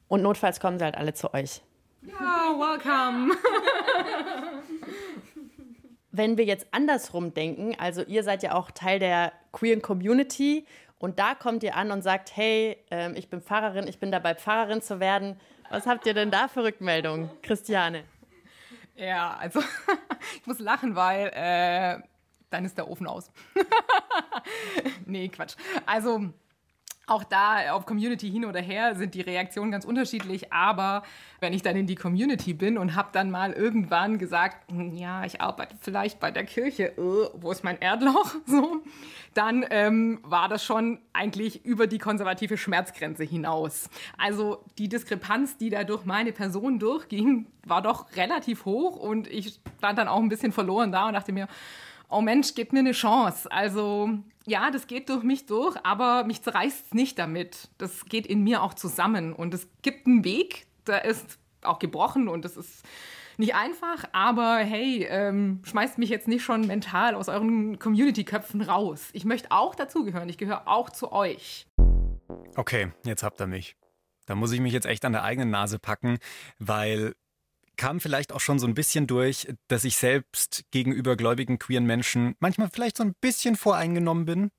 Und 0.08 0.22
notfalls 0.22 0.60
kommen 0.60 0.78
sie 0.78 0.86
halt 0.86 0.98
alle 0.98 1.16
zu 1.16 1.34
euch. 1.34 1.64
Ja, 2.08 2.54
welcome. 2.58 3.36
Wenn 6.12 6.38
wir 6.38 6.46
jetzt 6.46 6.68
andersrum 6.72 7.34
denken, 7.34 7.76
also 7.78 8.04
ihr 8.04 8.24
seid 8.24 8.44
ja 8.44 8.54
auch 8.54 8.72
Teil 8.72 9.00
der 9.00 9.34
queeren 9.52 9.82
Community 9.82 10.66
und 11.00 11.20
da 11.20 11.36
kommt 11.36 11.64
ihr 11.64 11.76
an 11.76 11.92
und 11.92 12.02
sagt, 12.02 12.36
hey, 12.36 12.78
äh, 12.90 13.12
ich 13.18 13.30
bin 13.30 13.42
Pfarrerin, 13.42 13.88
ich 13.88 14.00
bin 14.00 14.12
dabei, 14.12 14.36
Pfarrerin 14.36 14.82
zu 14.82 15.00
werden 15.00 15.38
was 15.70 15.86
habt 15.88 16.06
ihr 16.06 16.14
denn 16.14 16.32
da 16.32 16.48
für 16.48 16.64
Rückmeldungen, 16.64 17.30
Christiane? 17.42 18.04
Ja, 18.96 19.36
also 19.38 19.62
ich 20.42 20.48
muss 20.48 20.60
lachen, 20.60 20.96
weil 20.96 21.32
äh, 21.34 22.02
dann 22.50 22.66
ist 22.66 22.78
der 22.78 22.90
Ofen 22.90 23.08
aus. 23.08 23.32
nee, 25.06 25.28
Quatsch. 25.30 25.56
Also 25.86 26.30
auch 27.08 27.24
da 27.24 27.74
auf 27.74 27.86
Community 27.86 28.30
hin 28.32 28.46
oder 28.46 28.60
her 28.60 28.96
sind 28.96 29.14
die 29.14 29.22
Reaktionen 29.22 29.72
ganz 29.72 29.86
unterschiedlich, 29.86 30.52
aber 30.52 31.04
wenn 31.40 31.54
ich 31.54 31.62
dann 31.62 31.76
in 31.76 31.86
die 31.86 31.96
Community 31.96 32.54
bin 32.54 32.78
und 32.78 32.96
habe 32.96 33.10
dann 33.12 33.30
mal 33.30 33.54
irgendwann 33.54 34.18
gesagt, 34.18 34.58
hm, 34.72 34.96
ja, 34.96 35.24
ich 35.26 35.42
arbeite 35.42 35.76
vielleicht 35.80 36.20
bei 36.20 36.32
der 36.32 36.46
Kirche, 36.46 36.94
uh, 36.98 37.28
wo 37.36 37.52
ist 37.52 37.64
mein 37.64 37.80
Erdloch, 37.80 38.36
so, 38.46 38.82
dann 39.34 39.66
ähm, 39.70 40.20
war 40.24 40.50
das 40.50 40.64
schon 40.64 41.00
eigentlich 41.14 41.66
über 41.66 41.88
die 41.88 42.00
konservative 42.00 42.58
Schmerzgrenze 42.58 43.24
hinaus. 43.24 43.90
Also 44.18 44.64
die 44.78 44.90
Diskrepanz, 44.90 45.58
die 45.58 45.70
da 45.70 45.84
durch 45.84 46.06
meine 46.06 46.32
Person 46.32 46.80
durchging, 46.80 47.48
war 47.66 47.82
doch 47.82 48.16
relativ 48.16 48.66
hoch 48.66 48.96
und 48.96 49.28
ich 49.28 49.60
stand 49.78 50.00
dann 50.00 50.08
auch 50.08 50.20
ein 50.20 50.30
bisschen 50.30 50.52
verloren 50.52 50.92
da 50.92 51.08
und 51.08 51.14
dachte 51.14 51.32
mir, 51.32 51.48
oh 52.10 52.22
Mensch, 52.22 52.54
gib 52.56 52.74
mir 52.74 52.80
eine 52.80 52.92
Chance. 52.92 53.52
Also 53.52 54.10
ja, 54.46 54.72
das 54.72 54.88
geht 54.88 55.10
durch 55.10 55.24
mich 55.24 55.46
durch, 55.46 55.76
aber 55.84 56.24
mich 56.24 56.42
zerreißt 56.42 56.88
es 56.88 56.94
nicht 56.94 57.20
damit. 57.20 57.70
Das 57.78 58.06
geht 58.06 58.28
in 58.28 58.44
mir 58.44 58.62
auch 58.62 58.74
zusammen 58.74 59.34
und 59.34 59.54
es 59.54 59.68
gibt 59.82 60.08
einen 60.08 60.24
Weg, 60.24 60.68
der 60.88 61.06
ist 61.06 61.40
auch 61.64 61.80
gebrochen 61.80 62.28
und 62.28 62.46
das 62.46 62.58
ist 62.58 62.84
nicht 63.38 63.56
einfach, 63.56 64.06
aber 64.14 64.58
hey, 64.58 65.06
ähm, 65.10 65.62
schmeißt 65.64 65.98
mich 65.98 66.10
jetzt 66.10 66.28
nicht 66.28 66.44
schon 66.44 66.68
mental 66.68 67.16
aus 67.16 67.28
euren 67.28 67.80
Community-Köpfen 67.80 68.62
raus. 68.62 69.10
Ich 69.14 69.26
möchte 69.26 69.52
auch 69.52 69.76
dazugehören, 69.76 70.30
ich 70.30 70.38
gehöre 70.38 70.68
auch 70.68 70.90
zu 70.90 71.12
euch. 71.12 71.68
Okay, 72.56 72.92
jetzt 73.04 73.24
habt 73.24 73.42
ihr 73.42 73.48
mich. 73.48 73.76
Da 74.26 74.36
muss 74.36 74.52
ich 74.52 74.62
mich 74.62 74.74
jetzt 74.74 74.86
echt 74.86 75.06
an 75.06 75.12
der 75.12 75.24
eigenen 75.24 75.50
Nase 75.50 75.80
packen, 75.80 76.18
weil 76.60 77.16
kam 77.76 78.00
vielleicht 78.00 78.34
auch 78.34 78.40
schon 78.40 78.60
so 78.60 78.68
ein 78.68 78.74
bisschen 78.74 79.08
durch, 79.08 79.48
dass 79.68 79.84
ich 79.84 79.98
selbst 79.98 80.64
gegenüber 80.72 81.16
gläubigen 81.16 81.60
queeren 81.60 81.86
Menschen 81.86 82.36
manchmal 82.40 82.70
vielleicht 82.72 82.98
so 82.98 83.04
ein 83.04 83.16
bisschen 83.22 83.56
voreingenommen 83.56 84.26
bin 84.26 84.52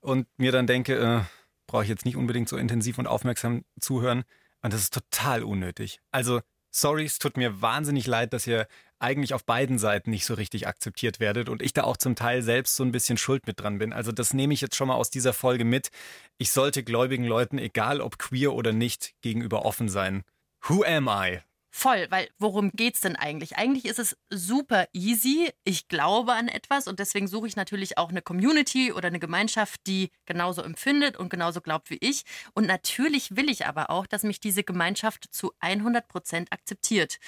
und 0.00 0.26
mir 0.36 0.52
dann 0.52 0.66
denke, 0.66 0.96
äh, 0.96 1.20
brauche 1.66 1.84
ich 1.84 1.88
jetzt 1.88 2.04
nicht 2.04 2.16
unbedingt 2.16 2.48
so 2.48 2.56
intensiv 2.56 2.98
und 2.98 3.06
aufmerksam 3.06 3.64
zuhören. 3.80 4.24
Und 4.62 4.72
das 4.72 4.80
ist 4.80 4.94
total 4.94 5.42
unnötig. 5.42 6.00
Also, 6.10 6.40
sorry, 6.70 7.04
es 7.04 7.18
tut 7.18 7.36
mir 7.36 7.60
wahnsinnig 7.62 8.06
leid, 8.06 8.32
dass 8.32 8.46
ihr 8.46 8.66
eigentlich 8.98 9.34
auf 9.34 9.44
beiden 9.44 9.78
Seiten 9.78 10.10
nicht 10.10 10.24
so 10.24 10.34
richtig 10.34 10.66
akzeptiert 10.66 11.20
werdet 11.20 11.48
und 11.48 11.62
ich 11.62 11.72
da 11.72 11.84
auch 11.84 11.96
zum 11.96 12.16
Teil 12.16 12.42
selbst 12.42 12.76
so 12.76 12.84
ein 12.84 12.92
bisschen 12.92 13.18
schuld 13.18 13.46
mit 13.46 13.60
dran 13.60 13.78
bin. 13.78 13.92
Also 13.92 14.12
das 14.12 14.32
nehme 14.32 14.54
ich 14.54 14.60
jetzt 14.60 14.76
schon 14.76 14.88
mal 14.88 14.94
aus 14.94 15.10
dieser 15.10 15.32
Folge 15.32 15.64
mit. 15.64 15.90
Ich 16.38 16.50
sollte 16.52 16.82
gläubigen 16.82 17.24
Leuten, 17.24 17.58
egal 17.58 18.00
ob 18.00 18.18
queer 18.18 18.54
oder 18.54 18.72
nicht, 18.72 19.14
gegenüber 19.20 19.64
offen 19.64 19.88
sein. 19.88 20.22
Who 20.66 20.84
am 20.84 21.08
I? 21.08 21.40
Voll, 21.76 22.06
weil 22.10 22.28
worum 22.38 22.70
geht's 22.70 23.00
denn 23.00 23.16
eigentlich? 23.16 23.56
Eigentlich 23.56 23.86
ist 23.86 23.98
es 23.98 24.16
super 24.30 24.86
easy. 24.92 25.50
Ich 25.64 25.88
glaube 25.88 26.32
an 26.34 26.46
etwas 26.46 26.86
und 26.86 27.00
deswegen 27.00 27.26
suche 27.26 27.48
ich 27.48 27.56
natürlich 27.56 27.98
auch 27.98 28.10
eine 28.10 28.22
Community 28.22 28.92
oder 28.92 29.08
eine 29.08 29.18
Gemeinschaft, 29.18 29.80
die 29.88 30.12
genauso 30.24 30.62
empfindet 30.62 31.16
und 31.16 31.30
genauso 31.30 31.60
glaubt 31.60 31.90
wie 31.90 31.98
ich. 32.00 32.22
Und 32.54 32.68
natürlich 32.68 33.34
will 33.34 33.50
ich 33.50 33.66
aber 33.66 33.90
auch, 33.90 34.06
dass 34.06 34.22
mich 34.22 34.38
diese 34.38 34.62
Gemeinschaft 34.62 35.26
zu 35.32 35.52
100 35.58 36.06
Prozent 36.06 36.52
akzeptiert. 36.52 37.18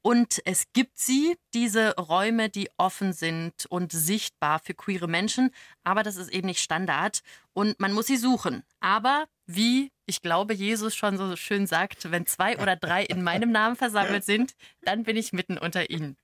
Und 0.00 0.40
es 0.46 0.72
gibt 0.72 0.98
sie, 0.98 1.36
diese 1.52 1.94
Räume, 1.96 2.48
die 2.48 2.70
offen 2.78 3.12
sind 3.12 3.66
und 3.66 3.92
sichtbar 3.92 4.60
für 4.60 4.72
queere 4.72 5.08
Menschen. 5.08 5.50
Aber 5.84 6.02
das 6.02 6.16
ist 6.16 6.32
eben 6.32 6.46
nicht 6.46 6.62
Standard 6.62 7.20
und 7.52 7.78
man 7.80 7.92
muss 7.92 8.06
sie 8.06 8.16
suchen. 8.16 8.62
Aber 8.80 9.26
wie 9.46 9.92
ich 10.10 10.22
glaube, 10.22 10.54
Jesus 10.54 10.96
schon 10.96 11.16
so 11.16 11.36
schön 11.36 11.68
sagt, 11.68 12.10
wenn 12.10 12.26
zwei 12.26 12.58
oder 12.58 12.74
drei 12.74 13.04
in 13.04 13.22
meinem 13.22 13.52
Namen 13.52 13.76
versammelt 13.76 14.24
sind, 14.24 14.54
dann 14.82 15.04
bin 15.04 15.16
ich 15.16 15.32
mitten 15.32 15.56
unter 15.56 15.88
ihnen. 15.88 16.16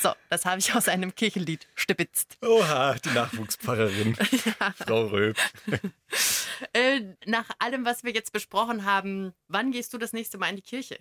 So, 0.00 0.12
das 0.28 0.44
habe 0.44 0.58
ich 0.58 0.74
aus 0.74 0.88
einem 0.88 1.14
Kirchenlied 1.14 1.66
stibitzt. 1.74 2.36
Oha, 2.42 2.94
die 3.04 3.10
Nachwuchspfarrerin, 3.10 4.16
ja. 4.60 4.74
Frau 4.86 5.06
Röb. 5.06 5.36
Äh, 6.72 7.00
nach 7.26 7.50
allem, 7.58 7.84
was 7.84 8.04
wir 8.04 8.12
jetzt 8.12 8.32
besprochen 8.32 8.84
haben, 8.84 9.32
wann 9.48 9.72
gehst 9.72 9.92
du 9.92 9.98
das 9.98 10.12
nächste 10.12 10.38
Mal 10.38 10.50
in 10.50 10.56
die 10.56 10.62
Kirche? 10.62 10.98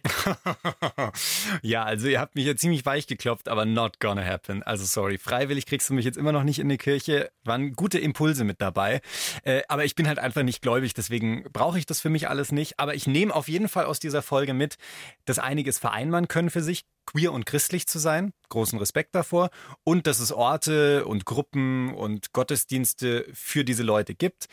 ja, 1.61 1.83
also 1.83 2.07
ihr 2.07 2.19
habt 2.19 2.35
mich 2.35 2.45
ja 2.45 2.55
ziemlich 2.55 2.85
weich 2.85 3.07
geklopft, 3.07 3.47
aber 3.47 3.65
not 3.65 3.99
gonna 3.99 4.23
happen. 4.23 4.63
Also 4.63 4.85
sorry, 4.85 5.17
freiwillig 5.17 5.65
kriegst 5.65 5.89
du 5.89 5.93
mich 5.93 6.05
jetzt 6.05 6.17
immer 6.17 6.31
noch 6.31 6.43
nicht 6.43 6.59
in 6.59 6.69
die 6.69 6.77
Kirche. 6.77 7.31
Waren 7.43 7.73
gute 7.73 7.99
Impulse 7.99 8.43
mit 8.43 8.61
dabei. 8.61 9.01
Äh, 9.43 9.61
aber 9.67 9.85
ich 9.85 9.95
bin 9.95 10.07
halt 10.07 10.19
einfach 10.19 10.43
nicht 10.43 10.61
gläubig, 10.61 10.93
deswegen 10.93 11.43
brauche 11.53 11.77
ich 11.77 11.85
das 11.85 12.01
für 12.01 12.09
mich 12.09 12.29
alles 12.29 12.51
nicht. 12.51 12.79
Aber 12.79 12.95
ich 12.95 13.07
nehme 13.07 13.33
auf 13.33 13.47
jeden 13.47 13.69
Fall 13.69 13.85
aus 13.85 13.99
dieser 13.99 14.21
Folge 14.21 14.53
mit, 14.53 14.77
dass 15.25 15.39
einiges 15.39 15.79
vereinbaren 15.79 16.27
können 16.27 16.49
für 16.49 16.61
sich, 16.61 16.85
queer 17.13 17.31
und 17.31 17.45
christlich 17.45 17.87
zu 17.87 17.99
sein. 17.99 18.33
Großen 18.49 18.77
Respekt 18.79 19.15
davor. 19.15 19.49
Und 19.83 20.07
dass 20.07 20.19
es 20.19 20.31
Orte 20.31 21.05
und 21.05 21.25
Gruppen 21.25 21.93
und 21.93 22.33
Gottesdienste 22.33 23.27
für 23.33 23.63
diese 23.63 23.83
Leute 23.83 24.15
gibt. 24.15 24.47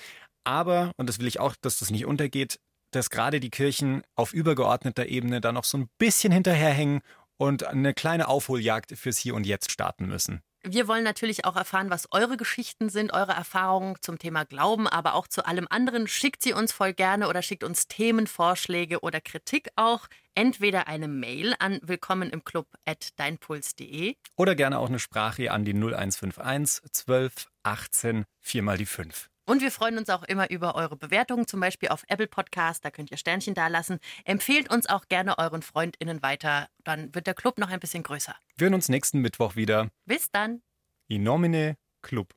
Aber, 0.44 0.92
und 0.96 1.08
das 1.08 1.18
will 1.18 1.26
ich 1.26 1.40
auch, 1.40 1.54
dass 1.60 1.78
das 1.78 1.90
nicht 1.90 2.06
untergeht, 2.06 2.60
dass 2.92 3.10
gerade 3.10 3.40
die 3.40 3.50
Kirchen 3.50 4.02
auf 4.16 4.32
übergeordneter 4.32 5.06
Ebene 5.06 5.40
da 5.40 5.52
noch 5.52 5.64
so 5.64 5.78
ein 5.78 5.88
bisschen 5.98 6.32
hinterherhängen 6.32 7.00
und 7.36 7.64
eine 7.64 7.94
kleine 7.94 8.28
Aufholjagd 8.28 8.92
fürs 8.98 9.18
Hier 9.18 9.34
und 9.34 9.46
Jetzt 9.46 9.70
starten 9.70 10.06
müssen. 10.06 10.42
Wir 10.62 10.88
wollen 10.88 11.04
natürlich 11.04 11.46
auch 11.46 11.56
erfahren, 11.56 11.88
was 11.88 12.08
eure 12.12 12.36
Geschichten 12.36 12.90
sind, 12.90 13.14
eure 13.14 13.32
Erfahrungen 13.32 13.96
zum 14.02 14.18
Thema 14.18 14.44
Glauben, 14.44 14.86
aber 14.86 15.14
auch 15.14 15.26
zu 15.26 15.46
allem 15.46 15.66
anderen. 15.70 16.06
Schickt 16.06 16.42
sie 16.42 16.52
uns 16.52 16.70
voll 16.70 16.92
gerne 16.92 17.28
oder 17.28 17.40
schickt 17.40 17.64
uns 17.64 17.88
Themenvorschläge 17.88 19.00
oder 19.00 19.22
Kritik 19.22 19.70
auch. 19.76 20.06
Entweder 20.34 20.86
eine 20.86 21.08
Mail 21.08 21.54
an 21.58 21.80
willkommen 21.82 22.28
im 22.28 22.44
Club 22.44 22.66
at 22.84 23.18
deinpuls.de 23.18 24.16
oder 24.36 24.54
gerne 24.54 24.78
auch 24.78 24.88
eine 24.88 24.98
Sprache 24.98 25.50
an 25.50 25.64
die 25.64 25.72
0151 25.72 26.92
12 26.92 27.48
18 27.62 28.24
4 28.40 28.62
mal 28.62 28.76
die 28.76 28.86
5. 28.86 29.30
Und 29.50 29.62
wir 29.62 29.72
freuen 29.72 29.98
uns 29.98 30.08
auch 30.10 30.22
immer 30.22 30.48
über 30.48 30.76
eure 30.76 30.94
Bewertungen, 30.94 31.44
zum 31.44 31.58
Beispiel 31.58 31.88
auf 31.88 32.04
Apple 32.06 32.28
Podcast, 32.28 32.84
da 32.84 32.92
könnt 32.92 33.10
ihr 33.10 33.16
Sternchen 33.16 33.52
dalassen. 33.52 33.98
Empfehlt 34.24 34.72
uns 34.72 34.88
auch 34.88 35.08
gerne 35.08 35.38
euren 35.38 35.62
FreundInnen 35.62 36.22
weiter, 36.22 36.68
dann 36.84 37.12
wird 37.16 37.26
der 37.26 37.34
Club 37.34 37.58
noch 37.58 37.68
ein 37.68 37.80
bisschen 37.80 38.04
größer. 38.04 38.36
Wir 38.56 38.66
hören 38.66 38.74
uns 38.74 38.88
nächsten 38.88 39.18
Mittwoch 39.18 39.56
wieder. 39.56 39.90
Bis 40.06 40.30
dann. 40.30 40.62
In 41.08 41.24
nomine 41.24 41.76
Club. 42.00 42.32